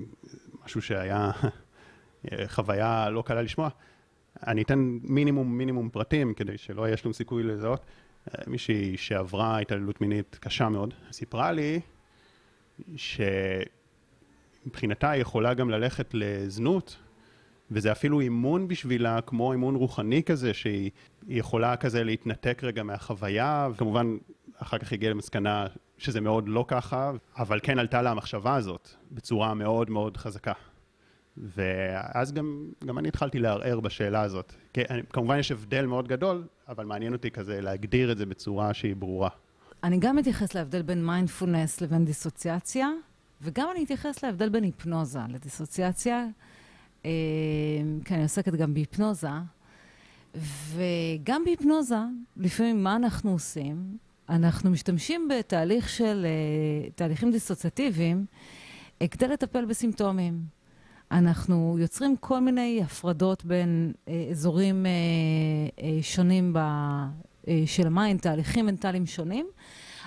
משהו 0.66 0.82
שהיה 0.82 1.32
חוויה 2.56 3.10
לא 3.10 3.24
קלה 3.26 3.42
לשמוע. 3.42 3.70
אני 4.48 4.62
אתן 4.62 4.80
מינימום 5.04 5.58
מינימום 5.58 5.90
פרטים 5.90 6.34
כדי 6.34 6.58
שלא 6.58 6.88
יהיה 6.88 6.98
שום 6.98 7.14
סיכוי 7.14 7.44
לזהות. 7.44 7.86
מישהי 8.48 8.98
שעברה 8.98 9.60
התעללות 9.60 10.02
מינית 10.02 10.38
קשה 10.42 10.70
מאוד, 10.70 10.94
סיפרה 11.12 11.52
לי 11.52 11.80
שמבחינתה 14.66 15.10
היא 15.10 15.22
יכולה 15.22 15.54
גם 15.54 15.70
ללכת 15.70 16.10
לזנות 16.14 16.98
וזה 17.72 17.92
אפילו 17.92 18.20
אימון 18.20 18.68
בשבילה, 18.68 19.22
כמו 19.22 19.52
אימון 19.52 19.76
רוחני 19.76 20.24
כזה, 20.24 20.54
שהיא 20.54 20.92
יכולה 21.28 21.76
כזה 21.76 22.04
להתנתק 22.04 22.62
רגע 22.64 22.84
מהחוויה, 22.84 23.70
וכמובן 23.74 24.18
אחר 24.58 24.78
כך 24.78 24.94
הגיעה 24.94 25.12
למסקנה 25.12 25.68
שזה 25.98 26.22
מאוד 26.22 26.48
לא 26.48 26.66
ככה, 26.68 27.12
אבל 27.38 27.60
כן 27.64 27.80
עלתה 27.80 28.02
לה 28.02 28.12
המחשבה 28.12 28.56
הזאת 28.56 28.90
בצורה 29.12 29.54
מאוד 29.54 29.90
מאוד 29.90 30.18
חזקה. 30.18 30.54
ואז 31.38 32.32
גם, 32.32 32.66
גם 32.86 32.98
אני 32.98 33.08
התחלתי 33.08 33.40
לערער 33.40 33.80
בשאלה 33.80 34.22
הזאת. 34.22 34.54
כמובן 35.10 35.40
יש 35.40 35.52
הבדל 35.52 35.86
מאוד 35.86 36.08
גדול, 36.08 36.44
אבל 36.68 36.86
מעניין 36.86 37.14
אותי 37.14 37.32
כזה 37.32 37.62
להגדיר 37.62 38.12
את 38.12 38.18
זה 38.18 38.26
בצורה 38.26 38.74
שהיא 38.74 38.96
ברורה. 38.96 39.30
אני 39.84 39.98
גם 40.00 40.20
אתייחס 40.20 40.56
להבדל 40.56 40.82
בין 40.82 41.06
מיינדפולנס 41.06 41.82
לבין 41.82 42.06
דיסוציאציה, 42.06 42.90
וגם 43.42 43.68
אני 43.76 43.84
אתייחס 43.84 44.24
להבדל 44.24 44.50
בין 44.50 44.64
היפנוזה 44.64 45.20
לדיסוציאציה. 45.30 46.26
כי 47.04 47.10
כן, 48.06 48.16
אני 48.16 48.24
עוסקת 48.24 48.54
גם 48.54 48.74
בהיפנוזה, 48.74 49.30
וגם 50.36 51.44
בהיפנוזה, 51.46 52.00
לפעמים 52.38 52.84
מה 52.84 52.96
אנחנו 52.96 53.32
עושים? 53.32 53.98
אנחנו 54.30 54.72
משתמשים 54.72 55.28
בתהליך 55.28 55.90
של, 55.90 56.26
אה, 56.26 56.90
תהליכים 56.96 57.32
דיסוציאטיביים 57.32 58.26
אה, 59.02 59.08
כדי 59.08 59.28
לטפל 59.28 59.66
בסימפטומים. 59.66 60.42
אנחנו 61.12 61.78
יוצרים 61.80 62.18
כל 62.18 62.40
מיני 62.40 62.82
הפרדות 62.84 63.46
בין 63.46 63.94
אה, 64.08 64.28
אזורים 64.32 64.86
שונים 66.02 66.54
ב, 66.54 66.60
של 67.66 67.88
המים, 67.88 68.18
תהליכים 68.18 68.66
מנטליים 68.66 69.06
שונים, 69.06 69.48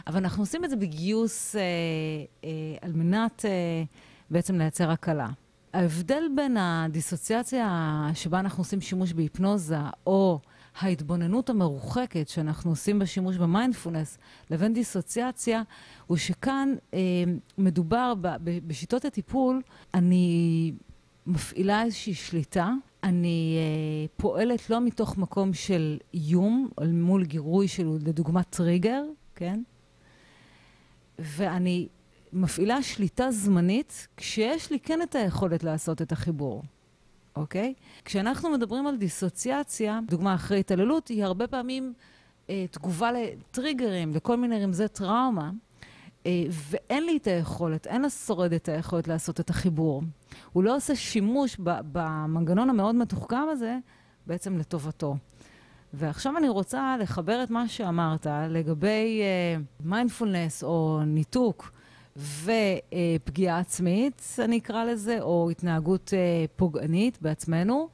אבל 0.07 0.17
אנחנו 0.17 0.43
עושים 0.43 0.65
את 0.65 0.71
זה 0.71 0.77
בגיוס 0.77 1.57
על 2.83 2.93
מנת 2.93 3.45
בעצם 4.31 4.59
לייצר 4.59 4.91
הקלה. 4.91 5.29
ההבדל 5.75 6.23
בין 6.35 6.57
הדיסוציאציה 6.57 8.11
שבה 8.15 8.41
אנחנו 8.41 8.61
עושים 8.61 8.81
שימוש 8.81 9.13
בהיפנוזה, 9.13 9.79
או 10.07 10.41
ההתבוננות 10.81 11.51
המרוחקת 11.51 12.29
שאנחנו 12.29 12.71
עושים 12.71 12.99
בשימוש 12.99 13.37
במיינדפולנס, 13.37 14.19
לבין 14.51 14.75
דיסוציאציה, 14.75 15.63
הוא 16.07 16.17
שכאן 16.17 16.75
אה, 16.95 16.99
מדובר 17.59 18.15
ב, 18.21 18.29
ב, 18.45 18.59
בשיטות 18.67 19.05
הטיפול, 19.05 19.63
אני 19.95 20.73
מפעילה 21.27 21.83
איזושהי 21.83 22.15
שליטה, 22.15 22.73
אני 23.05 23.57
אה, 23.59 24.07
פועלת 24.17 24.71
לא 24.71 24.81
מתוך 24.81 25.19
מקום 25.19 25.55
של 25.55 25.99
איום, 26.15 26.69
מול 26.93 27.25
גירוי 27.25 27.69
של, 27.69 27.89
לדוגמה, 28.07 28.43
טריגר, 28.43 29.03
כן? 29.35 29.63
ואני 31.19 31.89
מפעילה 32.35 32.83
שליטה 32.83 33.31
זמנית, 33.31 34.09
כשיש 34.17 34.71
לי 34.71 34.81
כן 34.81 35.03
את 35.03 35.15
היכולת 35.15 35.65
לעשות 35.65 36.03
את 36.03 36.13
החיבור, 36.13 36.63
אוקיי? 37.37 37.75
כשאנחנו 38.05 38.51
מדברים 38.51 38.87
על 38.87 38.97
דיסוציאציה, 38.97 40.01
דוגמה 40.09 40.35
אחרי 40.35 40.61
התעללות, 40.61 41.09
היא 41.09 41.25
הרבה 41.25 41.47
פעמים 41.47 41.93
אה, 42.51 42.65
תגובה 42.71 43.13
לטריגרים, 43.13 44.15
לכל 44.15 44.37
מיני 44.37 44.65
רמזי 44.65 44.89
טראומה, 44.89 45.51
אה, 46.27 46.45
ואין 46.51 47.05
לי 47.05 47.17
את 47.17 47.27
היכולת, 47.27 47.87
אין 47.87 48.03
לשורד 48.03 48.53
את 48.53 48.69
היכולת 48.69 49.09
לעשות 49.09 49.41
את 49.41 49.51
החיבור. 49.51 50.03
הוא 50.53 50.65
לא 50.65 50.77
עושה 50.77 50.97
שימוש 50.97 51.57
במנגנון 51.93 52.71
המאוד 52.71 52.95
מתוחכם 52.95 53.47
הזה, 53.51 53.79
בעצם 54.27 54.59
לטובתו. 54.59 55.17
ועכשיו 55.93 56.37
אני 56.37 56.49
רוצה 56.49 56.97
לחבר 57.01 57.43
את 57.43 57.51
מה 57.51 57.69
שאמרת 57.69 58.27
לגבי 58.49 59.23
מיינדפולנס 59.85 60.63
uh, 60.63 60.67
או 60.67 61.01
ניתוק 61.07 61.74
ופגיעה 62.17 63.59
עצמית, 63.59 64.37
אני 64.39 64.59
אקרא 64.59 64.85
לזה, 64.85 65.21
או 65.21 65.51
התנהגות 65.51 66.15
אה, 66.15 66.45
פוגענית 66.57 67.19
בעצמנו, 67.23 67.89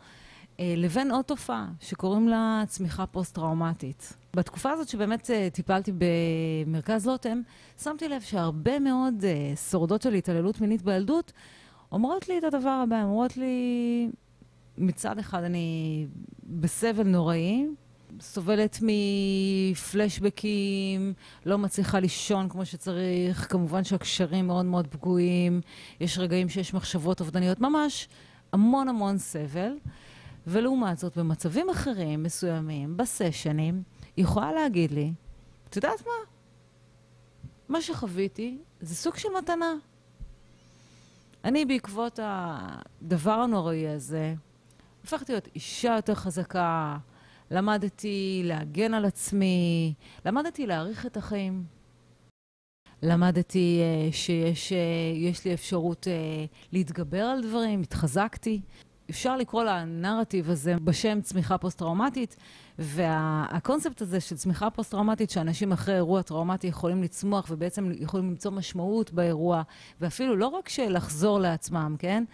אה, 0.60 0.74
לבין 0.76 1.10
עוד 1.10 1.24
תופעה 1.24 1.68
שקוראים 1.80 2.28
לה 2.28 2.62
צמיחה 2.66 3.06
פוסט-טראומטית. 3.06 4.12
בתקופה 4.36 4.70
הזאת 4.70 4.88
שבאמת 4.88 5.30
אה, 5.30 5.48
טיפלתי 5.52 5.92
במרכז 5.98 7.06
לוטם, 7.06 7.40
שמתי 7.82 8.08
לב 8.08 8.20
שהרבה 8.20 8.78
מאוד 8.78 9.24
שורדות 9.70 10.02
של 10.02 10.14
התעללות 10.14 10.60
מינית 10.60 10.82
בילדות 10.82 11.32
אומרות 11.92 12.28
לי 12.28 12.38
את 12.38 12.44
הדבר 12.44 12.82
הבא, 12.84 13.02
אומרות 13.02 13.36
לי, 13.36 14.10
מצד 14.78 15.18
אחד 15.18 15.42
אני 15.42 16.06
בסבל 16.44 17.06
נוראי, 17.06 17.66
סובלת 18.20 18.78
מפלשבקים, 19.72 21.12
לא 21.46 21.58
מצליחה 21.58 22.00
לישון 22.00 22.48
כמו 22.48 22.66
שצריך, 22.66 23.52
כמובן 23.52 23.84
שהקשרים 23.84 24.46
מאוד 24.46 24.64
מאוד 24.64 24.86
פגועים, 24.86 25.60
יש 26.00 26.18
רגעים 26.18 26.48
שיש 26.48 26.74
מחשבות 26.74 27.20
אובדניות, 27.20 27.60
ממש 27.60 28.08
המון 28.52 28.88
המון 28.88 29.18
סבל. 29.18 29.72
ולעומת 30.46 30.98
זאת, 30.98 31.18
במצבים 31.18 31.70
אחרים, 31.70 32.22
מסוימים, 32.22 32.96
בסשנים, 32.96 33.82
היא 34.16 34.24
יכולה 34.24 34.52
להגיד 34.52 34.90
לי, 34.90 35.12
את 35.68 35.76
יודעת 35.76 36.06
מה? 36.06 36.12
מה 37.68 37.82
שחוויתי 37.82 38.58
זה 38.80 38.94
סוג 38.94 39.16
של 39.16 39.28
מתנה. 39.38 39.74
אני, 41.44 41.64
בעקבות 41.64 42.20
הדבר 42.22 43.32
הנוראי 43.32 43.88
הזה, 43.88 44.34
הפכתי 45.04 45.32
להיות 45.32 45.48
אישה 45.54 45.92
יותר 45.96 46.14
חזקה, 46.14 46.96
למדתי 47.50 48.42
להגן 48.44 48.94
על 48.94 49.04
עצמי, 49.04 49.94
למדתי 50.26 50.66
להעריך 50.66 51.06
את 51.06 51.16
החיים. 51.16 51.64
למדתי 53.02 53.80
uh, 54.10 54.14
שיש 54.14 54.72
uh, 55.42 55.44
לי 55.44 55.54
אפשרות 55.54 56.06
uh, 56.06 56.70
להתגבר 56.72 57.22
על 57.22 57.42
דברים, 57.42 57.82
התחזקתי. 57.82 58.60
אפשר 59.10 59.36
לקרוא 59.36 59.64
לנרטיב 59.64 60.50
הזה 60.50 60.74
בשם 60.84 61.20
צמיחה 61.20 61.58
פוסט-טראומטית, 61.58 62.36
והקונספט 62.78 64.02
הזה 64.02 64.20
של 64.20 64.36
צמיחה 64.36 64.70
פוסט-טראומטית, 64.70 65.30
שאנשים 65.30 65.72
אחרי 65.72 65.94
אירוע 65.94 66.22
טראומטי 66.22 66.66
יכולים 66.66 67.02
לצמוח 67.02 67.46
ובעצם 67.50 67.90
יכולים 67.98 68.30
למצוא 68.30 68.50
משמעות 68.50 69.12
באירוע, 69.12 69.62
ואפילו 70.00 70.36
לא 70.36 70.46
רק 70.46 70.68
שלחזור 70.68 71.38
לעצמם, 71.40 71.96
כן? 71.98 72.24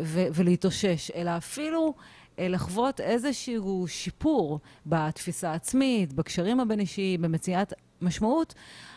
ו- 0.00 0.26
ולהתאושש, 0.34 1.10
אלא 1.10 1.36
אפילו 1.36 1.94
לחוות 2.38 3.00
איזשהו 3.00 3.84
שיפור 3.88 4.60
בתפיסה 4.86 5.50
העצמית, 5.50 6.12
בקשרים 6.12 6.60
הבין-אישיים, 6.60 7.22
במציאת 7.22 7.72
משמעות. 8.02 8.54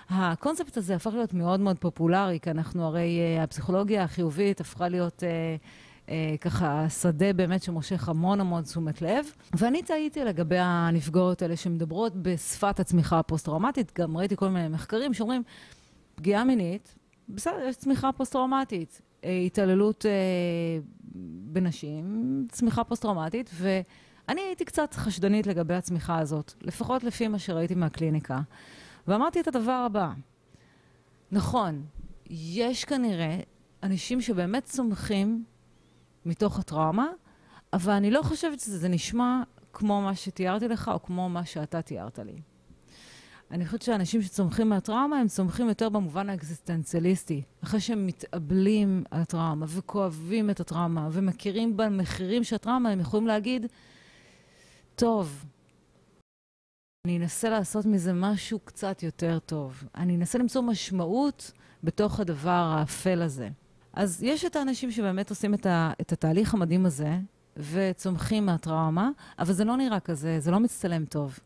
הקונספט 0.10 0.78
הזה 0.78 0.96
הפך 0.96 1.14
להיות 1.14 1.34
מאוד 1.34 1.60
מאוד 1.60 1.78
פופולרי, 1.80 2.40
כי 2.40 2.52
אנחנו 2.52 2.86
הרי, 2.86 3.20
אה, 3.20 3.44
הפסיכולוגיה 3.44 4.04
החיובית 4.04 4.62
הפכה 4.62 4.90
להיות... 4.90 5.24
אה, 5.24 5.56
אה, 6.10 6.36
ככה 6.42 6.90
שדה 6.90 7.34
באמת 7.34 7.64
שמושך 7.64 8.10
המון 8.10 8.42
המון 8.42 8.64
תשומת 8.64 9.02
לב. 9.02 9.26
ואני 9.58 9.84
טעיתי 9.84 10.24
לגבי 10.26 10.58
הנפגעות 10.60 11.42
האלה 11.42 11.56
שמדברות 11.56 12.16
בשפת 12.16 12.80
הצמיחה 12.80 13.20
הפוסט-טראומטית. 13.20 14.00
גם 14.00 14.18
ראיתי 14.18 14.36
כל 14.36 14.50
מיני 14.50 14.68
מחקרים 14.68 15.14
שאומרים, 15.14 15.44
פגיעה 16.16 16.44
מינית, 16.44 16.96
בסדר, 17.30 17.60
יש 17.70 17.76
צמיחה 17.76 18.12
פוסט-טראומטית. 18.12 19.02
אה, 19.24 19.40
התעללות 19.46 20.06
אה, 20.06 20.12
בנשים, 21.52 22.46
צמיחה 22.52 22.84
פוסט-טראומטית, 22.84 23.50
ואני 23.54 24.42
הייתי 24.42 24.66
קצת 24.66 24.94
חשדנית 24.94 25.48
לגבי 25.48 25.74
הצמיחה 25.74 26.20
הזאת, 26.20 26.54
לפחות 26.62 27.04
לפי 27.04 27.28
מה 27.28 27.40
שראיתי 27.40 27.76
מהקליניקה. 27.76 28.40
ואמרתי 29.08 29.40
את 29.40 29.48
הדבר 29.48 29.72
הבא, 29.86 30.12
נכון, 31.32 31.86
יש 32.30 32.86
כנראה 32.86 33.40
אנשים 33.84 34.22
שבאמת 34.22 34.64
צומחים 34.64 35.44
מתוך 36.26 36.60
הטראומה, 36.60 37.08
אבל 37.74 37.94
אני 37.94 38.12
לא 38.12 38.22
חושבת 38.22 38.60
שזה 38.60 38.90
נשמע 38.90 39.44
כמו 39.74 40.02
מה 40.02 40.16
שתיארתי 40.16 40.68
לך, 40.68 40.92
או 40.94 41.04
כמו 41.04 41.30
מה 41.30 41.46
שאתה 41.46 41.82
תיארת 41.82 42.20
לי. 42.20 42.42
אני 43.52 43.66
חושבת 43.66 43.82
שאנשים 43.82 44.22
שצומחים 44.22 44.70
מהטראומה, 44.70 45.20
הם 45.20 45.28
צומחים 45.28 45.70
יותר 45.70 45.90
במובן 45.90 46.30
האקזיסטנציאליסטי. 46.30 47.42
אחרי 47.64 47.80
שהם 47.80 48.06
מתאבלים 48.06 49.04
על 49.12 49.22
הטראומה, 49.22 49.66
וכואבים 49.70 50.50
את 50.50 50.60
הטראומה, 50.60 51.10
ומכירים 51.12 51.78
במחירים 51.78 52.44
של 52.44 52.56
הטראומה, 52.56 52.90
הם 52.90 53.00
יכולים 53.00 53.28
להגיד, 53.28 53.66
טוב, 54.96 55.46
אני 57.08 57.18
אנסה 57.18 57.50
לעשות 57.50 57.86
מזה 57.86 58.14
משהו 58.14 58.60
קצת 58.60 59.04
יותר 59.04 59.40
טוב. 59.40 59.84
אני 59.96 60.16
אנסה 60.16 60.38
למצוא 60.38 60.62
משמעות 60.62 61.52
בתוך 61.84 62.20
הדבר 62.20 62.74
האפל 62.78 63.22
הזה. 63.22 63.50
אז 63.94 64.24
יש 64.24 64.46
את 64.46 64.56
האנשים 64.56 64.92
שבאמת 64.92 65.30
עושים 65.30 65.54
את, 65.54 65.66
ה, 65.66 65.92
את 66.02 66.12
התהליך 66.12 66.54
המדהים 66.54 66.86
הזה, 66.86 67.18
וצומחים 67.58 68.46
מהטראומה, 68.46 69.10
אבל 69.40 69.54
זה 69.54 69.66
לא 69.66 69.78
נראה 69.78 70.00
כזה, 70.00 70.40
זה 70.40 70.52
לא 70.52 70.60
מצטלם 70.60 71.06
טוב. 71.06 71.40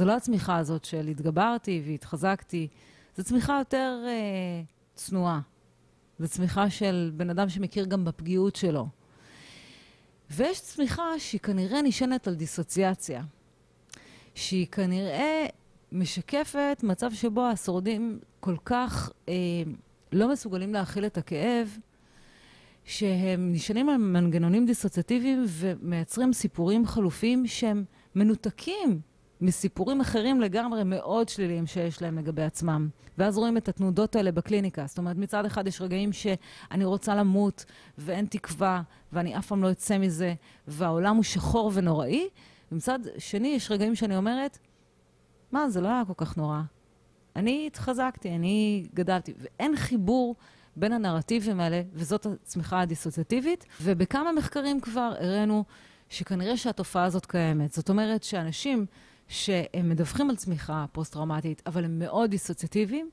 זו 0.00 0.06
לא 0.06 0.16
הצמיחה 0.16 0.56
הזאת 0.56 0.84
של 0.84 1.08
התגברתי 1.08 1.82
והתחזקתי, 1.86 2.68
זו 3.16 3.24
צמיחה 3.24 3.58
יותר 3.58 4.04
אה, 4.06 4.62
צנועה. 4.94 5.40
זו 6.18 6.28
צמיחה 6.28 6.70
של 6.70 7.12
בן 7.16 7.30
אדם 7.30 7.48
שמכיר 7.48 7.84
גם 7.84 8.04
בפגיעות 8.04 8.56
שלו. 8.56 8.88
ויש 10.30 10.60
צמיחה 10.60 11.18
שהיא 11.18 11.40
כנראה 11.40 11.82
נשענת 11.82 12.28
על 12.28 12.34
דיסוציאציה, 12.34 13.22
שהיא 14.34 14.66
כנראה 14.66 15.46
משקפת 15.92 16.80
מצב 16.82 17.12
שבו 17.12 17.46
השורדים 17.46 18.18
כל 18.40 18.56
כך 18.64 19.12
אה, 19.28 19.34
לא 20.12 20.32
מסוגלים 20.32 20.72
להכיל 20.72 21.06
את 21.06 21.18
הכאב, 21.18 21.78
שהם 22.84 23.52
נשענים 23.52 23.88
על 23.88 23.96
מנגנונים 23.96 24.66
דיסוציאטיביים 24.66 25.44
ומייצרים 25.48 26.32
סיפורים 26.32 26.86
חלופיים 26.86 27.46
שהם 27.46 27.84
מנותקים 28.14 29.09
מסיפורים 29.40 30.00
אחרים 30.00 30.40
לגמרי 30.40 30.84
מאוד 30.84 31.28
שליליים 31.28 31.66
שיש 31.66 32.02
להם 32.02 32.18
לגבי 32.18 32.42
עצמם. 32.42 32.88
ואז 33.18 33.38
רואים 33.38 33.56
את 33.56 33.68
התנודות 33.68 34.16
האלה 34.16 34.32
בקליניקה. 34.32 34.86
זאת 34.86 34.98
אומרת, 34.98 35.16
מצד 35.16 35.44
אחד 35.46 35.66
יש 35.66 35.80
רגעים 35.80 36.12
שאני 36.12 36.84
רוצה 36.84 37.14
למות 37.14 37.64
ואין 37.98 38.26
תקווה 38.26 38.82
ואני 39.12 39.38
אף 39.38 39.46
פעם 39.46 39.62
לא 39.62 39.70
אצא 39.70 39.98
מזה 39.98 40.34
והעולם 40.68 41.16
הוא 41.16 41.24
שחור 41.24 41.70
ונוראי, 41.74 42.28
ומצד 42.72 42.98
שני 43.18 43.48
יש 43.48 43.70
רגעים 43.70 43.94
שאני 43.94 44.16
אומרת, 44.16 44.58
מה, 45.52 45.70
זה 45.70 45.80
לא 45.80 45.88
היה 45.88 46.02
כל 46.06 46.12
כך 46.16 46.36
נורא. 46.36 46.60
אני 47.36 47.66
התחזקתי, 47.66 48.34
אני 48.34 48.86
גדלתי, 48.94 49.34
ואין 49.38 49.76
חיבור 49.76 50.36
בין 50.76 50.92
הנרטיבים 50.92 51.60
האלה, 51.60 51.82
וזאת 51.92 52.26
הצמיחה 52.26 52.80
הדיסוציאטיבית, 52.80 53.66
ובכמה 53.82 54.32
מחקרים 54.32 54.80
כבר 54.80 55.12
הראינו 55.20 55.64
שכנראה 56.08 56.56
שהתופעה 56.56 57.04
הזאת 57.04 57.26
קיימת. 57.26 57.72
זאת 57.72 57.88
אומרת 57.88 58.22
שאנשים 58.22 58.86
שהם 59.30 59.88
מדווחים 59.88 60.30
על 60.30 60.36
צמיחה 60.36 60.84
פוסט-טראומטית, 60.92 61.62
אבל 61.66 61.84
הם 61.84 61.98
מאוד 61.98 62.30
דיסוציאטיביים, 62.30 63.10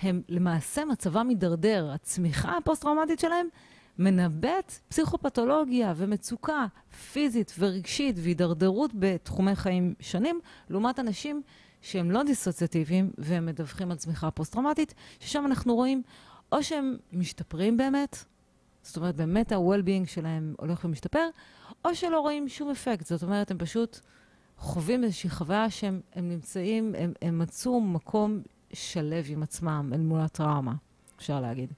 הם 0.00 0.22
למעשה 0.28 0.84
מצבם 0.84 1.26
מידרדר. 1.26 1.90
הצמיחה 1.90 2.56
הפוסט-טראומטית 2.56 3.20
שלהם 3.20 3.46
מנבאת 3.98 4.72
פסיכופתולוגיה 4.88 5.92
ומצוקה 5.96 6.66
פיזית 7.12 7.54
ורגשית 7.58 8.16
והידרדרות 8.18 8.90
בתחומי 8.94 9.54
חיים 9.56 9.94
שונים, 10.00 10.40
לעומת 10.70 10.98
אנשים 10.98 11.42
שהם 11.82 12.10
לא 12.10 12.22
דיסוציאטיביים 12.22 13.10
והם 13.18 13.46
מדווחים 13.46 13.90
על 13.90 13.96
צמיחה 13.96 14.30
פוסט-טראומטית, 14.30 14.94
ששם 15.20 15.46
אנחנו 15.46 15.74
רואים 15.74 16.02
או 16.52 16.62
שהם 16.62 16.96
משתפרים 17.12 17.76
באמת, 17.76 18.24
זאת 18.82 18.96
אומרת, 18.96 19.16
באמת 19.16 19.52
ה-well-being 19.52 20.06
שלהם 20.06 20.54
הולך 20.58 20.84
ומשתפר, 20.84 21.28
או 21.84 21.94
שלא 21.94 22.20
רואים 22.20 22.48
שום 22.48 22.70
אפקט. 22.70 23.06
זאת 23.06 23.22
אומרת, 23.22 23.50
הם 23.50 23.58
פשוט 23.58 24.00
חווים 24.58 25.04
איזושהי 25.04 25.30
חוויה 25.30 25.70
שהם 25.70 26.00
נמצאים, 26.16 26.94
הם, 26.98 27.12
הם 27.22 27.38
מצאו 27.38 27.80
מקום 27.80 28.40
שלב 28.72 29.24
עם 29.28 29.42
עצמם 29.42 29.90
אל 29.94 30.00
מול 30.00 30.20
הטראומה, 30.20 30.74
אפשר 31.16 31.40
להגיד. 31.40 31.72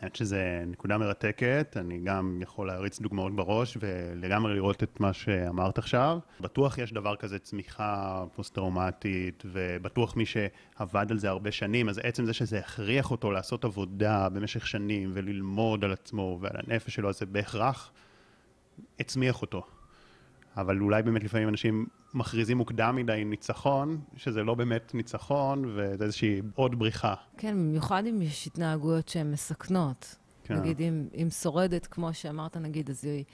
האמת 0.00 0.16
שזו 0.16 0.36
נקודה 0.66 0.98
מרתקת, 0.98 1.76
אני 1.80 1.98
גם 2.04 2.38
יכול 2.42 2.66
להריץ 2.66 3.00
דוגמאות 3.00 3.36
בראש 3.36 3.78
ולגמרי 3.80 4.54
לראות 4.54 4.82
את 4.82 5.00
מה 5.00 5.12
שאמרת 5.12 5.78
עכשיו. 5.78 6.18
בטוח 6.40 6.78
יש 6.78 6.92
דבר 6.92 7.16
כזה 7.16 7.38
צמיחה 7.38 8.24
פוסט-טראומטית, 8.34 9.42
ובטוח 9.46 10.16
מי 10.16 10.24
שעבד 10.26 11.06
על 11.10 11.18
זה 11.18 11.28
הרבה 11.28 11.52
שנים, 11.52 11.88
אז 11.88 12.00
עצם 12.02 12.26
זה 12.26 12.32
שזה 12.32 12.58
הכריח 12.58 13.10
אותו 13.10 13.30
לעשות 13.30 13.64
עבודה 13.64 14.28
במשך 14.28 14.66
שנים 14.66 15.10
וללמוד 15.14 15.84
על 15.84 15.92
עצמו 15.92 16.38
ועל 16.40 16.56
הנפש 16.66 16.94
שלו, 16.94 17.08
אז 17.08 17.18
זה 17.18 17.26
בהכרח 17.26 17.92
הצמיח 19.00 19.42
אותו. 19.42 19.66
אבל 20.56 20.80
אולי 20.80 21.02
באמת 21.02 21.24
לפעמים 21.24 21.48
אנשים 21.48 21.86
מכריזים 22.14 22.56
מוקדם 22.56 22.96
מדי 22.96 23.22
ניצחון, 23.24 24.00
שזה 24.16 24.42
לא 24.42 24.54
באמת 24.54 24.94
ניצחון, 24.94 25.64
וזה 25.64 26.04
איזושהי 26.04 26.40
עוד 26.54 26.78
בריחה. 26.78 27.14
כן, 27.38 27.52
במיוחד 27.52 28.02
אם 28.06 28.22
יש 28.22 28.46
התנהגויות 28.46 29.08
שהן 29.08 29.32
מסכנות. 29.32 30.16
כן. 30.44 30.54
נגיד, 30.54 30.80
אם, 30.80 31.08
אם 31.14 31.28
שורדת, 31.30 31.86
כמו 31.86 32.14
שאמרת, 32.14 32.56
נגיד, 32.56 32.90
אז 32.90 33.04
היא, 33.04 33.24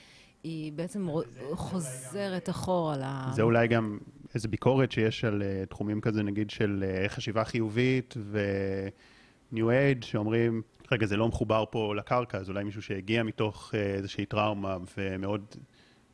היא 0.42 0.72
בעצם 0.72 1.08
חוזרת 1.52 2.48
אחורה 2.50 2.96
ל... 2.96 3.32
זה 3.32 3.42
אולי 3.42 3.68
גם 3.68 3.98
איזו 4.34 4.48
ביקורת 4.48 4.92
שיש 4.92 5.24
על 5.24 5.42
uh, 5.42 5.66
תחומים 5.66 6.00
כזה, 6.00 6.22
נגיד, 6.22 6.50
של 6.50 6.84
uh, 6.84 7.08
חשיבה 7.08 7.44
חיובית 7.44 8.14
ו-new 8.18 9.56
age, 9.56 10.06
שאומרים, 10.06 10.62
רגע, 10.92 11.06
זה 11.06 11.16
לא 11.16 11.28
מחובר 11.28 11.64
פה 11.70 11.94
לקרקע, 11.94 12.38
אז 12.38 12.48
אולי 12.48 12.64
מישהו 12.64 12.82
שהגיע 12.82 13.22
מתוך 13.22 13.70
uh, 13.74 13.76
איזושהי 13.76 14.26
טראומה 14.26 14.76
ומאוד 14.96 15.44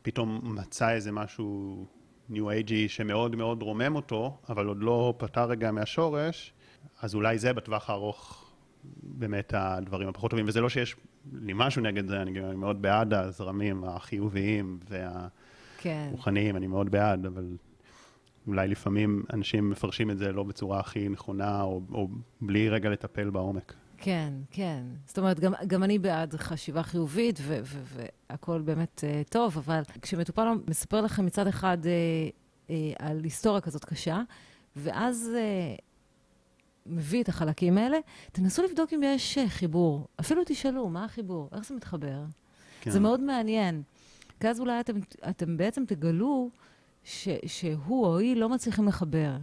פתאום 0.02 0.40
מצא 0.44 0.90
איזה 0.90 1.12
משהו 1.12 1.86
ניו 2.28 2.50
אייג'י 2.50 2.88
שמאוד 2.88 3.36
מאוד 3.36 3.62
רומם 3.62 3.96
אותו, 3.96 4.38
אבל 4.48 4.66
עוד 4.66 4.82
לא 4.82 5.14
פתר 5.16 5.44
רגע 5.44 5.70
מהשורש, 5.70 6.52
אז 7.02 7.14
אולי 7.14 7.38
זה 7.38 7.52
בטווח 7.52 7.90
הארוך 7.90 8.52
באמת 9.02 9.54
הדברים 9.56 10.08
הפחות 10.08 10.30
טובים. 10.30 10.48
וזה 10.48 10.60
לא 10.60 10.68
שיש 10.68 10.96
לי 11.32 11.52
משהו 11.56 11.82
נגד 11.82 12.08
זה, 12.08 12.22
אני 12.22 12.40
מאוד 12.56 12.82
בעד 12.82 13.14
הזרמים 13.14 13.84
החיוביים 13.84 14.78
והרוחניים, 14.88 16.52
כן. 16.52 16.56
אני 16.56 16.66
מאוד 16.66 16.90
בעד, 16.90 17.26
אבל 17.26 17.56
אולי 18.46 18.68
לפעמים 18.68 19.22
אנשים 19.32 19.70
מפרשים 19.70 20.10
את 20.10 20.18
זה 20.18 20.32
לא 20.32 20.42
בצורה 20.42 20.80
הכי 20.80 21.08
נכונה, 21.08 21.62
או, 21.62 21.80
או 21.92 22.08
בלי 22.40 22.68
רגע 22.68 22.90
לטפל 22.90 23.30
בעומק. 23.30 23.74
כן, 23.98 24.32
כן. 24.50 24.82
זאת 25.06 25.18
אומרת, 25.18 25.40
גם, 25.40 25.52
גם 25.66 25.82
אני 25.82 25.98
בעד 25.98 26.34
חשיבה 26.34 26.82
חיובית, 26.82 27.40
והכול 27.84 28.62
באמת 28.62 29.04
uh, 29.04 29.30
טוב, 29.30 29.58
אבל 29.58 29.82
כשמטופל 30.02 30.48
מספר 30.68 31.00
לכם 31.00 31.26
מצד 31.26 31.46
אחד 31.46 31.78
uh, 31.82 31.86
uh, 32.68 32.72
על 32.98 33.20
היסטוריה 33.24 33.60
כזאת 33.60 33.84
קשה, 33.84 34.22
ואז 34.76 35.30
uh, 35.34 35.80
מביא 36.86 37.22
את 37.22 37.28
החלקים 37.28 37.78
האלה, 37.78 37.98
תנסו 38.32 38.62
לבדוק 38.62 38.92
אם 38.92 39.00
יש 39.02 39.38
uh, 39.38 39.48
חיבור. 39.48 40.06
אפילו 40.20 40.42
תשאלו, 40.46 40.88
מה 40.88 41.04
החיבור? 41.04 41.48
איך 41.52 41.66
זה 41.66 41.74
מתחבר? 41.74 42.24
כן. 42.80 42.90
זה 42.90 43.00
מאוד 43.00 43.20
מעניין. 43.20 43.82
כי 44.40 44.48
אז 44.48 44.60
אולי 44.60 44.80
אתם, 44.80 44.98
אתם 45.30 45.56
בעצם 45.56 45.84
תגלו 45.86 46.50
ש, 47.04 47.28
שהוא 47.46 48.06
או 48.06 48.18
היא 48.18 48.36
לא 48.36 48.48
מצליחים 48.48 48.88
לחבר. 48.88 49.36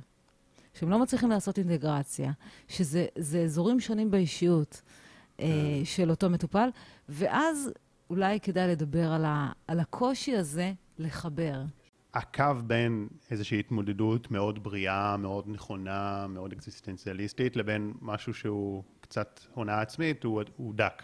שהם 0.76 0.90
לא 0.90 1.00
מצליחים 1.00 1.30
לעשות 1.30 1.58
אינטגרציה, 1.58 2.32
שזה 2.68 3.42
אזורים 3.44 3.80
שונים 3.80 4.12
באישיות 4.12 4.82
אה, 5.40 5.46
כן. 5.46 5.86
של 5.86 6.10
אותו 6.10 6.30
מטופל, 6.30 6.70
ואז 7.10 7.72
אולי 8.10 8.40
כדאי 8.40 8.68
לדבר 8.68 9.12
על, 9.12 9.26
ה, 9.26 9.52
על 9.68 9.80
הקושי 9.80 10.36
הזה 10.36 10.74
לחבר. 10.98 11.62
הקו 12.14 12.54
בין 12.64 13.08
איזושהי 13.32 13.60
התמודדות 13.60 14.32
מאוד 14.32 14.64
בריאה, 14.64 15.18
מאוד 15.18 15.46
נכונה, 15.48 16.28
מאוד 16.30 16.52
אקזיסטנציאליסטית, 16.52 17.56
לבין 17.56 17.94
משהו 18.02 18.34
שהוא 18.34 18.84
קצת 19.02 19.40
הונאה 19.54 19.82
עצמית, 19.82 20.24
הוא, 20.24 20.42
הוא 20.56 20.74
דק. 20.74 21.04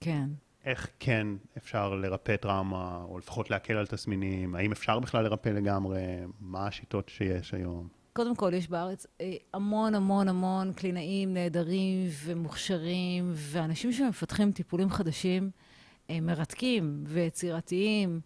כן. 0.00 0.28
איך 0.64 0.88
כן 0.98 1.26
אפשר 1.56 1.94
לרפא 1.94 2.36
טראומה, 2.36 3.04
או 3.08 3.18
לפחות 3.18 3.50
להקל 3.50 3.74
על 3.76 3.86
תסמינים? 3.86 4.54
האם 4.54 4.72
אפשר 4.72 4.98
בכלל 4.98 5.24
לרפא 5.24 5.48
לגמרי? 5.48 6.00
מה 6.40 6.66
השיטות 6.66 7.08
שיש 7.08 7.54
היום? 7.54 7.95
קודם 8.16 8.36
כל, 8.36 8.54
יש 8.54 8.68
בארץ 8.68 9.06
אה, 9.20 9.32
המון 9.54 9.94
המון 9.94 10.28
המון 10.28 10.72
קלינאים 10.72 11.34
נהדרים 11.34 12.08
ומוכשרים, 12.24 13.32
ואנשים 13.34 13.92
שמפתחים 13.92 14.52
טיפולים 14.52 14.90
חדשים, 14.90 15.50
אה, 16.10 16.20
מרתקים 16.20 17.04
ויצירתיים. 17.06 18.20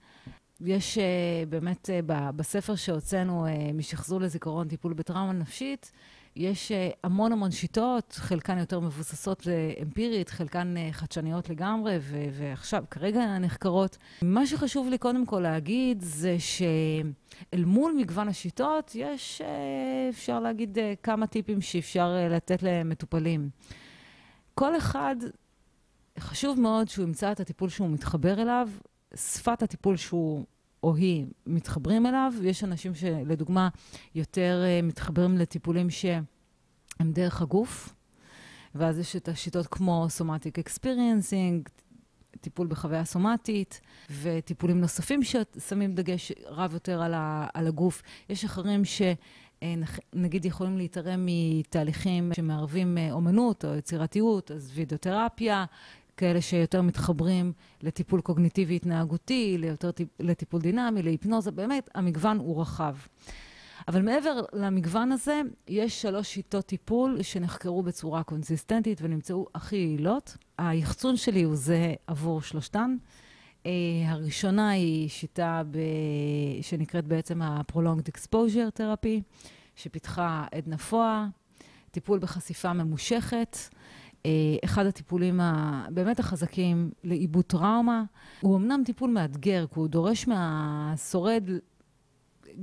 יש 0.61 0.99
uh, 0.99 1.01
באמת 1.49 1.91
בספר 2.37 2.75
שהוצאנו, 2.75 3.47
משחזור 3.75 4.21
לזיכרון 4.21 4.69
טיפול 4.69 4.93
בטראומה 4.93 5.33
נפשית, 5.33 5.93
יש 6.37 6.73
uh, 6.73 6.97
המון 7.05 7.33
המון 7.33 7.51
שיטות, 7.51 8.13
חלקן 8.13 8.59
יותר 8.59 8.81
מבוססות 8.81 9.47
אמפירית, 9.83 10.31
חלקן 10.31 10.75
uh, 10.77 10.93
חדשניות 10.93 11.49
לגמרי, 11.49 11.97
ו- 12.01 12.25
ועכשיו, 12.33 12.85
כרגע 12.91 13.39
נחקרות. 13.39 13.97
מה 14.23 14.47
שחשוב 14.47 14.89
לי 14.89 14.99
קודם 14.99 15.27
כל 15.27 15.41
להגיד 15.41 16.01
זה 16.03 16.37
שאל 16.39 17.65
מול 17.65 17.95
מגוון 17.99 18.29
השיטות, 18.29 18.93
יש, 18.95 19.43
אפשר 20.11 20.41
להגיד, 20.41 20.79
כמה 21.03 21.27
טיפים 21.27 21.61
שאפשר 21.61 22.17
לתת 22.31 22.63
למטופלים. 22.63 23.51
כל 24.55 24.77
אחד, 24.77 25.17
חשוב 26.19 26.61
מאוד 26.61 26.89
שהוא 26.89 27.05
ימצא 27.07 27.33
את 27.33 27.41
הטיפול 27.41 27.69
שהוא 27.69 27.91
מתחבר 27.91 28.43
אליו, 28.43 28.69
שפת 29.15 29.63
הטיפול 29.63 29.97
שהוא 29.97 30.45
או 30.83 30.97
היא 30.97 31.27
מתחברים 31.47 32.07
אליו. 32.07 32.33
יש 32.43 32.65
אנשים 32.65 32.95
שלדוגמה 32.95 33.69
יותר 34.15 34.63
uh, 34.65 34.87
מתחברים 34.87 35.39
לטיפולים 35.39 35.91
שהם 35.91 36.25
דרך 37.13 37.43
הגוף, 37.43 37.95
ואז 38.75 38.99
יש 38.99 39.17
את 39.17 39.29
השיטות 39.29 39.67
כמו 39.67 40.07
Somatic 40.09 40.59
Experiencing, 40.59 41.69
טיפול 42.41 42.67
בחוויה 42.67 43.05
סומטית, 43.05 43.81
וטיפולים 44.23 44.81
נוספים 44.81 45.21
ששמים 45.23 45.95
דגש 45.95 46.33
רב 46.47 46.73
יותר 46.73 47.03
על, 47.03 47.15
ה, 47.15 47.47
על 47.55 47.67
הגוף. 47.67 48.03
יש 48.29 48.45
אחרים 48.45 48.85
ש... 48.85 49.03
אה, 49.63 49.75
נגיד 50.13 50.45
יכולים 50.45 50.79
להתערם 50.79 51.27
מתהליכים 51.27 52.33
שמערבים 52.37 52.99
אה, 52.99 53.13
אומנות 53.13 53.65
או 53.65 53.75
יצירתיות, 53.75 54.51
אז 54.51 54.71
וידאותרפיה, 54.75 55.65
כאלה 56.21 56.41
שיותר 56.41 56.83
מתחברים 56.83 57.53
לטיפול 57.83 58.21
קוגניטיבי 58.21 58.77
התנהגותי, 58.77 59.57
ליותר 59.59 59.91
טיפ, 59.91 60.09
לטיפול 60.21 60.61
דינמי, 60.61 61.03
להיפנוזה, 61.03 61.51
באמת, 61.51 61.91
המגוון 61.95 62.39
הוא 62.39 62.61
רחב. 62.61 62.97
אבל 63.89 64.03
מעבר 64.03 64.41
למגוון 64.53 65.13
הזה, 65.13 65.41
יש 65.69 66.03
שלוש 66.03 66.35
שיטות 66.35 66.67
טיפול 66.67 67.23
שנחקרו 67.23 67.83
בצורה 67.83 68.23
קונסיסטנטית 68.23 68.99
ונמצאו 69.03 69.47
הכי 69.55 69.77
יעילות. 69.77 70.37
היחצון 70.59 71.17
שלי 71.17 71.43
הוא 71.43 71.57
זה 71.57 71.95
עבור 72.07 72.43
שלושתן. 72.43 72.97
Uh, 73.63 73.67
הראשונה 74.07 74.71
היא 74.71 75.09
שיטה 75.09 75.63
ב... 75.71 75.79
שנקראת 76.63 77.07
בעצם 77.07 77.43
ה-Prolonged 77.43 78.11
Exposure 78.17 78.79
Therapy, 78.79 79.23
שפיתחה 79.77 80.45
עדנה 80.53 80.79
פואה, 80.79 81.27
טיפול 81.91 82.19
בחשיפה 82.19 82.73
ממושכת. 82.73 83.57
אה, 84.27 84.31
אחד 84.65 84.87
הטיפולים 84.87 85.41
הבאמת 85.41 86.19
החזקים 86.19 86.91
לעיבוד 87.05 87.45
טראומה. 87.45 88.05
הוא 88.41 88.57
אמנם 88.57 88.83
טיפול 88.85 89.11
מאתגר, 89.11 89.67
כי 89.75 89.79
הוא 89.79 89.89
דורש 89.89 90.29
מהשורד 90.29 91.45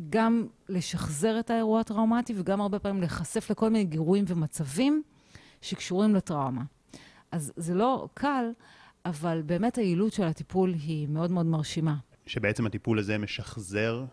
גם 0.09 0.47
לשחזר 0.69 1.39
את 1.39 1.49
האירוע 1.49 1.79
הטראומטי 1.79 2.33
וגם 2.37 2.61
הרבה 2.61 2.79
פעמים 2.79 3.01
להיחשף 3.01 3.51
לכל 3.51 3.69
מיני 3.69 3.83
גירויים 3.83 4.25
ומצבים 4.27 5.03
שקשורים 5.61 6.15
לטראומה. 6.15 6.61
אז 7.31 7.53
זה 7.55 7.73
לא 7.73 8.07
קל, 8.13 8.45
אבל 9.05 9.41
באמת 9.45 9.77
היעילות 9.77 10.13
של 10.13 10.23
הטיפול 10.23 10.73
היא 10.73 11.07
מאוד 11.07 11.31
מאוד 11.31 11.45
מרשימה. 11.45 11.95
שבעצם 12.25 12.65
הטיפול 12.65 12.99
הזה 12.99 13.17
משחזר 13.17 14.05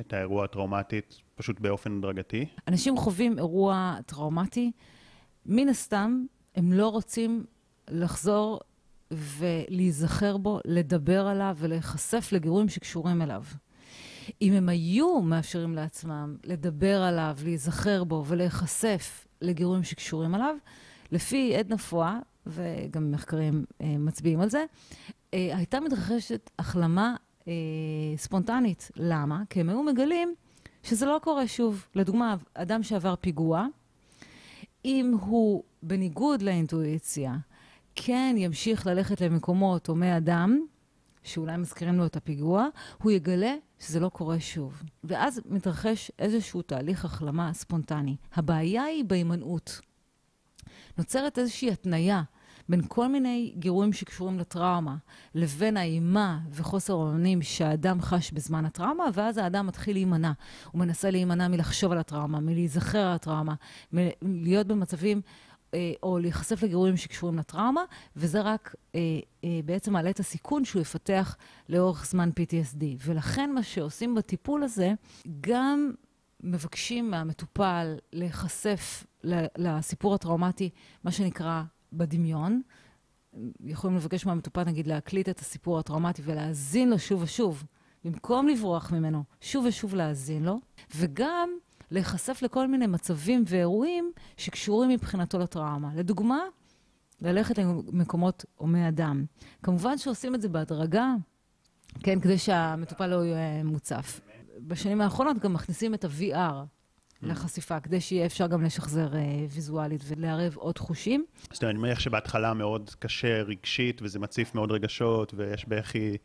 את 0.00 0.12
האירוע 0.12 0.44
הטראומטי 0.44 1.00
פשוט 1.34 1.60
באופן 1.60 1.98
הדרגתי? 1.98 2.46
אנשים 2.68 2.96
חווים 2.96 3.38
אירוע 3.38 3.98
טראומטי, 4.06 4.72
מן 5.46 5.68
הסתם 5.68 6.24
הם 6.56 6.72
לא 6.72 6.88
רוצים 6.88 7.44
לחזור 7.90 8.60
ולהיזכר 9.10 10.36
בו, 10.36 10.60
לדבר 10.64 11.26
עליו 11.26 11.56
ולהיחשף 11.58 12.28
לגירויים 12.32 12.68
שקשורים 12.68 13.22
אליו. 13.22 13.42
אם 14.42 14.52
הם 14.52 14.68
היו 14.68 15.20
מאפשרים 15.20 15.74
לעצמם 15.74 16.36
לדבר 16.44 17.02
עליו, 17.02 17.36
להיזכר 17.44 18.04
בו 18.04 18.24
ולהיחשף 18.26 19.26
לגירויים 19.42 19.82
שקשורים 19.84 20.34
עליו, 20.34 20.56
לפי 21.12 21.56
עדנה 21.56 21.78
פואה, 21.78 22.18
וגם 22.46 23.10
מחקרים 23.10 23.64
אה, 23.80 23.98
מצביעים 23.98 24.40
על 24.40 24.50
זה, 24.50 24.64
אה, 25.34 25.56
הייתה 25.56 25.80
מתרחשת 25.80 26.50
החלמה 26.58 27.16
אה, 27.48 27.52
ספונטנית. 28.16 28.90
למה? 28.96 29.42
כי 29.50 29.60
הם 29.60 29.68
היו 29.68 29.82
מגלים 29.82 30.34
שזה 30.82 31.06
לא 31.06 31.20
קורה 31.22 31.48
שוב. 31.48 31.86
לדוגמה, 31.94 32.36
אדם 32.54 32.82
שעבר 32.82 33.14
פיגוע, 33.20 33.66
אם 34.84 35.16
הוא, 35.20 35.62
בניגוד 35.86 36.42
לאינטואיציה, 36.42 37.36
כן 37.94 38.34
ימשיך 38.38 38.86
ללכת 38.86 39.20
למקומות 39.20 39.86
הומי 39.86 40.16
אדם, 40.16 40.60
שאולי 41.22 41.56
מזכירים 41.56 41.94
לו 41.94 42.06
את 42.06 42.16
הפיגוע, 42.16 42.66
הוא 43.02 43.12
יגלה 43.12 43.54
שזה 43.78 44.00
לא 44.00 44.08
קורה 44.08 44.40
שוב. 44.40 44.82
ואז 45.04 45.40
מתרחש 45.46 46.10
איזשהו 46.18 46.62
תהליך 46.62 47.04
החלמה 47.04 47.52
ספונטני. 47.52 48.16
הבעיה 48.34 48.82
היא 48.82 49.04
בהימנעות. 49.04 49.80
נוצרת 50.98 51.38
איזושהי 51.38 51.70
התניה 51.70 52.22
בין 52.68 52.82
כל 52.88 53.08
מיני 53.08 53.54
גירויים 53.58 53.92
שקשורים 53.92 54.38
לטראומה 54.38 54.96
לבין 55.34 55.76
האימה 55.76 56.38
וחוסר 56.50 56.92
האונים 56.92 57.42
שהאדם 57.42 58.00
חש 58.00 58.32
בזמן 58.32 58.64
הטראומה, 58.64 59.04
ואז 59.14 59.38
האדם 59.38 59.66
מתחיל 59.66 59.96
להימנע. 59.96 60.32
הוא 60.72 60.80
מנסה 60.80 61.10
להימנע 61.10 61.48
מלחשוב 61.48 61.92
על 61.92 61.98
הטראומה, 61.98 62.40
מלהיזכר 62.40 62.98
על 62.98 63.14
הטראומה, 63.14 63.54
להיות 64.22 64.66
במצבים 64.66 65.20
או 66.02 66.18
להיחשף 66.18 66.62
לגירויים 66.62 66.96
שקשורים 66.96 67.38
לטראומה, 67.38 67.80
וזה 68.16 68.40
רק 68.40 68.74
אה, 68.94 69.00
אה, 69.44 69.60
בעצם 69.64 69.92
מעלה 69.92 70.10
את 70.10 70.20
הסיכון 70.20 70.64
שהוא 70.64 70.82
יפתח 70.82 71.36
לאורך 71.68 72.06
זמן 72.06 72.30
PTSD. 72.30 72.84
ולכן 73.04 73.52
מה 73.54 73.62
שעושים 73.62 74.14
בטיפול 74.14 74.62
הזה, 74.62 74.92
גם 75.40 75.92
מבקשים 76.42 77.10
מהמטופל 77.10 77.96
להיחשף 78.12 79.06
לסיפור 79.58 80.14
הטראומטי, 80.14 80.70
מה 81.04 81.10
שנקרא 81.10 81.62
בדמיון. 81.92 82.62
יכולים 83.64 83.96
לבקש 83.96 84.26
מהמטופל, 84.26 84.64
נגיד, 84.64 84.86
להקליט 84.86 85.28
את 85.28 85.38
הסיפור 85.38 85.78
הטראומטי 85.78 86.22
ולהאזין 86.24 86.90
לו 86.90 86.98
שוב 86.98 87.22
ושוב, 87.22 87.64
במקום 88.04 88.48
לברוח 88.48 88.92
ממנו, 88.92 89.24
שוב 89.40 89.64
ושוב 89.68 89.94
להאזין 89.94 90.44
לו, 90.44 90.60
וגם 90.96 91.50
להיחשף 91.90 92.42
לכל 92.42 92.68
מיני 92.68 92.86
מצבים 92.86 93.44
ואירועים 93.46 94.12
שקשורים 94.36 94.90
מבחינתו 94.90 95.38
לטראומה. 95.38 95.90
לדוגמה, 95.94 96.40
ללכת 97.22 97.58
למקומות 97.58 98.44
הומי 98.56 98.88
אדם. 98.88 99.24
כמובן 99.62 99.98
שעושים 99.98 100.34
את 100.34 100.40
זה 100.40 100.48
בהדרגה, 100.48 101.14
כן, 102.00 102.20
כדי 102.20 102.38
שהמטופל 102.38 103.06
לא 103.06 103.24
יהיה 103.24 103.64
מוצף. 103.64 104.20
בשנים 104.58 105.00
האחרונות 105.00 105.38
גם 105.38 105.52
מכניסים 105.52 105.94
את 105.94 106.04
ה-VR, 106.04 106.64
Mm. 107.22 107.26
לחשיפה, 107.26 107.80
כדי 107.80 108.00
שיהיה 108.00 108.26
אפשר 108.26 108.46
גם 108.46 108.64
לשחזר 108.64 109.12
uh, 109.12 109.16
ויזואלית 109.50 110.00
ולערב 110.06 110.56
עוד 110.56 110.78
חושים. 110.78 111.24
אומרת, 111.62 111.74
אני 111.74 111.82
מניח 111.82 112.00
שבהתחלה 112.00 112.54
מאוד 112.54 112.90
קשה 112.98 113.42
רגשית, 113.42 114.02
וזה 114.02 114.18
מציף 114.18 114.54
מאוד 114.54 114.72
רגשות, 114.72 115.34
ויש 115.36 115.64
בכי... 115.68 116.16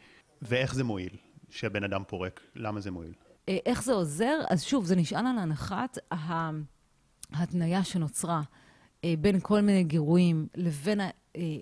ואיך 0.41 0.75
זה 0.75 0.83
מועיל 0.83 1.15
שהבן 1.49 1.83
אדם 1.83 2.03
פורק? 2.07 2.41
למה 2.55 2.79
זה 2.79 2.91
מועיל? 2.91 3.13
Uh, 3.49 3.53
איך 3.65 3.83
זה 3.83 3.93
עוזר? 3.93 4.39
אז 4.49 4.63
שוב, 4.63 4.85
זה 4.85 4.95
נשען 4.95 5.27
על 5.27 5.37
הנחת 5.37 5.97
ההתניה 7.33 7.83
שנוצרה 7.83 8.41
uh, 8.41 9.05
בין 9.19 9.39
כל 9.39 9.61
מיני 9.61 9.83
גירויים 9.83 10.47
לבין 10.55 10.99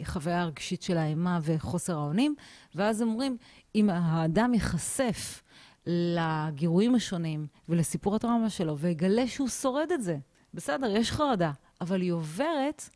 החוויה 0.02 0.42
הרגשית 0.42 0.82
של 0.82 0.98
האימה 0.98 1.40
וחוסר 1.42 1.98
האונים, 1.98 2.36
ואז 2.76 3.02
אומרים, 3.02 3.38
אם 3.76 3.90
האדם 3.90 4.54
ייחשף 4.54 5.44
לגירויים 5.86 6.96
השונים 6.96 7.48
ולסיפור 7.70 8.16
הטראומה 8.16 8.50
שלו, 8.50 8.78
ויגלה 8.78 9.28
שהוא 9.28 9.48
שורד 9.48 9.92
את 9.92 10.04
זה. 10.04 10.18
בסדר, 10.54 10.96
יש 10.96 11.12
חרדה, 11.12 11.52
אבל 11.82 12.02
היא 12.02 12.12
עוברת, 12.12 12.90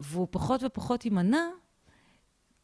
והוא 0.00 0.28
פחות 0.30 0.62
ופחות 0.62 1.04
יימנע, 1.04 1.46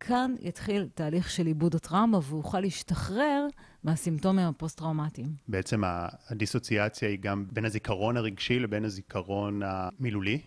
כאן 0.00 0.34
יתחיל 0.40 0.88
תהליך 0.94 1.30
של 1.30 1.46
עיבוד 1.46 1.74
הטראומה, 1.74 2.18
והוא 2.22 2.38
יוכל 2.38 2.60
להשתחרר 2.60 3.46
מהסימפטומים 3.84 4.46
הפוסט-טראומטיים. 4.46 5.26
בעצם 5.48 5.82
הדיסוציאציה 6.28 7.08
היא 7.08 7.18
גם 7.20 7.44
בין 7.52 7.64
הזיכרון 7.64 8.16
הרגשי 8.16 8.58
לבין 8.58 8.84
הזיכרון 8.84 9.60
המילולי, 9.64 10.40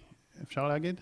אפשר 0.44 0.68
להגיד? 0.68 1.02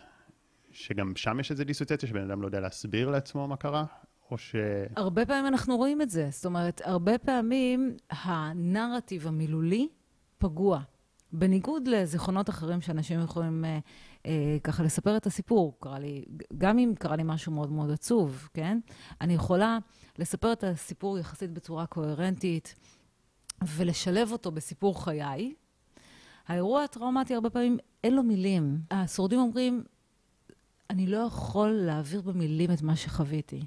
שגם 0.72 1.16
שם 1.16 1.40
יש 1.40 1.52
איזו 1.52 1.64
דיסוציאציה 1.64 2.10
שבן 2.10 2.32
אדם 2.32 2.42
לא 2.42 2.48
יודע 2.48 2.60
להסביר 2.60 3.10
לעצמו 3.10 3.48
מה 3.48 3.56
קרה? 3.56 3.86
או 4.32 4.38
ש... 4.38 4.56
הרבה 4.96 5.26
פעמים 5.26 5.46
אנחנו 5.46 5.78
רואים 5.78 6.02
את 6.02 6.10
זה. 6.10 6.28
זאת 6.32 6.46
אומרת, 6.46 6.82
הרבה 6.86 7.18
פעמים 7.18 7.98
הנרטיב 8.10 9.28
המילולי 9.28 9.88
פגוע. 10.38 10.80
בניגוד 11.32 11.88
לזיכרונות 11.88 12.50
אחרים 12.50 12.82
שאנשים 12.82 13.20
יכולים 13.20 13.66
אה, 13.66 13.80
ככה 14.64 14.84
לספר 14.84 15.18
את 15.18 15.26
הסיפור, 15.26 15.78
קרה 15.80 16.00
לי, 16.00 16.26
גם 16.58 16.80
אם 16.80 16.94
קרה 17.00 17.16
לי 17.16 17.24
משהו 17.26 17.52
מאוד 17.52 17.72
מאוד 17.72 17.92
עצוב, 17.92 18.50
כן? 18.54 18.80
אני 19.22 19.34
יכולה 19.34 19.78
לספר 20.18 20.54
את 20.54 20.64
הסיפור 20.64 21.20
יחסית 21.20 21.52
בצורה 21.52 21.86
קוהרנטית 21.86 22.76
ולשלב 23.76 24.32
אותו 24.32 24.52
בסיפור 24.52 25.04
חיי. 25.04 25.54
האירוע 26.48 26.84
הטראומטי 26.84 27.36
הרבה 27.36 27.50
פעמים 27.50 27.78
אין 28.04 28.16
לו 28.16 28.24
מילים. 28.24 28.82
השורדים 28.92 29.40
אומרים, 29.40 29.84
אני 30.90 31.08
לא 31.08 31.18
יכול 31.18 31.70
להעביר 31.70 32.22
במילים 32.22 32.72
את 32.72 32.82
מה 32.82 32.96
שחוויתי. 32.96 33.66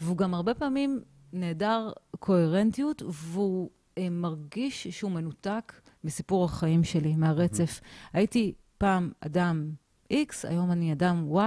והוא 0.00 0.16
גם 0.16 0.34
הרבה 0.34 0.54
פעמים 0.54 1.00
נעדר 1.32 1.90
קוהרנטיות, 2.18 3.02
והוא 3.02 3.70
אה, 3.98 4.10
מרגיש 4.10 4.86
שהוא 4.88 5.10
מנותק 5.10 5.72
מסיפור 6.04 6.44
החיים 6.44 6.84
שלי, 6.84 7.16
מהרצף. 7.16 7.80
Mm-hmm. 7.80 8.08
הייתי 8.12 8.54
פעם 8.78 9.10
אדם 9.20 9.70
X, 10.12 10.48
היום 10.48 10.70
אני 10.70 10.92
אדם 10.92 11.28
Y, 11.32 11.38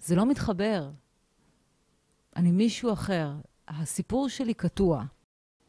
זה 0.00 0.16
לא 0.16 0.26
מתחבר. 0.26 0.90
אני 2.36 2.52
מישהו 2.52 2.92
אחר. 2.92 3.32
הסיפור 3.68 4.28
שלי 4.28 4.54
קטוע. 4.54 5.04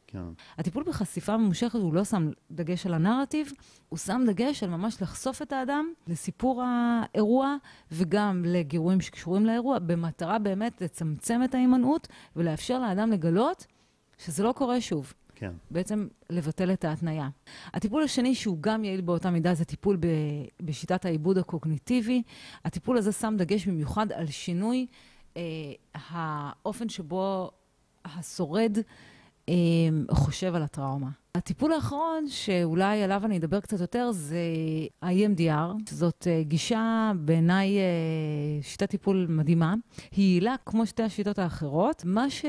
כן. 0.07 0.23
הטיפול 0.57 0.83
בחשיפה 0.83 1.37
ממושכת 1.37 1.79
הוא 1.79 1.93
לא 1.93 2.03
שם 2.03 2.29
דגש 2.51 2.85
על 2.85 2.93
הנרטיב, 2.93 3.51
הוא 3.89 3.97
שם 3.97 4.21
דגש 4.27 4.63
על 4.63 4.69
ממש 4.69 5.01
לחשוף 5.01 5.41
את 5.41 5.53
האדם 5.53 5.93
לסיפור 6.07 6.63
האירוע 6.65 7.55
וגם 7.91 8.43
לגירויים 8.45 9.01
שקשורים 9.01 9.45
לאירוע, 9.45 9.79
במטרה 9.79 10.39
באמת 10.39 10.81
לצמצם 10.81 11.41
את 11.43 11.55
ההימנעות 11.55 12.07
ולאפשר 12.35 12.79
לאדם 12.79 13.11
לגלות 13.11 13.65
שזה 14.17 14.43
לא 14.43 14.51
קורה 14.51 14.81
שוב. 14.81 15.13
כן. 15.35 15.51
בעצם 15.71 16.07
לבטל 16.29 16.73
את 16.73 16.85
ההתניה. 16.85 17.29
הטיפול 17.73 18.03
השני, 18.03 18.35
שהוא 18.35 18.57
גם 18.61 18.83
יעיל 18.83 19.01
באותה 19.01 19.29
מידה, 19.29 19.53
זה 19.53 19.65
טיפול 19.65 19.95
ב, 19.95 20.07
בשיטת 20.61 21.05
העיבוד 21.05 21.37
הקוגניטיבי. 21.37 22.21
הטיפול 22.65 22.97
הזה 22.97 23.11
שם 23.11 23.35
דגש 23.37 23.67
במיוחד 23.67 24.11
על 24.11 24.27
שינוי 24.27 24.85
אה, 25.37 25.41
האופן 25.93 26.89
שבו 26.89 27.51
השורד 28.05 28.77
אה, 29.49 29.53
חושב 30.11 30.55
על 30.55 30.63
הטראומה. 30.63 31.09
הטיפול 31.35 31.73
האחרון, 31.73 32.27
שאולי 32.27 33.03
עליו 33.03 33.21
אני 33.25 33.37
אדבר 33.37 33.59
קצת 33.59 33.79
יותר, 33.79 34.11
זה 34.11 34.39
ה-EMDR. 35.01 35.89
זאת 35.89 36.27
uh, 36.27 36.47
גישה, 36.47 37.11
בעיניי, 37.19 37.77
uh, 37.77 38.65
שיטת 38.65 38.89
טיפול 38.89 39.25
מדהימה. 39.29 39.73
היא 40.11 40.31
יעילה 40.31 40.55
כמו 40.65 40.85
שתי 40.85 41.03
השיטות 41.03 41.39
האחרות. 41.39 42.05
מה 42.05 42.29
ש... 42.29 42.45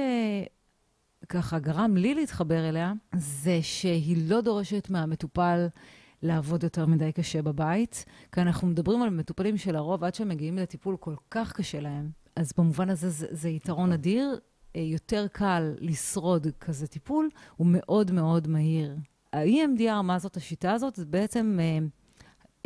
ככה 1.29 1.59
גרם 1.59 1.97
לי 1.97 2.15
להתחבר 2.15 2.69
אליה, 2.69 2.93
זה 3.17 3.59
שהיא 3.63 4.17
לא 4.29 4.41
דורשת 4.41 4.91
מהמטופל 4.91 5.67
לעבוד 6.23 6.63
יותר 6.65 6.87
מדי 6.87 7.13
קשה 7.13 7.43
בבית, 7.43 8.05
כי 8.33 8.41
אנחנו 8.41 8.69
מדברים 8.69 9.03
על 9.03 9.11
מטופלים 9.11 9.57
שלרוב, 9.57 10.05
עד 10.05 10.15
שהם 10.15 10.29
מגיעים 10.29 10.59
לטיפול, 10.59 10.97
כל 11.01 11.15
כך 11.31 11.53
קשה 11.53 11.81
להם. 11.81 12.11
אז 12.37 12.53
במובן 12.59 12.91
הזה 12.91 13.11
זה, 13.11 13.27
זה 13.31 13.49
יתרון 13.49 13.93
אדיר. 13.93 14.39
אה, 14.77 14.81
יותר 14.81 15.27
קל 15.33 15.75
לשרוד 15.81 16.47
כזה 16.61 16.87
טיפול, 16.87 17.29
הוא 17.57 17.67
מאוד 17.71 18.11
מאוד 18.11 18.49
מהיר. 18.49 18.97
ה-EMDR, 19.33 20.03
מה 20.03 20.19
זאת 20.19 20.37
השיטה 20.37 20.73
הזאת? 20.73 20.95
זה 20.97 21.05
בעצם 21.05 21.59
אה, 21.61 21.79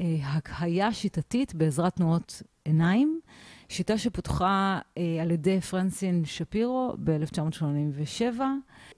אה, 0.01 0.33
הקהייה 0.33 0.93
שיטתית 0.93 1.55
בעזרת 1.55 1.97
תנועות 1.97 2.43
עיניים. 2.65 3.21
שיטה 3.71 3.99
שפותחה 3.99 4.79
אה, 4.99 5.23
על 5.23 5.31
ידי 5.31 5.61
פרנסין 5.61 6.25
שפירו 6.25 6.95
ב-1987, 7.05 8.41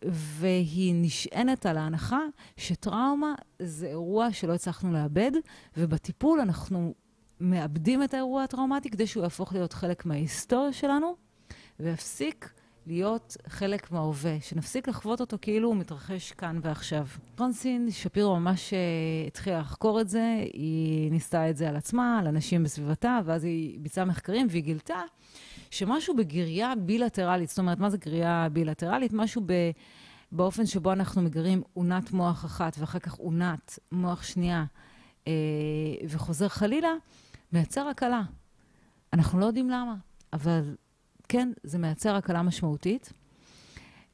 והיא 0.05 0.95
נשענת 0.97 1.67
על 1.67 1.77
ההנחה 1.77 2.21
שטראומה 2.57 3.35
זה 3.59 3.87
אירוע 3.87 4.33
שלא 4.33 4.53
הצלחנו 4.53 4.93
לאבד, 4.93 5.31
ובטיפול 5.77 6.41
אנחנו 6.41 6.95
מאבדים 7.41 8.03
את 8.03 8.15
האירוע 8.15 8.43
הטראומטי 8.43 8.91
כדי 8.91 9.07
שהוא 9.07 9.23
יהפוך 9.23 9.53
להיות 9.53 9.73
חלק 9.73 10.07
מההיסטוריה 10.07 10.73
שלנו, 10.73 11.17
ויפסיק 11.81 12.53
להיות 12.87 13.37
חלק 13.49 13.93
מההווה, 13.93 14.41
שנפסיק 14.41 14.89
לחוות 14.89 15.21
אותו 15.21 15.37
כאילו 15.43 15.69
הוא 15.69 15.77
מתרחש 15.77 16.33
כאן 16.33 16.59
ועכשיו. 16.63 17.07
פרנסין 17.35 17.91
שפירו 17.91 18.41
ממש 18.41 18.71
uh, 18.71 19.27
התחילה 19.27 19.61
לחקור 19.61 20.01
את 20.01 20.09
זה, 20.09 20.45
היא 20.53 21.11
ניסתה 21.11 21.51
את 21.51 21.57
זה 21.57 21.69
על 21.69 21.77
עצמה, 21.77 22.19
על 22.19 22.27
אנשים 22.27 22.63
בסביבתה, 22.63 23.21
ואז 23.25 23.45
היא 23.45 23.81
ביצעה 23.81 24.05
מחקרים 24.05 24.47
והיא 24.51 24.63
גילתה 24.63 25.01
שמשהו 25.71 26.17
בגריה 26.17 26.73
בילטרלית, 26.77 27.49
זאת 27.49 27.59
אומרת, 27.59 27.79
מה 27.79 27.91
זה 27.91 27.99
גריה 27.99 28.49
בילטרלית? 28.53 29.13
משהו 29.13 29.43
ב... 29.47 29.53
באופן 30.33 30.67
שבו 30.67 30.93
אנחנו 30.93 31.23
מגרים 31.23 31.63
אונת 31.77 32.13
מוח 32.13 32.45
אחת 32.45 32.77
ואחר 32.79 32.99
כך 32.99 33.19
אונת 33.19 33.79
מוח 33.93 34.23
שנייה 34.23 34.65
אה, 35.27 35.33
וחוזר 36.09 36.49
חלילה, 36.49 36.93
מייצר 37.53 37.89
הקלה. 37.89 38.23
אנחנו 39.13 39.39
לא 39.39 39.47
יודעים 39.47 39.71
למה, 39.71 39.95
אבל 40.33 40.75
כן, 41.33 41.53
זה 41.63 41.79
מייצר 41.79 42.15
הקלה 42.15 42.43
משמעותית. 42.43 43.13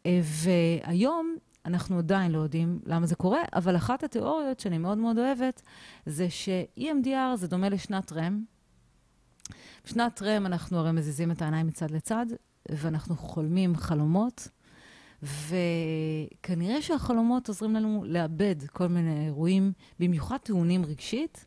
אה, 0.07 0.21
והיום 0.23 1.37
אנחנו 1.65 1.99
עדיין 1.99 2.33
לא 2.33 2.39
יודעים 2.39 2.81
למה 2.87 3.07
זה 3.07 3.15
קורה, 3.15 3.41
אבל 3.55 3.77
אחת 3.77 4.05
התיאוריות 4.05 4.61
שאני 4.61 4.79
מאוד 4.79 4.99
מאוד 4.99 5.19
אוהבת, 5.19 5.63
זה 6.07 6.31
ש-EMDR 6.31 7.37
זה 7.37 7.49
דומה 7.49 7.69
לשנת 7.69 8.13
רם. 8.13 8.45
בשנת 9.85 10.23
רם 10.23 10.47
אנחנו 10.47 10.79
הרי 10.79 10.93
מזיזים 10.93 11.31
את 11.31 11.43
העיניים 11.43 11.67
מצד 11.67 11.91
לצד, 11.91 12.27
ואנחנו 12.69 13.17
חולמים 13.17 13.77
חלומות, 13.77 14.49
וכנראה 15.23 16.83
שהחלומות 16.83 17.49
עוזרים 17.49 17.75
לנו 17.75 18.05
לאבד 18.07 18.57
כל 18.73 18.87
מיני 18.87 19.27
אירועים, 19.27 19.73
במיוחד 20.01 20.37
טעונים 20.37 20.85
רגשית. 20.85 21.47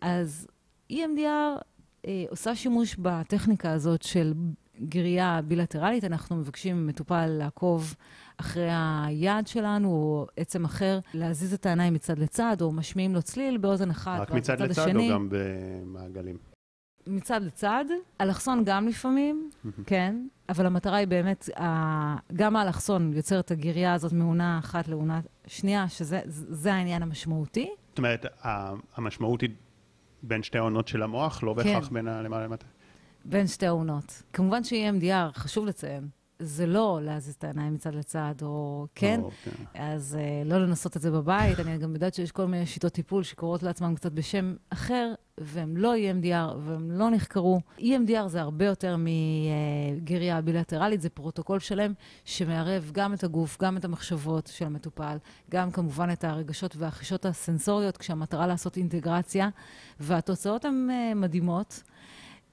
אז 0.00 0.46
EMDR 0.92 1.62
אה, 2.06 2.24
עושה 2.30 2.54
שימוש 2.54 2.96
בטכניקה 2.96 3.72
הזאת 3.72 4.02
של 4.02 4.32
גריעה 4.88 5.42
בילטרלית, 5.42 6.04
אנחנו 6.04 6.36
מבקשים 6.36 6.86
ממטופל 6.86 7.26
לעקוב 7.26 7.94
אחרי 8.36 8.68
היד 8.70 9.46
שלנו, 9.46 9.88
או 9.88 10.26
עצם 10.36 10.64
אחר, 10.64 10.98
להזיז 11.14 11.54
את 11.54 11.66
העיניים 11.66 11.94
מצד 11.94 12.18
לצד, 12.18 12.56
או 12.60 12.72
משמיעים 12.72 13.14
לו 13.14 13.22
צליל 13.22 13.56
באוזן 13.56 13.90
אחת, 13.90 14.20
רק 14.20 14.30
מצד 14.30 14.60
לצד 14.60 14.82
השני. 14.82 15.10
או 15.10 15.14
גם 15.14 15.28
במעגלים? 15.30 16.36
מצד 17.06 17.42
לצד, 17.42 17.84
אלכסון 18.20 18.62
גם 18.64 18.88
לפעמים, 18.88 19.50
כן, 19.86 20.26
אבל 20.48 20.66
המטרה 20.66 20.96
היא 20.96 21.06
באמת, 21.06 21.48
גם 22.32 22.56
האלכסון 22.56 23.12
יוצר 23.12 23.40
את 23.40 23.50
הגריה 23.50 23.94
הזאת 23.94 24.12
מעונה 24.12 24.58
אחת 24.58 24.88
לעונה 24.88 25.20
שנייה, 25.46 25.88
שזה 25.88 26.72
העניין 26.72 27.02
המשמעותי. 27.02 27.70
זאת 27.88 27.98
אומרת, 27.98 28.26
המשמעות 28.96 29.40
היא 29.40 29.50
בין 30.22 30.42
שתי 30.42 30.58
העונות 30.58 30.88
של 30.88 31.02
המוח, 31.02 31.42
לא 31.42 31.54
בהכרח 31.54 31.88
כן. 31.88 31.94
בין 31.94 32.08
הלמעלה 32.08 32.44
למטה? 32.44 32.66
בין 33.24 33.46
שתי 33.46 33.66
העונות. 33.66 34.22
כמובן 34.32 34.64
ש-EMDR, 34.64 35.32
חשוב 35.34 35.66
לציין, 35.66 36.08
זה 36.40 36.66
לא 36.66 36.98
להזיז 37.02 37.34
את 37.34 37.44
העיניים 37.44 37.74
מצד 37.74 37.94
לצד, 37.94 38.34
או 38.42 38.86
כן, 38.94 39.20
או, 39.22 39.30
כן. 39.44 39.50
אז 39.74 40.18
uh, 40.20 40.48
לא 40.48 40.58
לנסות 40.58 40.96
את 40.96 41.02
זה 41.02 41.10
בבית. 41.10 41.60
אני 41.60 41.78
גם 41.78 41.94
יודעת 41.94 42.14
שיש 42.14 42.32
כל 42.32 42.46
מיני 42.46 42.66
שיטות 42.66 42.92
טיפול 42.92 43.22
שקוראות 43.22 43.62
לעצמם 43.62 43.94
קצת 43.94 44.12
בשם 44.12 44.54
אחר, 44.70 45.12
והם 45.38 45.76
לא 45.76 45.94
EMDR, 45.94 46.56
והם 46.58 46.90
לא 46.90 47.10
נחקרו. 47.10 47.60
EMDR 47.78 48.26
זה 48.26 48.40
הרבה 48.40 48.64
יותר 48.64 48.96
מגרייה 48.98 50.40
בילטרלית, 50.40 51.00
זה 51.00 51.10
פרוטוקול 51.10 51.58
שלם 51.58 51.92
שמערב 52.24 52.90
גם 52.92 53.14
את 53.14 53.24
הגוף, 53.24 53.58
גם 53.62 53.76
את 53.76 53.84
המחשבות 53.84 54.46
של 54.46 54.66
המטופל, 54.66 55.16
גם 55.50 55.70
כמובן 55.70 56.12
את 56.12 56.24
הרגשות 56.24 56.76
והחישות 56.76 57.26
הסנסוריות, 57.26 57.96
כשהמטרה 57.96 58.46
לעשות 58.46 58.76
אינטגרציה, 58.76 59.48
והתוצאות 60.00 60.64
הן 60.64 60.88
uh, 60.90 61.14
מדהימות. 61.14 61.82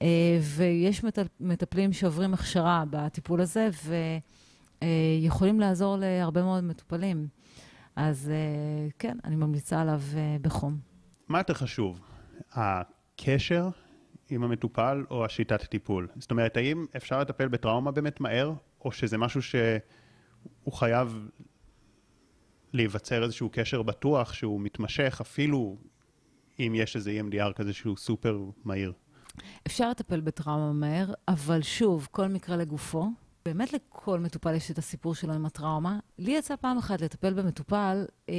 אה, 0.02 0.38
ויש 0.56 1.04
מטפלים 1.40 1.92
שעוברים 1.92 2.34
הכשרה 2.34 2.84
בטיפול 2.90 3.40
הזה, 3.40 3.68
ויכולים 4.82 5.60
לעזור 5.60 5.96
להרבה 5.96 6.42
מאוד 6.42 6.64
מטופלים. 6.64 7.28
אז 7.96 8.30
אה, 8.30 8.88
כן, 8.98 9.18
אני 9.24 9.36
ממליצה 9.36 9.80
עליו 9.80 10.00
אה, 10.16 10.36
בחום. 10.42 10.78
מה 11.28 11.38
יותר 11.38 11.54
חשוב, 11.54 12.00
הקשר 12.52 13.68
עם 14.30 14.42
המטופל 14.44 15.04
או 15.10 15.24
השיטת 15.24 15.64
טיפול? 15.64 16.08
זאת 16.16 16.30
אומרת, 16.30 16.56
האם 16.56 16.86
אפשר 16.96 17.20
לטפל 17.20 17.48
בטראומה 17.48 17.90
באמת 17.90 18.20
מהר, 18.20 18.52
או 18.84 18.92
שזה 18.92 19.18
משהו 19.18 19.42
שהוא 19.42 20.72
חייב 20.72 21.28
להיווצר 22.72 23.22
איזשהו 23.22 23.48
קשר 23.52 23.82
בטוח 23.82 24.32
שהוא 24.32 24.60
מתמשך, 24.60 25.18
אפילו 25.20 25.76
אם 26.58 26.72
יש 26.76 26.96
איזה 26.96 27.20
EMDR 27.20 27.52
כזה 27.52 27.72
שהוא 27.72 27.96
סופר 27.96 28.38
מהיר? 28.64 28.92
אפשר 29.66 29.90
לטפל 29.90 30.20
בטראומה 30.20 30.72
מהר, 30.72 31.12
אבל 31.28 31.62
שוב, 31.62 32.08
כל 32.10 32.28
מקרה 32.28 32.56
לגופו. 32.56 33.10
באמת 33.44 33.72
לכל 33.72 34.20
מטופל 34.20 34.54
יש 34.54 34.70
את 34.70 34.78
הסיפור 34.78 35.14
שלו 35.14 35.34
עם 35.34 35.46
הטראומה. 35.46 35.98
לי 36.18 36.30
יצא 36.30 36.56
פעם 36.56 36.78
אחת 36.78 37.00
לטפל 37.00 37.34
במטופל, 37.34 38.04
אה, 38.28 38.34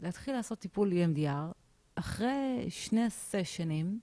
להתחיל 0.00 0.34
לעשות 0.34 0.58
טיפול 0.58 0.92
EMDR. 0.92 1.52
אחרי 1.94 2.66
שני 2.68 3.10
סשנים, 3.10 4.00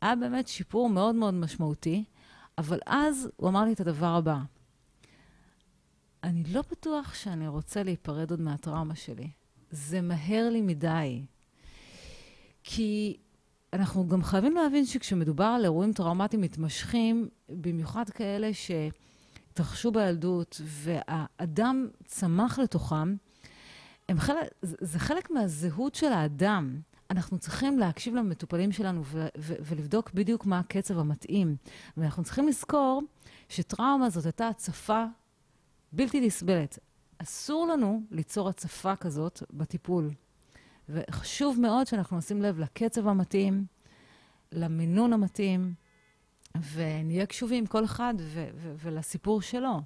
היה 0.00 0.16
באמת 0.16 0.48
שיפור 0.48 0.88
מאוד 0.88 1.14
מאוד 1.14 1.34
משמעותי, 1.34 2.04
אבל 2.58 2.78
אז 2.86 3.28
הוא 3.36 3.48
אמר 3.48 3.64
לי 3.64 3.72
את 3.72 3.80
הדבר 3.80 4.06
הבא: 4.06 4.38
אני 6.24 6.44
לא 6.44 6.62
בטוח 6.70 7.14
שאני 7.14 7.48
רוצה 7.48 7.82
להיפרד 7.82 8.30
עוד 8.30 8.40
מהטראומה 8.40 8.94
שלי. 8.94 9.30
זה 9.70 10.00
מהר 10.00 10.48
לי 10.50 10.62
מדי. 10.62 11.24
כי 12.64 13.16
אנחנו 13.72 14.08
גם 14.08 14.22
חייבים 14.22 14.54
להבין 14.54 14.86
שכשמדובר 14.86 15.44
על 15.44 15.64
אירועים 15.64 15.92
טראומטיים 15.92 16.42
מתמשכים, 16.42 17.28
במיוחד 17.48 18.10
כאלה 18.10 18.50
שהתרחשו 18.54 19.92
בילדות 19.92 20.60
והאדם 20.64 21.88
צמח 22.04 22.58
לתוכם, 22.58 23.14
הם 24.08 24.18
חלק, 24.18 24.48
זה 24.62 24.98
חלק 24.98 25.30
מהזהות 25.30 25.94
של 25.94 26.12
האדם. 26.12 26.80
אנחנו 27.10 27.38
צריכים 27.38 27.78
להקשיב 27.78 28.14
למטופלים 28.14 28.72
שלנו 28.72 29.04
ו- 29.04 29.26
ו- 29.38 29.54
ולבדוק 29.60 30.10
בדיוק 30.14 30.46
מה 30.46 30.58
הקצב 30.58 30.98
המתאים. 30.98 31.56
ואנחנו 31.96 32.24
צריכים 32.24 32.48
לזכור 32.48 33.02
שטראומה 33.48 34.10
זאת 34.10 34.24
הייתה 34.24 34.48
הצפה 34.48 35.04
בלתי 35.92 36.20
נסבלת. 36.20 36.78
אסור 37.18 37.66
לנו 37.66 38.02
ליצור 38.10 38.48
הצפה 38.48 38.96
כזאת 38.96 39.42
בטיפול. 39.50 40.10
וחשוב 40.88 41.60
מאוד 41.60 41.86
שאנחנו 41.86 42.18
נשים 42.18 42.42
לב 42.42 42.58
לקצב 42.58 43.08
המתאים, 43.08 43.64
למינון 44.52 45.12
המתאים, 45.12 45.74
ונהיה 46.74 47.26
קשובים 47.26 47.66
כל 47.66 47.84
אחד 47.84 48.14
ו- 48.18 48.48
ו- 48.54 48.74
ולסיפור 48.82 49.42
שלו. 49.42 49.80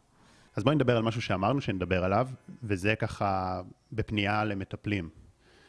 אז 0.56 0.64
בואי 0.64 0.74
נדבר 0.74 0.96
על 0.96 1.02
משהו 1.02 1.22
שאמרנו 1.22 1.60
שנדבר 1.60 2.04
עליו, 2.04 2.28
וזה 2.62 2.94
ככה 2.94 3.62
בפנייה 3.92 4.44
למטפלים. 4.44 5.08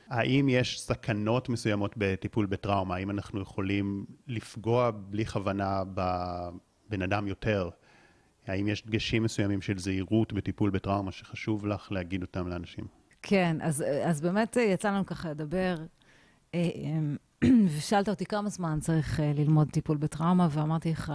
האם 0.08 0.50
יש 0.50 0.82
סכנות 0.82 1.50
מסוימות 1.50 1.94
בטיפול 1.98 2.46
בטראומה? 2.46 2.96
האם 2.96 3.10
אנחנו 3.10 3.42
יכולים 3.42 4.06
לפגוע 4.28 4.92
בלי 4.92 5.26
כוונה 5.26 5.84
בבן 5.94 7.02
אדם 7.02 7.28
יותר? 7.28 7.70
האם 8.48 8.68
יש 8.68 8.86
דגשים 8.86 9.24
מסוימים 9.24 9.62
של 9.62 9.78
זהירות 9.78 10.34
בטיפול 10.34 10.70
בטראומה 10.70 11.12
שחשוב 11.12 11.68
לך 11.68 11.92
להגיד 11.92 12.22
אותם 12.22 12.48
לאנשים? 12.48 13.03
כן, 13.24 13.58
אז, 13.62 13.84
אז 14.06 14.22
באמת 14.22 14.58
יצא 14.60 14.92
לנו 14.92 15.06
ככה 15.06 15.30
לדבר, 15.30 15.76
אה, 16.54 16.70
אה, 16.76 17.50
ושאלת 17.78 18.10
אותי 18.10 18.26
כמה 18.26 18.50
זמן 18.50 18.80
צריך 18.82 19.20
אה, 19.20 19.32
ללמוד 19.36 19.70
טיפול 19.72 19.98
בטראומה, 19.98 20.48
ואמרתי 20.52 20.92
לך, 20.92 21.14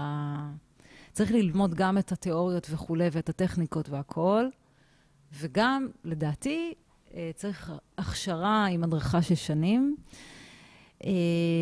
צריך 1.12 1.32
ללמוד 1.32 1.74
גם 1.74 1.98
את 1.98 2.12
התיאוריות 2.12 2.66
וכולי, 2.70 3.08
ואת 3.12 3.28
הטכניקות 3.28 3.88
והכול, 3.88 4.50
וגם, 5.32 5.88
לדעתי, 6.04 6.74
צריך 7.34 7.72
הכשרה 7.98 8.66
עם 8.66 8.84
הדרכה 8.84 9.22
של 9.22 9.34
שנים. 9.34 9.96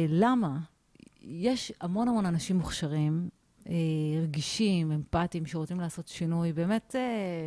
למה? 0.09 0.59
יש 1.22 1.72
המון 1.80 2.09
המון 2.09 2.26
אנשים 2.26 2.57
מוכשרים, 2.57 3.28
רגישים, 4.22 4.92
אמפתיים, 4.92 5.47
שרוצים 5.47 5.80
לעשות 5.80 6.09
שינוי 6.09 6.53
באמת 6.53 6.94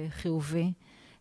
חיובי 0.10 0.74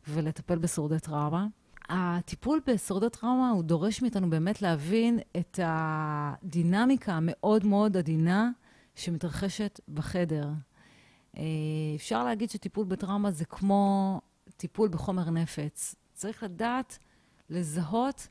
ולטפל 0.08 0.58
בשורדי 0.58 0.98
טראומה. 0.98 1.46
הטיפול 1.88 2.60
בשורדות 2.66 3.12
טראומה 3.12 3.50
הוא 3.50 3.62
דורש 3.62 4.02
מאיתנו 4.02 4.30
באמת 4.30 4.62
להבין 4.62 5.18
את 5.36 5.60
הדינמיקה 5.62 7.12
המאוד 7.12 7.66
מאוד 7.66 7.96
עדינה 7.96 8.50
שמתרחשת 8.94 9.80
בחדר. 9.88 10.48
אה, 11.36 11.42
אפשר 11.96 12.24
להגיד 12.24 12.50
שטיפול 12.50 12.84
בטראומה 12.84 13.30
זה 13.30 13.44
כמו 13.44 14.20
טיפול 14.56 14.88
בחומר 14.88 15.30
נפץ. 15.30 15.94
צריך 16.14 16.42
לדעת 16.42 16.98
לזהות 17.50 18.28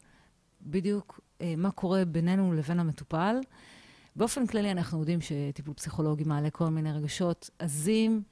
בדיוק 0.62 1.20
אה, 1.42 1.54
מה 1.58 1.72
קורה 1.72 2.06
בינינו 2.06 2.54
לבין 2.54 2.80
המטופל. 2.80 3.40
באופן 4.16 4.48
כללי 4.48 4.72
אנחנו 4.72 5.00
יודעים 5.00 5.22
שטיפול 5.22 5.74
פסיכולוגי 5.74 6.24
מעלה 6.24 6.50
כל 6.50 6.68
מיני 6.68 6.92
רגשות 6.92 7.50
עזים, 7.60 8.24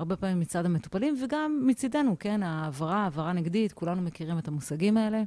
הרבה 0.00 0.16
פעמים 0.16 0.40
מצד 0.40 0.66
המטופלים, 0.66 1.14
וגם 1.24 1.62
מצידנו, 1.66 2.16
כן, 2.18 2.42
העברה, 2.42 2.96
העברה 2.96 3.32
נגדית, 3.32 3.72
כולנו 3.72 4.02
מכירים 4.02 4.38
את 4.38 4.48
המושגים 4.48 4.96
האלה. 4.96 5.22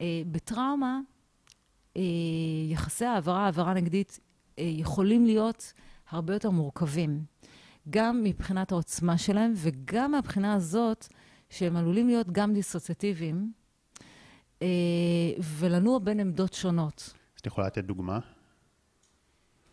אה, 0.00 0.22
בטראומה, 0.30 1.00
אה, 1.96 2.02
יחסי 2.70 3.04
העברה, 3.04 3.44
העברה 3.44 3.74
נגדית, 3.74 4.20
אה, 4.58 4.64
יכולים 4.64 5.26
להיות 5.26 5.72
הרבה 6.10 6.32
יותר 6.34 6.50
מורכבים. 6.50 7.24
גם 7.90 8.22
מבחינת 8.24 8.72
העוצמה 8.72 9.18
שלהם, 9.18 9.52
וגם 9.56 10.10
מהבחינה 10.10 10.54
הזאת 10.54 11.08
שהם 11.50 11.76
עלולים 11.76 12.06
להיות 12.06 12.30
גם 12.32 12.54
דיסוציאטיביים, 12.54 13.52
ולנוע 15.58 15.98
בין 15.98 16.20
עמדות 16.20 16.52
שונות. 16.52 17.12
אז 17.34 17.40
את 17.40 17.46
יכולה 17.46 17.66
לתת 17.66 17.84
דוגמה? 17.84 18.18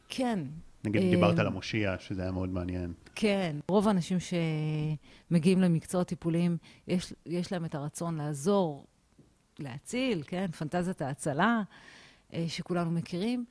כן. 0.09 0.39
נגיד, 0.83 1.01
דיברת 1.01 1.39
על 1.39 1.47
המושיע, 1.47 1.95
שזה 1.99 2.21
היה 2.21 2.31
מאוד 2.31 2.49
מעניין. 2.49 2.93
כן, 3.15 3.55
רוב 3.69 3.87
האנשים 3.87 4.17
שמגיעים 4.19 5.61
למקצועות 5.61 6.07
טיפוליים, 6.07 6.57
יש, 6.87 7.13
יש 7.25 7.51
להם 7.51 7.65
את 7.65 7.75
הרצון 7.75 8.15
לעזור, 8.15 8.85
להציל, 9.59 10.23
כן, 10.27 10.51
פנטזיית 10.51 11.01
ההצלה, 11.01 11.61
אה, 12.33 12.45
שכולנו 12.47 12.91
מכירים. 12.91 13.45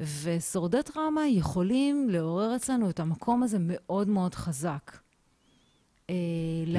ושורדי 0.00 0.82
טראומה 0.82 1.26
יכולים 1.26 2.10
לעורר 2.10 2.56
אצלנו 2.56 2.90
את 2.90 3.00
המקום 3.00 3.42
הזה 3.42 3.56
מאוד 3.60 4.08
מאוד 4.08 4.34
חזק. 4.34 4.98
אה, 6.10 6.14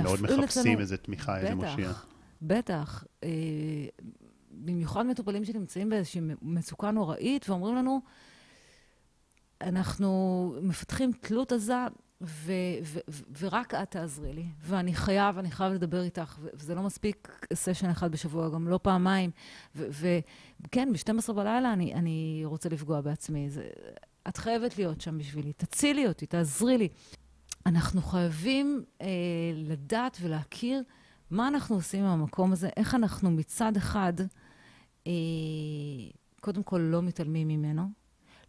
מאוד 0.04 0.22
מחפשים 0.22 0.44
אצלנו... 0.44 0.80
איזה 0.80 0.98
תמיכה, 0.98 1.38
בטח, 1.38 1.44
איזה 1.44 1.56
מושיע. 1.56 1.92
בטח. 2.42 3.04
אה, 3.24 3.30
במיוחד 4.52 5.06
מטופלים 5.06 5.46
שנמצאים 5.46 5.90
באיזושהי 5.90 6.22
מצוקה 6.42 6.92
נוראית 6.92 7.50
ואומרים 7.50 7.76
לנו, 7.76 8.02
אנחנו 9.62 10.54
מפתחים 10.62 11.12
תלות 11.12 11.52
עזה 11.52 11.74
ו- 12.22 12.52
ו- 12.84 13.00
ו- 13.10 13.24
ורק 13.40 13.74
את 13.74 13.92
תעזרי 13.92 14.34
לי, 14.34 14.46
ואני 14.62 14.94
חייב, 14.94 15.38
אני 15.38 15.52
חייב 15.52 15.74
לדבר 15.74 16.02
איתך, 16.02 16.40
וזה 16.54 16.76
לא 16.76 16.82
מספיק 16.82 17.46
סשן 17.54 17.90
אחד 17.90 18.12
בשבוע, 18.12 18.50
גם 18.50 18.68
לא 18.68 18.80
פעמיים. 18.84 19.32
וכן, 19.76 20.94
ב-12 20.94 21.34
בלילה 21.34 21.74
אני, 21.74 21.94
אני 21.94 22.42
רוצה 22.46 22.70
לפגוע 22.70 23.02
בעצמי. 23.02 23.50
זה, 23.50 23.68
את 24.28 24.38
חייבת 24.38 24.78
להיות 24.78 25.02
שם 25.02 25.18
בשבילי, 25.18 25.54
תצילי 25.54 26.08
אותי, 26.08 26.26
תעזרי 26.26 26.78
לי. 26.78 26.88
אנחנו 27.66 28.02
חייבים 28.02 28.84
אה, 29.02 29.08
לדעת 29.56 30.18
ולהכיר 30.22 30.84
מה 31.32 31.48
אנחנו 31.48 31.76
עושים 31.76 32.06
עם 32.06 32.12
המקום 32.22 32.52
הזה, 32.52 32.70
איך 32.78 32.96
אנחנו 32.96 33.32
מצד 33.32 33.78
אחד, 33.78 34.14
אה, 35.08 35.12
קודם 36.42 36.64
כל 36.64 36.78
לא 36.78 37.02
מתעלמים 37.02 37.48
ממנו, 37.48 37.84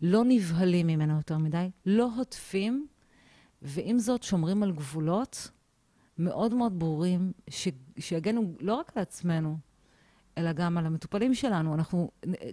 לא 0.02 0.22
נבהלים 0.24 0.86
ממנו 0.86 1.16
יותר 1.16 1.38
מדי, 1.38 1.70
לא 1.86 2.08
הוטפים, 2.16 2.86
ועם 3.62 3.98
זאת 3.98 4.22
שומרים 4.22 4.62
על 4.62 4.72
גבולות 4.72 5.50
מאוד 6.18 6.54
מאוד 6.54 6.78
ברורים, 6.78 7.32
ש, 7.50 7.68
שיגנו 7.98 8.54
לא 8.60 8.74
רק 8.74 8.92
על 8.96 9.02
עצמנו, 9.02 9.58
אלא 10.38 10.52
גם 10.52 10.78
על 10.78 10.86
המטופלים 10.86 11.34
שלנו. 11.34 11.74
אנחנו, 11.74 12.10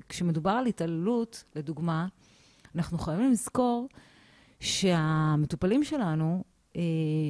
כשמדובר 0.10 0.52
על 0.52 0.66
התעללות, 0.66 1.44
לדוגמה, 1.56 2.08
אנחנו 2.76 2.98
חייבים 2.98 3.32
לזכור 3.32 3.90
שהמטופלים 4.60 5.84
שלנו 5.84 6.44
אה, 6.76 6.82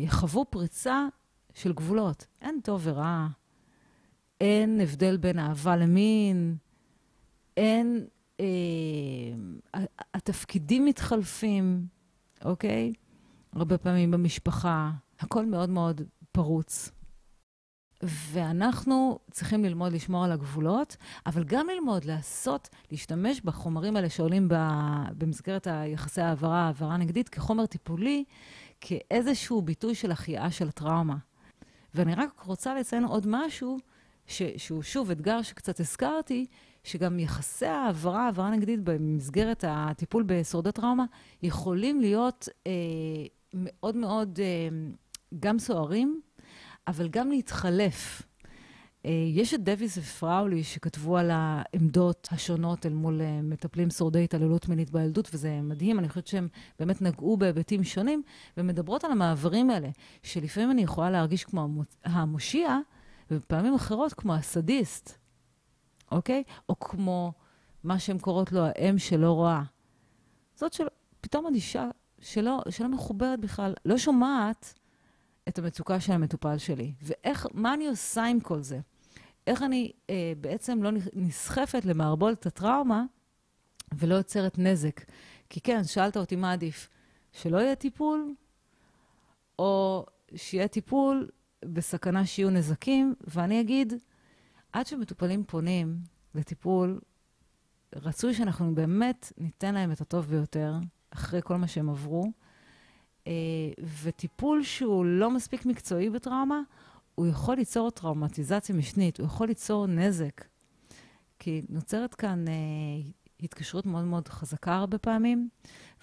חוו 0.08 0.46
פריצה 0.50 1.08
של 1.54 1.74
גבולות. 1.74 2.26
אין 2.42 2.60
טוב 2.64 2.82
ורע, 2.84 3.28
אין 4.42 4.82
הבדל 4.82 5.18
בין 5.18 5.40
אהבה 5.40 5.76
למין, 5.76 6.56
אין... 7.58 8.08
אה, 8.40 8.46
התפקידים 10.14 10.86
מתחלפים, 10.86 11.88
אוקיי? 12.46 12.94
הרבה 13.54 13.78
פעמים 13.78 14.12
במשפחה, 14.12 14.92
הכל 15.20 15.46
מאוד 15.46 15.70
מאוד 15.70 16.02
פרוץ. 16.32 16.92
ואנחנו 18.04 19.20
צריכים 19.32 19.66
ללמוד 19.66 19.94
לשמור 19.94 20.26
על 20.26 20.32
הגבולות, 20.32 20.98
אבל 21.26 21.44
גם 21.44 21.68
ללמוד 21.74 22.06
לעשות, 22.06 22.70
להשתמש 22.92 23.42
בחומרים 23.42 23.96
האלה 23.96 24.10
שעולים 24.10 24.48
במסגרת 25.18 25.68
היחסי 25.68 26.22
העברה, 26.22 26.66
העברה 26.66 26.98
נגדית, 26.98 27.30
כחומר 27.30 27.66
טיפולי, 27.66 28.24
כאיזשהו 28.82 29.62
ביטוי 29.62 29.96
של 29.96 30.12
החייאה 30.12 30.52
של 30.52 30.68
הטראומה. 30.68 31.16
ואני 31.94 32.16
רק 32.16 32.40
רוצה 32.40 32.76
לציין 32.76 33.06
עוד 33.06 33.26
משהו, 33.28 33.78
ש, 34.28 34.42
שהוא 34.58 34.84
שוב 34.84 35.12
אתגר 35.12 35.42
שקצת 35.42 35.80
הזכרתי, 35.80 36.46
שגם 36.84 37.20
יחסי 37.20 37.66
העברה, 37.66 38.26
העברה 38.26 38.50
נגדית 38.50 38.80
במסגרת 38.84 39.64
הטיפול 39.68 40.24
בשורדי 40.28 40.72
טראומה, 40.72 41.06
יכולים 41.44 42.02
להיות 42.02 42.50
אה, 42.68 42.72
מאוד 43.54 43.96
מאוד 43.96 44.40
אה, 44.40 44.78
גם 45.40 45.60
סוערים, 45.60 46.22
אבל 46.88 47.08
גם 47.08 47.30
להתחלף. 47.30 48.22
אה, 49.06 49.12
יש 49.34 49.54
את 49.54 49.64
דוויס 49.64 49.98
ופראולי 49.98 50.64
שכתבו 50.64 51.18
על 51.18 51.32
העמדות 51.34 52.28
השונות 52.32 52.86
אל 52.86 52.94
מול 52.94 53.22
אה, 53.22 53.42
מטפלים 53.42 53.90
שורדי 53.90 54.24
התעללות 54.24 54.68
מינית 54.68 54.90
בילדות, 54.90 55.30
וזה 55.34 55.62
מדהים, 55.62 56.00
אני 56.00 56.10
חושבת 56.10 56.28
שהם 56.28 56.48
באמת 56.80 57.02
נגעו 57.02 57.38
בהיבטים 57.38 57.84
שונים, 57.84 58.24
ומדברות 58.58 59.04
על 59.04 59.12
המעברים 59.12 59.70
האלה, 59.70 59.90
שלפעמים 60.24 60.72
אני 60.72 60.82
יכולה 60.82 61.10
להרגיש 61.10 61.44
כמו 61.44 61.68
המושיע, 62.04 62.78
ובפעמים 63.32 63.74
אחרות 63.74 64.14
כמו 64.14 64.34
הסדיסט, 64.34 65.18
אוקיי? 66.12 66.44
או 66.70 66.80
כמו 66.80 67.34
מה 67.84 68.00
שהן 68.00 68.20
קוראות 68.20 68.52
לו 68.52 68.62
האם 68.66 68.98
שלא 68.98 69.32
רואה. 69.32 69.64
זאת 70.56 70.74
של... 70.74 70.88
פתאום 71.22 71.48
אדישה 71.48 71.90
שלא, 72.20 72.62
שלא 72.70 72.88
מחוברת 72.88 73.40
בכלל, 73.40 73.74
לא 73.86 73.98
שומעת 73.98 74.74
את 75.48 75.60
המצוקה 75.60 76.00
של 76.00 76.14
המטופל 76.14 76.58
שלי. 76.58 76.94
ואיך, 77.02 77.48
מה 77.54 77.74
אני 77.74 77.88
עושה 77.88 78.26
עם 78.26 78.40
כל 78.40 78.62
זה? 78.62 78.80
איך 79.48 79.64
אני 79.64 79.92
אה, 80.10 80.34
בעצם 80.42 80.84
לא 80.84 80.92
נסחפת 81.14 81.86
למערבולת 81.86 82.46
הטראומה 82.46 83.04
ולא 83.94 84.16
יוצרת 84.16 84.58
נזק. 84.58 85.02
כי 85.50 85.62
כן, 85.62 85.84
שאלת 85.84 86.18
אותי 86.18 86.36
מה 86.36 86.52
עדיף, 86.52 86.90
שלא 87.32 87.58
יהיה 87.58 87.76
טיפול, 87.76 88.34
או 89.60 90.06
שיהיה 90.36 90.68
טיפול 90.68 91.30
בסכנה 91.66 92.26
שיהיו 92.26 92.50
נזקים, 92.50 93.16
ואני 93.28 93.62
אגיד, 93.62 93.94
עד 94.74 94.88
שמטופלים 94.88 95.44
פונים 95.44 96.00
לטיפול, 96.36 97.00
רצוי 97.96 98.34
שאנחנו 98.34 98.76
באמת 98.76 99.34
ניתן 99.38 99.74
להם 99.74 99.92
את 99.92 100.02
הטוב 100.02 100.26
ביותר, 100.26 100.74
אחרי 101.10 101.40
כל 101.44 101.56
מה 101.56 101.68
שהם 101.68 101.90
עברו. 101.90 102.32
אה, 103.28 103.34
וטיפול 104.04 104.64
שהוא 104.64 105.06
לא 105.06 105.32
מספיק 105.32 105.66
מקצועי 105.66 106.10
בטראומה, 106.10 106.62
הוא 107.16 107.28
יכול 107.28 107.56
ליצור 107.56 107.92
טראומטיזציה 107.92 108.76
משנית, 108.76 109.20
הוא 109.20 109.26
יכול 109.26 109.48
ליצור 109.48 109.88
נזק. 109.88 110.46
כי 111.40 111.62
נוצרת 111.70 112.16
כאן 112.16 112.48
אה, 112.48 112.54
התקשרות 113.44 113.86
מאוד 113.86 114.06
מאוד 114.06 114.28
חזקה 114.28 114.76
הרבה 114.76 114.98
פעמים, 114.98 115.50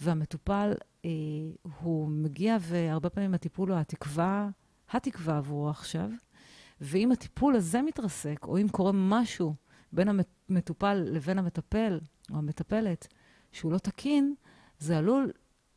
והמטופל, 0.01 0.73
אה, 1.05 1.11
הוא 1.81 2.09
מגיע 2.09 2.57
והרבה 2.61 3.11
פעמים 3.11 3.35
הטיפול 3.35 3.71
הוא 3.73 3.79
התקווה, 3.79 4.49
התקווה 4.91 5.37
עבורו 5.37 5.71
עכשיו, 5.71 6.11
ואם 6.81 7.13
הטיפול 7.13 7.57
הזה 7.57 7.83
מתרסק, 7.83 8.39
או 8.43 8.59
אם 8.59 8.69
קורה 8.69 8.93
משהו 8.95 9.55
בין 9.93 10.09
המטופל 10.49 10.95
לבין 10.95 11.39
המטפל 11.39 12.01
או 12.31 12.37
המטפלת 12.37 13.09
שהוא 13.53 13.73
לא 13.73 13.79
תקין, 13.79 14.35
זה 14.85 14.99
עלול 14.99 15.31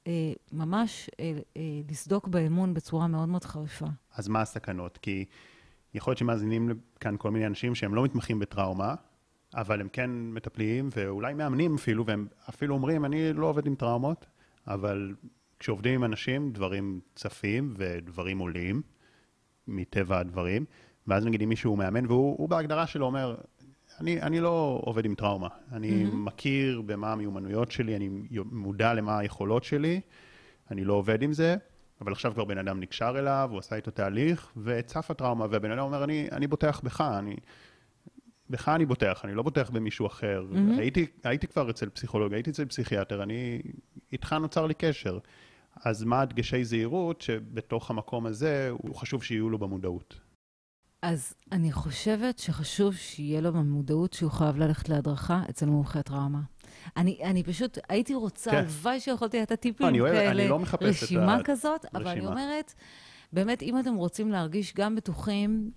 אה, 0.08 0.34
ממש 0.52 1.10
אה, 1.20 1.34
אה, 1.58 1.62
לסדוק 1.90 2.28
באמון 2.28 2.74
בצורה 2.74 3.08
מאוד 3.08 3.30
מאוד 3.30 3.44
חריפה. 3.44 3.86
אז 4.16 4.28
מה 4.28 4.42
הסכנות? 4.42 4.98
כי 4.98 5.26
יכול 5.94 6.12
להיות 6.12 6.18
שמאזינים 6.18 6.70
כאן 7.00 7.16
כל 7.18 7.32
מיני 7.32 7.48
אנשים 7.48 7.76
שהם 7.76 7.96
לא 7.96 8.04
מתמחים 8.04 8.40
בטראומה, 8.40 8.96
אבל 9.56 9.82
הם 9.82 9.90
כן 9.90 10.10
מטפלים, 10.10 10.90
ואולי 10.96 11.34
מאמנים 11.34 11.76
אפילו, 11.76 12.06
והם 12.06 12.28
אפילו 12.50 12.76
אומרים, 12.76 13.06
אני 13.06 13.34
לא 13.34 13.46
עובד 13.46 13.68
עם 13.68 13.76
טראומות, 13.76 14.26
אבל 14.68 15.16
כשעובדים 15.60 15.94
עם 15.94 16.04
אנשים, 16.04 16.52
דברים 16.52 17.00
צפים 17.16 17.74
ודברים 17.78 18.40
עולים, 18.40 18.82
מטבע 19.68 20.20
הדברים, 20.20 20.66
ואז 21.08 21.26
נגיד 21.26 21.42
אם 21.42 21.50
מישהו 21.50 21.76
מאמן, 21.76 22.06
והוא 22.06 22.50
בהגדרה 22.50 22.88
שלו 22.88 23.06
אומר, 23.06 23.36
אני, 24.00 24.22
אני 24.22 24.40
לא 24.40 24.82
עובד 24.84 25.06
עם 25.06 25.16
טראומה. 25.16 25.48
אני 25.72 26.06
mm-hmm. 26.06 26.16
מכיר 26.16 26.82
במה 26.82 27.12
המיומנויות 27.12 27.72
שלי, 27.72 27.96
אני 27.96 28.10
מודע 28.52 28.94
למה 28.94 29.20
היכולות 29.20 29.64
שלי, 29.64 30.02
אני 30.72 30.86
לא 30.86 30.94
עובד 30.94 31.22
עם 31.22 31.34
זה, 31.34 31.56
אבל 32.02 32.12
עכשיו 32.12 32.34
כבר 32.34 32.46
בן 32.46 32.58
אדם 32.58 32.80
נקשר 32.80 33.16
אליו, 33.20 33.50
הוא 33.52 33.60
עשה 33.60 33.76
איתו 33.76 33.92
תהליך, 33.92 34.52
וצף 34.58 35.12
הטראומה, 35.12 35.46
והבן 35.50 35.72
אדם 35.72 35.80
אומר, 35.80 36.04
אני, 36.04 36.28
אני 36.32 36.48
בוטח 36.48 36.82
בך, 36.84 37.02
אני... 37.20 37.36
בך 38.50 38.70
אני 38.70 38.86
בוטח, 38.86 39.22
אני 39.26 39.34
לא 39.34 39.44
בוטח 39.44 39.70
במישהו 39.70 40.08
אחר. 40.08 40.46
Mm-hmm. 40.52 40.80
הייתי, 40.80 41.06
הייתי 41.24 41.48
כבר 41.48 41.70
אצל 41.70 41.90
פסיכולוג, 41.90 42.34
הייתי 42.34 42.50
אצל 42.50 42.66
פסיכיאטר, 42.66 43.24
אני... 43.24 43.62
איתך 44.12 44.34
נוצר 44.34 44.66
לי 44.66 44.74
קשר. 44.74 45.20
אז 45.86 46.04
מה 46.04 46.22
הדגשי 46.22 46.64
זהירות 46.64 47.22
שבתוך 47.22 47.90
המקום 47.90 48.26
הזה, 48.26 48.70
הוא 48.72 48.96
חשוב 48.96 49.24
שיהיו 49.24 49.50
לו 49.50 49.58
במודעות? 49.58 50.20
אז 51.02 51.34
אני 51.52 51.72
חושבת 51.72 52.40
שחשוב 52.40 52.96
שיהיה 52.96 53.42
לו 53.42 53.54
במודעות 53.54 54.14
שהוא 54.14 54.32
חייב 54.32 54.58
ללכת 54.58 54.90
להדרכה 54.90 55.42
אצל 55.50 55.66
מומחי 55.66 56.04
טראומה. 56.04 56.42
אני, 56.98 57.20
אני 57.24 57.44
פשוט 57.44 57.78
הייתי 57.90 58.16
רוצה, 58.16 58.52
כן. 58.52 58.58
הלוואי 58.58 59.00
שיכולתי 59.00 59.42
לתת 59.42 59.60
טיפים 59.60 59.96
לא, 59.96 60.10
כאלה, 60.10 60.32
אני 60.32 60.48
לא 60.48 60.60
רשימה 60.82 61.40
את 61.40 61.46
כזאת, 61.46 61.86
רשימה. 61.86 62.00
אבל 62.02 62.08
אני 62.08 62.28
אומרת, 62.28 62.74
באמת, 63.34 63.62
אם 63.62 63.80
אתם 63.80 63.96
רוצים 63.96 64.32
להרגיש 64.32 64.74
גם 64.76 64.96
בטוחים 64.96 65.72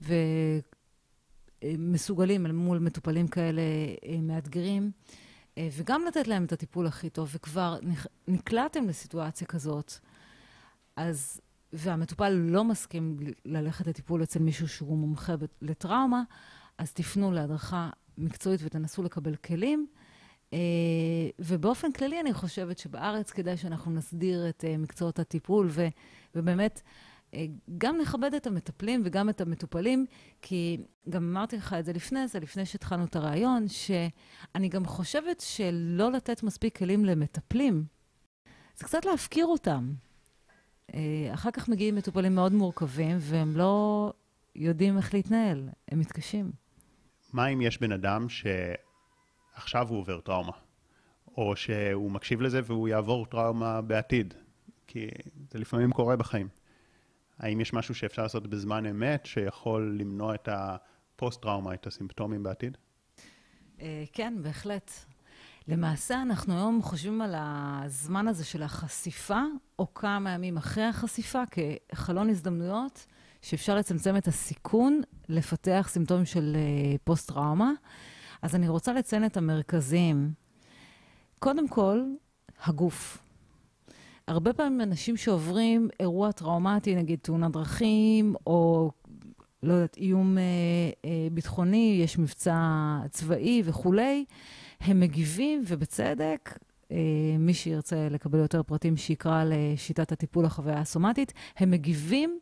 ומסוגלים 1.65 2.47
אל 2.47 2.53
מול 2.53 2.79
מטופלים 2.79 3.29
כאלה 3.29 3.63
אה, 4.07 4.21
מאתגרים, 4.23 4.91
אה, 5.59 5.69
וגם 5.73 6.03
לתת 6.09 6.29
להם 6.29 6.45
את 6.45 6.53
הטיפול 6.53 6.87
הכי 6.87 7.11
טוב, 7.11 7.31
וכבר 7.35 7.79
נקלעתם 8.29 8.89
לסיטואציה 8.89 9.47
כזאת, 9.47 9.93
אז 10.97 11.41
והמטופל 11.73 12.29
לא 12.29 12.65
מסכים 12.65 13.17
ללכת 13.45 13.87
לטיפול 13.87 14.23
אצל 14.23 14.39
מישהו 14.39 14.69
שהוא 14.69 14.99
מומחה 14.99 15.35
לטראומה, 15.63 16.23
אז 16.79 16.93
תפנו 16.93 17.33
להדרכה 17.33 17.91
מקצועית 18.19 18.61
ותנסו 18.65 19.03
לקבל 19.03 19.37
כלים. 19.37 19.87
Uh, 20.51 20.53
ובאופן 21.39 21.93
כללי 21.93 22.21
אני 22.21 22.33
חושבת 22.33 22.79
שבארץ 22.79 23.31
כדאי 23.31 23.57
שאנחנו 23.57 23.91
נסדיר 23.91 24.49
את 24.49 24.65
uh, 24.65 24.79
מקצועות 24.79 25.19
הטיפול 25.19 25.69
ו, 25.71 25.89
ובאמת 26.35 26.83
uh, 27.31 27.35
גם 27.79 27.99
נכבד 27.99 28.35
את 28.35 28.47
המטפלים 28.47 29.03
וגם 29.05 29.29
את 29.29 29.41
המטופלים, 29.41 30.07
כי 30.43 30.81
גם 31.09 31.23
אמרתי 31.31 31.57
לך 31.57 31.73
את 31.73 31.85
זה 31.85 31.93
לפני 31.93 32.29
זה, 32.29 32.41
לפני 32.41 32.67
שהתחלנו 32.67 33.05
את 33.05 33.17
הרעיון, 33.17 33.69
שאני 33.69 34.69
גם 34.69 34.85
חושבת 34.85 35.41
שלא 35.41 36.13
לתת 36.13 36.43
מספיק 36.43 36.79
כלים 36.79 37.05
למטפלים, 37.05 37.85
זה 38.77 38.85
קצת 38.85 39.05
להפקיר 39.05 39.47
אותם. 39.47 39.93
אה, 40.95 41.35
אחר 41.35 41.51
כך 41.51 41.69
מגיעים 41.69 41.95
מטופלים 41.95 42.35
מאוד 42.35 42.53
מורכבים, 42.53 43.17
והם 43.21 43.57
לא 43.57 44.13
יודעים 44.55 44.97
איך 44.97 45.15
להתנהל, 45.15 45.69
הם 45.89 45.99
מתקשים. 45.99 46.53
מה 47.33 47.47
אם 47.47 47.61
יש 47.61 47.81
בן 47.81 47.93
אדם 47.93 48.27
שעכשיו 48.29 49.89
הוא 49.89 49.99
עובר 49.99 50.21
טראומה, 50.21 50.53
או 51.37 51.57
שהוא 51.57 52.11
מקשיב 52.11 52.41
לזה 52.41 52.61
והוא 52.65 52.89
יעבור 52.89 53.27
טראומה 53.27 53.81
בעתיד? 53.81 54.35
כי 54.87 55.09
זה 55.51 55.59
לפעמים 55.59 55.93
קורה 55.93 56.17
בחיים. 56.17 56.49
האם 57.39 57.61
יש 57.61 57.73
משהו 57.73 57.95
שאפשר 57.95 58.23
לעשות 58.23 58.47
בזמן 58.47 58.87
אמת 58.87 59.27
שיכול 59.27 59.97
למנוע 59.99 60.35
את 60.35 60.49
הפוסט-טראומה, 60.53 61.75
את 61.75 61.87
הסימפטומים 61.87 62.43
בעתיד? 62.43 62.77
אה, 63.81 64.05
כן, 64.13 64.35
בהחלט. 64.43 64.91
למעשה, 65.69 66.23
אנחנו 66.23 66.55
היום 66.55 66.83
חושבים 66.83 67.21
על 67.23 67.35
הזמן 67.37 68.29
הזה 68.29 68.45
של 68.45 68.63
החשיפה, 68.63 69.43
או 69.79 69.95
כמה 69.95 70.31
ימים 70.31 70.57
אחרי 70.57 70.85
החשיפה, 70.85 71.43
כחלון 71.51 72.31
הזדמנויות 72.31 73.07
שאפשר 73.43 73.75
לצמצם 73.75 74.17
את 74.17 74.29
הסיכון 74.29 75.01
לפתח 75.29 75.87
סימפטומים 75.91 76.25
של 76.25 76.57
uh, 76.57 76.99
פוסט-טראומה. 77.05 77.73
אז 78.43 78.55
אני 78.55 78.69
רוצה 78.69 78.93
לציין 78.93 79.25
את 79.25 79.37
המרכזיים. 79.37 80.33
קודם 81.39 81.69
כל, 81.69 82.05
הגוף. 82.65 83.19
הרבה 84.29 84.53
פעמים 84.53 84.81
אנשים 84.81 85.17
שעוברים 85.17 85.89
אירוע 86.01 86.33
טראומטי, 86.33 86.95
נגיד 86.95 87.19
תאונת 87.23 87.53
דרכים, 87.53 88.35
או 88.47 88.91
לא 89.63 89.73
יודעת, 89.73 89.97
איום 89.97 90.39
אה, 90.39 90.43
אה, 91.05 91.29
ביטחוני, 91.33 92.01
יש 92.05 92.19
מבצע 92.19 92.57
צבאי 93.11 93.63
וכולי, 93.65 94.25
הם 94.81 95.01
מגיבים, 95.01 95.63
ובצדק, 95.67 96.59
אה, 96.93 96.97
מי 97.39 97.55
שירצה 97.55 98.09
לקבל 98.11 98.39
יותר 98.39 98.63
פרטים, 98.63 98.97
שיקרא 98.97 99.45
לשיטת 99.47 100.13
הטיפול 100.13 100.45
החוויה 100.45 100.79
הסומטית, 100.79 101.33
הם 101.57 101.71
מגיבים 101.71 102.39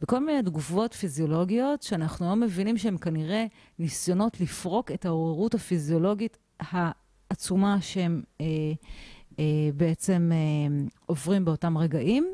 בכל 0.00 0.18
מיני 0.18 0.42
תגובות 0.42 0.94
פיזיולוגיות, 0.94 1.82
שאנחנו 1.82 2.26
היום 2.26 2.40
מבינים 2.40 2.78
שהם 2.78 2.98
כנראה 2.98 3.46
ניסיונות 3.78 4.40
לפרוק 4.40 4.90
את 4.90 5.06
העוררות 5.06 5.54
הפיזיולוגית 5.54 6.38
העצומה 6.60 7.80
שהם 7.80 8.22
אה, 8.40 8.46
אה, 9.38 9.44
בעצם 9.76 10.30
אה, 10.32 10.84
עוברים 11.06 11.44
באותם 11.44 11.78
רגעים. 11.78 12.32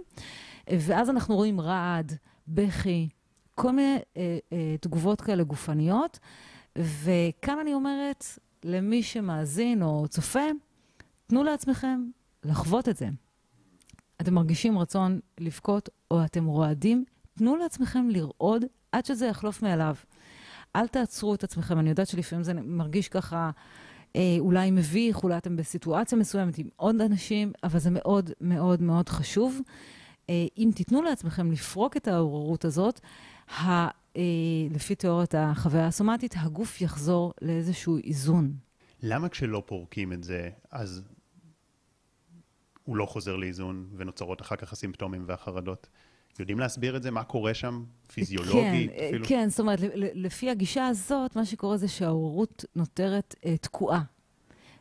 ואז 0.73 1.11
אנחנו 1.11 1.37
רואים 1.37 1.61
רעד, 1.61 2.17
בכי, 2.49 3.09
כל 3.55 3.73
מיני 3.73 3.99
אה, 4.17 4.39
אה, 4.53 4.77
תגובות 4.81 5.21
כאלה 5.21 5.43
גופניות. 5.43 6.19
וכאן 6.79 7.59
אני 7.61 7.75
אומרת, 7.75 8.25
למי 8.65 9.03
שמאזין 9.03 9.83
או 9.83 10.09
צופה, 10.09 10.45
תנו 11.27 11.45
לעצמכם 11.45 12.11
לחוות 12.45 12.89
את 12.89 12.97
זה. 12.97 13.09
אתם 14.21 14.35
מרגישים 14.35 14.79
רצון 14.79 15.21
לבכות 15.41 15.89
או 16.11 16.25
אתם 16.25 16.45
רועדים, 16.45 17.05
תנו 17.39 17.57
לעצמכם 17.57 18.09
לרעוד 18.11 18.65
עד 18.93 19.05
שזה 19.05 19.27
יחלוף 19.27 19.63
מאליו. 19.63 19.95
אל 20.77 20.87
תעצרו 20.87 21.35
את 21.35 21.45
עצמכם, 21.45 21.79
אני 21.79 21.89
יודעת 21.89 22.09
שלפעמים 22.09 22.43
זה 22.43 22.55
מרגיש 22.55 23.09
ככה 23.09 23.51
אה, 24.17 24.37
אולי 24.39 24.71
מביך, 24.71 25.23
אולי 25.23 25.37
אתם 25.37 25.57
בסיטואציה 25.57 26.19
מסוימת 26.19 26.59
עם 26.59 26.69
עוד 26.77 27.01
אנשים, 27.01 27.53
אבל 27.65 27.79
זה 27.79 27.91
מאוד 27.91 28.31
מאוד 28.41 28.83
מאוד 28.83 29.09
חשוב. 29.09 29.61
אה, 30.31 30.47
אם 30.59 30.71
תיתנו 30.75 31.03
לעצמכם 31.03 31.53
לפרוק 31.53 31.97
את 31.97 32.09
העוררות 32.09 32.65
הזאת, 32.65 33.01
לפי 34.71 34.95
תיאוריית 34.95 35.35
החוויה 35.35 35.87
הסומטית, 35.87 36.35
הגוף 36.39 36.81
יחזור 36.81 37.33
לאיזשהו 37.43 37.97
איזון. 38.05 38.53
למה 39.03 39.29
כשלא 39.29 39.63
פורקים 39.67 40.13
את 40.13 40.25
זה, 40.25 40.51
אז 40.71 41.03
הוא 42.85 42.97
לא 42.97 43.07
חוזר 43.07 43.37
לאיזון 43.37 43.89
ונוצרות 43.97 44.43
אחר 44.43 44.57
כך 44.57 44.73
הסימפטומים 44.73 45.25
והחרדות? 45.27 45.89
יודעים 46.39 46.59
להסביר 46.59 46.97
את 46.97 47.03
זה? 47.03 47.11
מה 47.11 47.25
קורה 47.25 47.55
שם 47.55 47.85
פיזיולוגית? 48.13 48.91
כן, 48.91 49.07
אפילו? 49.09 49.27
כן, 49.29 49.49
זאת 49.49 49.61
אומרת, 49.61 49.79
לפי 49.95 50.51
הגישה 50.51 50.87
הזאת, 50.87 51.37
מה 51.37 51.45
שקורה 51.45 51.77
זה 51.77 51.89
שההורות 51.89 52.65
נותרת 52.77 53.35
uh, 53.39 53.49
תקועה. 53.61 54.03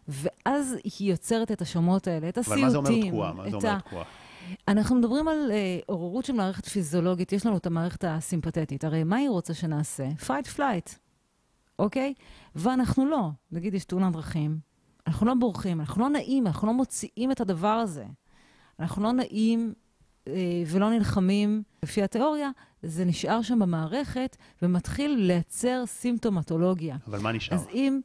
ואז 0.07 0.75
היא 0.83 1.11
יוצרת 1.11 1.51
את 1.51 1.61
השמות 1.61 2.07
האלה, 2.07 2.29
את 2.29 2.37
הסיוטים. 2.37 2.63
אבל 2.63 2.65
מה 2.65 2.71
זה 2.71 2.77
אומר 2.77 3.07
תקועה? 3.07 3.33
מה 3.33 3.49
זה 3.49 3.55
אומר 3.55 3.79
תקועה? 3.79 4.05
אנחנו 4.67 4.95
מדברים 4.95 5.27
על 5.27 5.51
אה, 5.51 5.79
עוררות 5.85 6.25
של 6.25 6.33
מערכת 6.33 6.65
פיזיולוגית, 6.65 7.31
יש 7.31 7.45
לנו 7.45 7.57
את 7.57 7.65
המערכת 7.65 8.03
הסימפתטית. 8.07 8.83
הרי 8.83 9.03
מה 9.03 9.15
היא 9.15 9.29
רוצה 9.29 9.53
שנעשה? 9.53 10.07
fight 10.27 10.57
flight, 10.57 10.95
אוקיי? 11.79 12.13
ואנחנו 12.55 13.05
לא. 13.05 13.29
נגיד 13.51 13.73
יש 13.73 13.85
תאונת 13.85 14.13
דרכים, 14.13 14.59
אנחנו 15.07 15.25
לא 15.25 15.33
בורחים, 15.33 15.79
אנחנו 15.79 16.01
לא 16.01 16.09
נעים, 16.09 16.47
אנחנו 16.47 16.67
לא 16.67 16.73
מוציאים 16.73 17.31
את 17.31 17.41
הדבר 17.41 17.67
הזה. 17.67 18.05
אנחנו 18.79 19.03
לא 19.03 19.11
נעים 19.11 19.73
אה, 20.27 20.33
ולא 20.67 20.89
נלחמים. 20.89 21.63
לפי 21.83 22.03
התיאוריה, 22.03 22.49
זה 22.83 23.05
נשאר 23.05 23.41
שם 23.41 23.59
במערכת 23.59 24.37
ומתחיל 24.61 25.11
לייצר 25.11 25.83
סימפטומטולוגיה. 25.85 26.97
אבל 27.07 27.19
מה 27.19 27.31
נשאר? 27.31 27.55
אז 27.55 27.67
אם 27.73 27.99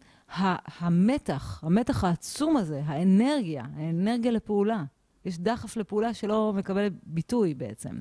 המתח, 0.79 1.65
המתח 1.65 2.05
העצום 2.05 2.57
הזה, 2.57 2.83
האנרגיה, 2.87 3.65
האנרגיה 3.77 4.33
לפעולה, 4.33 4.85
יש 5.25 5.39
דחף 5.39 5.77
לפעולה 5.77 6.15
שלא 6.15 6.53
מקבל 6.57 6.89
ביטוי 7.03 7.55
בעצם. 7.55 7.99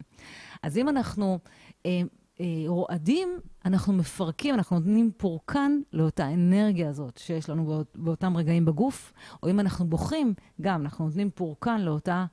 אז 0.63 0.77
אם 0.77 0.89
אנחנו 0.89 1.39
אה, 1.85 2.01
אה, 2.39 2.45
רועדים, 2.67 3.29
אנחנו 3.65 3.93
מפרקים, 3.93 4.55
אנחנו 4.55 4.79
נותנים 4.79 5.11
פורקן 5.17 5.79
לאותה 5.93 6.33
אנרגיה 6.33 6.89
הזאת 6.89 7.17
שיש 7.17 7.49
לנו 7.49 7.65
באות, 7.65 7.97
באותם 7.97 8.37
רגעים 8.37 8.65
בגוף, 8.65 9.13
או 9.43 9.49
אם 9.49 9.59
אנחנו 9.59 9.85
בוכים, 9.85 10.33
גם 10.61 10.81
אנחנו 10.81 11.05
נותנים 11.05 11.31
פורקן 11.31 11.81
לאותה 11.81 12.25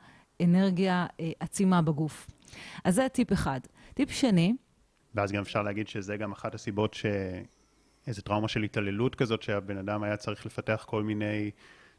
אנרגיה 0.43 1.07
אה, 1.21 1.31
עצימה 1.41 1.83
בגוף. 1.83 2.27
אז 2.85 2.95
זה 2.95 3.09
טיפ 3.09 3.33
אחד. 3.33 3.61
טיפ 3.95 4.11
שני, 4.11 4.55
ואז 5.15 5.33
גם 5.33 5.43
אפשר 5.43 5.63
להגיד 5.63 5.89
שזה 5.89 6.17
גם 6.17 6.33
אחת 6.33 6.55
הסיבות 6.55 6.95
ש... 6.95 7.07
איזה 8.07 8.23
טראומה 8.23 8.49
של 8.49 8.63
התעללות 8.63 9.15
כזאת, 9.15 9.43
שהבן 9.43 9.79
אדם 9.79 10.03
היה 10.03 10.17
צריך 10.17 10.47
לפתח 10.47 10.85
כל 10.89 11.03
מיני 11.03 11.51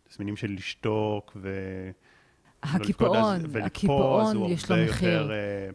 תסמינים 0.03 0.35
של 0.35 0.51
לשתוק 0.51 1.37
ו... 1.41 1.49
הקיפאון, 2.63 3.41
הקיפאון 3.63 4.51
יש 4.51 4.71
לו 4.71 4.77
מחיר. 4.85 5.09
יותר, 5.09 5.31
אה, 5.31 5.69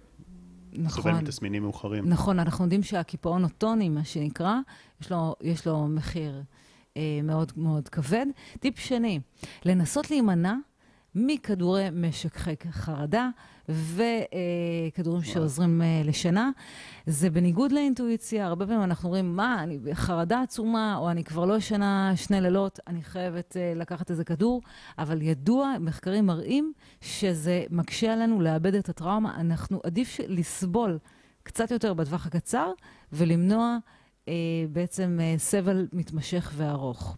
נכון. 0.72 1.02
סובל 1.02 1.12
מתסמינים 1.22 1.62
מאוחרים. 1.62 2.08
נכון, 2.08 2.38
אנחנו 2.38 2.64
יודעים 2.64 2.82
שהקיפאון 2.82 3.44
הטוני, 3.44 3.88
מה 3.88 4.04
שנקרא, 4.04 4.54
יש 5.00 5.10
לו, 5.10 5.34
יש 5.40 5.66
לו 5.66 5.86
מחיר 5.86 6.42
אה, 6.96 7.20
מאוד 7.24 7.52
מאוד 7.56 7.88
כבד. 7.88 8.26
טיפ 8.60 8.78
שני, 8.78 9.20
לנסות 9.64 10.10
להימנע 10.10 10.54
מכדורי 11.14 11.88
משק 11.92 12.36
חרדה 12.70 13.28
וכדורים 13.68 15.22
שעוזרים 15.22 15.82
אה, 15.82 16.02
לשינה. 16.04 16.50
זה 17.06 17.30
בניגוד 17.30 17.72
לאינטואיציה, 17.72 18.46
הרבה 18.46 18.66
פעמים 18.66 18.82
אנחנו 18.82 19.08
אומרים, 19.08 19.36
מה, 19.36 19.62
אני 19.62 19.78
בחרדה 19.78 20.42
עצומה, 20.42 20.96
או 20.96 21.10
אני 21.10 21.24
כבר 21.24 21.44
לא 21.44 21.56
ישנה 21.56 22.12
שני 22.16 22.40
לילות, 22.40 22.80
אני 22.86 23.02
חייבת 23.02 23.56
אה, 23.56 23.72
לקחת 23.76 24.10
איזה 24.10 24.24
כדור, 24.24 24.62
אבל 24.98 25.22
ידוע, 25.22 25.74
מחקרים 25.80 26.26
מראים 26.26 26.72
שזה 27.00 27.64
מקשה 27.70 28.12
עלינו 28.12 28.40
לאבד 28.40 28.74
את 28.74 28.88
הטראומה. 28.88 29.40
אנחנו, 29.40 29.80
עדיף 29.84 30.20
לסבול 30.28 30.98
קצת 31.42 31.70
יותר 31.70 31.94
בטווח 31.94 32.26
הקצר 32.26 32.72
ולמנוע 33.12 33.78
אה, 34.28 34.34
בעצם 34.72 35.18
אה, 35.22 35.34
סבל 35.38 35.86
מתמשך 35.92 36.52
וארוך. 36.56 37.16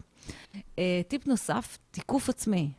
אה, 0.79 1.01
טיפ 1.07 1.27
נוסף, 1.27 1.77
תיקוף 1.91 2.29
עצמי. 2.29 2.71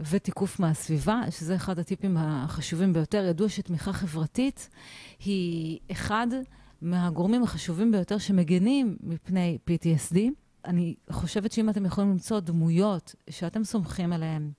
ותיקוף 0.00 0.60
מהסביבה, 0.60 1.20
שזה 1.30 1.56
אחד 1.56 1.78
הטיפים 1.78 2.16
החשובים 2.16 2.92
ביותר. 2.92 3.24
ידוע 3.24 3.48
שתמיכה 3.48 3.92
חברתית 3.92 4.68
היא 5.24 5.78
אחד 5.90 6.26
מהגורמים 6.82 7.42
החשובים 7.42 7.92
ביותר 7.92 8.18
שמגנים 8.18 8.96
מפני 9.00 9.58
PTSD. 9.70 10.18
אני 10.64 10.94
חושבת 11.10 11.52
שאם 11.52 11.70
אתם 11.70 11.86
יכולים 11.86 12.10
למצוא 12.10 12.40
דמויות 12.40 13.14
שאתם 13.30 13.64
סומכים 13.64 14.12
עליהן, 14.12 14.50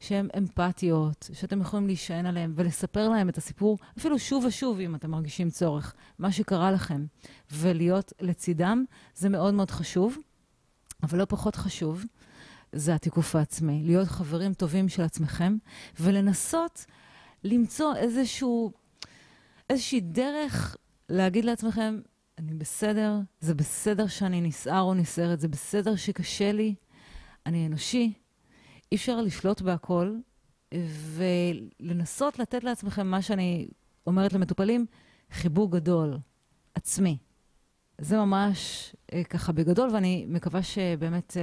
שהן 0.00 0.28
אמפתיות, 0.38 1.30
שאתם 1.32 1.60
יכולים 1.60 1.86
להישען 1.86 2.26
עליהן 2.26 2.52
ולספר 2.56 3.08
להן 3.08 3.28
את 3.28 3.38
הסיפור, 3.38 3.78
אפילו 3.98 4.18
שוב 4.18 4.44
ושוב 4.44 4.80
אם 4.80 4.94
אתם 4.94 5.10
מרגישים 5.10 5.50
צורך, 5.50 5.94
מה 6.18 6.32
שקרה 6.32 6.72
לכם, 6.72 7.06
ולהיות 7.52 8.12
לצידם, 8.20 8.84
זה 9.14 9.28
מאוד 9.28 9.54
מאוד 9.54 9.70
חשוב. 9.70 10.18
אבל 11.02 11.18
לא 11.18 11.24
פחות 11.24 11.56
חשוב, 11.56 12.04
זה 12.72 12.94
התיקוף 12.94 13.36
העצמי. 13.36 13.82
להיות 13.84 14.08
חברים 14.08 14.54
טובים 14.54 14.88
של 14.88 15.02
עצמכם, 15.02 15.56
ולנסות 16.00 16.86
למצוא 17.44 17.96
איזשהו, 17.96 18.72
איזושהי 19.70 20.00
דרך 20.00 20.76
להגיד 21.08 21.44
לעצמכם, 21.44 22.00
אני 22.38 22.54
בסדר, 22.54 23.14
זה 23.40 23.54
בסדר 23.54 24.06
שאני 24.06 24.40
נסער 24.40 24.82
או 24.82 24.94
נסערת, 24.94 25.40
זה 25.40 25.48
בסדר 25.48 25.96
שקשה 25.96 26.52
לי, 26.52 26.74
אני 27.46 27.66
אנושי. 27.66 28.12
אי 28.92 28.96
אפשר 28.96 29.20
לשלוט 29.20 29.60
בהכל, 29.60 30.16
ולנסות 31.14 32.38
לתת 32.38 32.64
לעצמכם 32.64 33.06
מה 33.06 33.22
שאני 33.22 33.68
אומרת 34.06 34.32
למטופלים, 34.32 34.86
חיבור 35.30 35.70
גדול, 35.70 36.18
עצמי. 36.74 37.18
זה 38.00 38.16
ממש 38.16 38.92
אה, 39.12 39.24
ככה 39.24 39.52
בגדול, 39.52 39.90
ואני 39.94 40.26
מקווה 40.28 40.62
שבאמת 40.62 41.36
אה, 41.36 41.42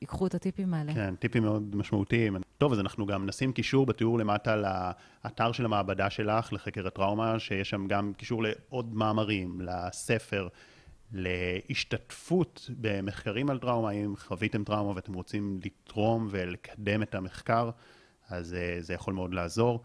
ייקחו 0.00 0.26
את 0.26 0.34
הטיפים 0.34 0.74
האלה. 0.74 0.94
כן, 0.94 1.14
טיפים 1.14 1.42
מאוד 1.42 1.76
משמעותיים. 1.76 2.36
טוב, 2.58 2.72
אז 2.72 2.80
אנחנו 2.80 3.06
גם 3.06 3.26
נשים 3.26 3.52
קישור 3.52 3.86
בתיאור 3.86 4.18
למטה 4.18 4.56
לאתר 4.56 5.52
של 5.52 5.64
המעבדה 5.64 6.10
שלך, 6.10 6.52
לחקר 6.52 6.86
הטראומה, 6.86 7.38
שיש 7.38 7.70
שם 7.70 7.86
גם 7.86 8.12
קישור 8.16 8.42
לעוד 8.42 8.94
מאמרים, 8.94 9.60
לספר, 9.60 10.48
להשתתפות 11.12 12.70
במחקרים 12.80 13.50
על 13.50 13.58
טראומה, 13.58 13.90
אם 13.90 14.14
חוויתם 14.16 14.64
טראומה 14.64 14.92
ואתם 14.96 15.14
רוצים 15.14 15.60
לתרום 15.64 16.28
ולקדם 16.30 17.02
את 17.02 17.14
המחקר, 17.14 17.70
אז 18.28 18.54
אה, 18.54 18.76
זה 18.80 18.94
יכול 18.94 19.14
מאוד 19.14 19.34
לעזור. 19.34 19.82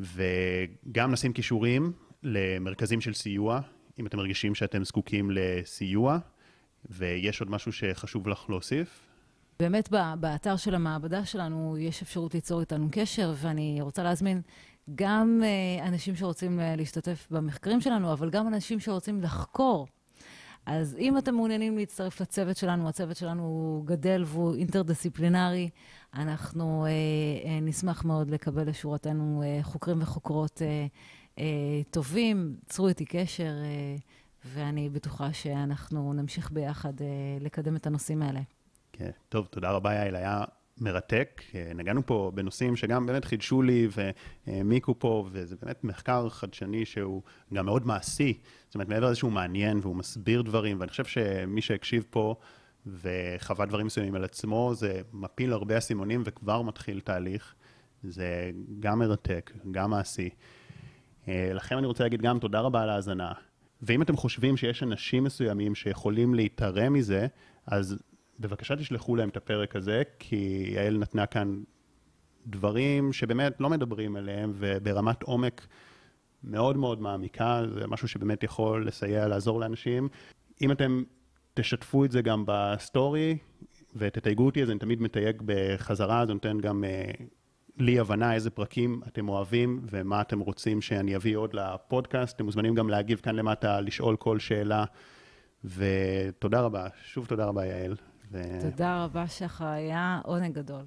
וגם 0.00 1.12
נשים 1.12 1.32
קישורים 1.32 1.92
למרכזים 2.22 3.00
של 3.00 3.14
סיוע, 3.14 3.60
אם 3.98 4.06
אתם 4.06 4.16
מרגישים 4.16 4.54
שאתם 4.54 4.84
זקוקים 4.84 5.30
לסיוע, 5.30 6.18
ויש 6.90 7.40
עוד 7.40 7.50
משהו 7.50 7.72
שחשוב 7.72 8.28
לך 8.28 8.44
להוסיף? 8.48 9.00
באמת 9.58 9.88
באתר 10.20 10.56
של 10.56 10.74
המעבדה 10.74 11.24
שלנו 11.24 11.76
יש 11.78 12.02
אפשרות 12.02 12.34
ליצור 12.34 12.60
איתנו 12.60 12.88
קשר, 12.92 13.34
ואני 13.36 13.78
רוצה 13.80 14.02
להזמין 14.02 14.40
גם 14.94 15.40
אה, 15.44 15.88
אנשים 15.88 16.16
שרוצים 16.16 16.60
אה, 16.60 16.76
להשתתף 16.76 17.26
במחקרים 17.30 17.80
שלנו, 17.80 18.12
אבל 18.12 18.30
גם 18.30 18.48
אנשים 18.48 18.80
שרוצים 18.80 19.20
לחקור. 19.20 19.86
אז 20.66 20.96
אם 20.98 21.18
אתם 21.18 21.34
מעוניינים 21.34 21.78
להצטרף 21.78 22.20
לצוות 22.20 22.56
שלנו, 22.56 22.88
הצוות 22.88 23.16
שלנו 23.16 23.42
הוא 23.42 23.86
גדל 23.86 24.22
והוא 24.26 24.54
אינטרדיסציפלינרי, 24.54 25.70
אנחנו 26.14 26.86
אה, 26.86 26.90
אה, 26.90 27.60
נשמח 27.62 28.04
מאוד 28.04 28.30
לקבל 28.30 28.68
לשורתנו 28.68 29.42
אה, 29.44 29.58
חוקרים 29.62 30.02
וחוקרות 30.02 30.62
אה, 30.62 30.86
אה, 31.38 31.44
טובים, 31.90 32.56
צרו 32.66 32.88
איתי 32.88 33.04
קשר, 33.04 33.52
אה, 33.64 33.96
ואני 34.44 34.90
בטוחה 34.90 35.32
שאנחנו 35.32 36.12
נמשיך 36.12 36.50
ביחד 36.50 37.00
אה, 37.00 37.06
לקדם 37.40 37.76
את 37.76 37.86
הנושאים 37.86 38.22
האלה. 38.22 38.40
כן, 38.92 39.10
טוב, 39.28 39.46
תודה 39.46 39.70
רבה, 39.70 39.92
יעל, 39.92 40.16
היה 40.16 40.44
מרתק. 40.78 41.42
אה, 41.54 41.72
נגענו 41.74 42.06
פה 42.06 42.32
בנושאים 42.34 42.76
שגם 42.76 43.06
באמת 43.06 43.24
חידשו 43.24 43.62
לי 43.62 43.88
והעמיקו 44.46 44.98
פה, 44.98 45.28
וזה 45.32 45.56
באמת 45.62 45.84
מחקר 45.84 46.28
חדשני 46.28 46.84
שהוא 46.84 47.22
גם 47.54 47.66
מאוד 47.66 47.86
מעשי. 47.86 48.40
זאת 48.66 48.74
אומרת, 48.74 48.88
מעבר 48.88 49.06
לזה 49.06 49.16
שהוא 49.16 49.32
מעניין 49.32 49.78
והוא 49.82 49.96
מסביר 49.96 50.42
דברים, 50.42 50.80
ואני 50.80 50.90
חושב 50.90 51.04
שמי 51.04 51.60
שהקשיב 51.60 52.04
פה 52.10 52.34
וחווה 52.86 53.66
דברים 53.66 53.86
מסוימים 53.86 54.14
על 54.14 54.24
עצמו, 54.24 54.72
זה 54.74 55.00
מפיל 55.12 55.52
הרבה 55.52 55.78
אסימונים 55.78 56.22
וכבר 56.24 56.62
מתחיל 56.62 57.00
תהליך. 57.00 57.54
זה 58.02 58.50
גם 58.80 58.98
מרתק, 58.98 59.52
גם 59.70 59.90
מעשי. 59.90 60.30
אה, 61.28 61.50
לכם 61.54 61.78
אני 61.78 61.86
רוצה 61.86 62.04
להגיד 62.04 62.22
גם 62.22 62.38
תודה 62.38 62.60
רבה 62.60 62.82
על 62.82 62.90
ההאזנה. 62.90 63.32
ואם 63.82 64.02
אתם 64.02 64.16
חושבים 64.16 64.56
שיש 64.56 64.82
אנשים 64.82 65.24
מסוימים 65.24 65.74
שיכולים 65.74 66.34
להתערם 66.34 66.92
מזה, 66.92 67.26
אז 67.66 67.98
בבקשה 68.40 68.76
תשלחו 68.76 69.16
להם 69.16 69.28
את 69.28 69.36
הפרק 69.36 69.76
הזה, 69.76 70.02
כי 70.18 70.66
יעל 70.74 70.98
נתנה 70.98 71.26
כאן 71.26 71.62
דברים 72.46 73.12
שבאמת 73.12 73.60
לא 73.60 73.70
מדברים 73.70 74.16
עליהם, 74.16 74.52
וברמת 74.54 75.22
עומק 75.22 75.66
מאוד 76.44 76.76
מאוד 76.76 77.00
מעמיקה, 77.00 77.62
זה 77.74 77.86
משהו 77.86 78.08
שבאמת 78.08 78.42
יכול 78.42 78.86
לסייע, 78.86 79.28
לעזור 79.28 79.60
לאנשים. 79.60 80.08
אם 80.62 80.72
אתם 80.72 81.02
תשתפו 81.54 82.04
את 82.04 82.12
זה 82.12 82.22
גם 82.22 82.44
בסטורי 82.46 83.38
ותתייגו 83.96 84.46
אותי, 84.46 84.62
אז 84.62 84.70
אני 84.70 84.78
תמיד 84.78 85.02
מתייג 85.02 85.42
בחזרה, 85.44 86.26
זה 86.26 86.32
נותן 86.32 86.60
גם 86.60 86.84
uh, 86.84 87.22
לי 87.78 87.98
הבנה 87.98 88.34
איזה 88.34 88.50
פרקים 88.50 89.00
אתם 89.06 89.28
אוהבים 89.28 89.80
ומה 89.90 90.20
אתם 90.20 90.40
רוצים 90.40 90.80
שאני 90.80 91.16
אביא 91.16 91.36
עוד 91.36 91.54
לפודקאסט. 91.54 92.36
אתם 92.36 92.44
מוזמנים 92.44 92.74
גם 92.74 92.88
להגיב 92.88 93.20
כאן 93.20 93.34
למטה, 93.34 93.80
לשאול 93.80 94.16
כל 94.16 94.38
שאלה. 94.38 94.84
ותודה 95.64 96.60
רבה, 96.60 96.86
שוב 97.02 97.26
תודה 97.26 97.44
רבה 97.44 97.66
יעל. 97.66 97.96
ו... 98.32 98.42
תודה 98.60 99.04
רבה 99.04 99.28
שחר, 99.28 99.66
היה 99.66 100.20
עונג 100.24 100.54
גדול. 100.54 100.84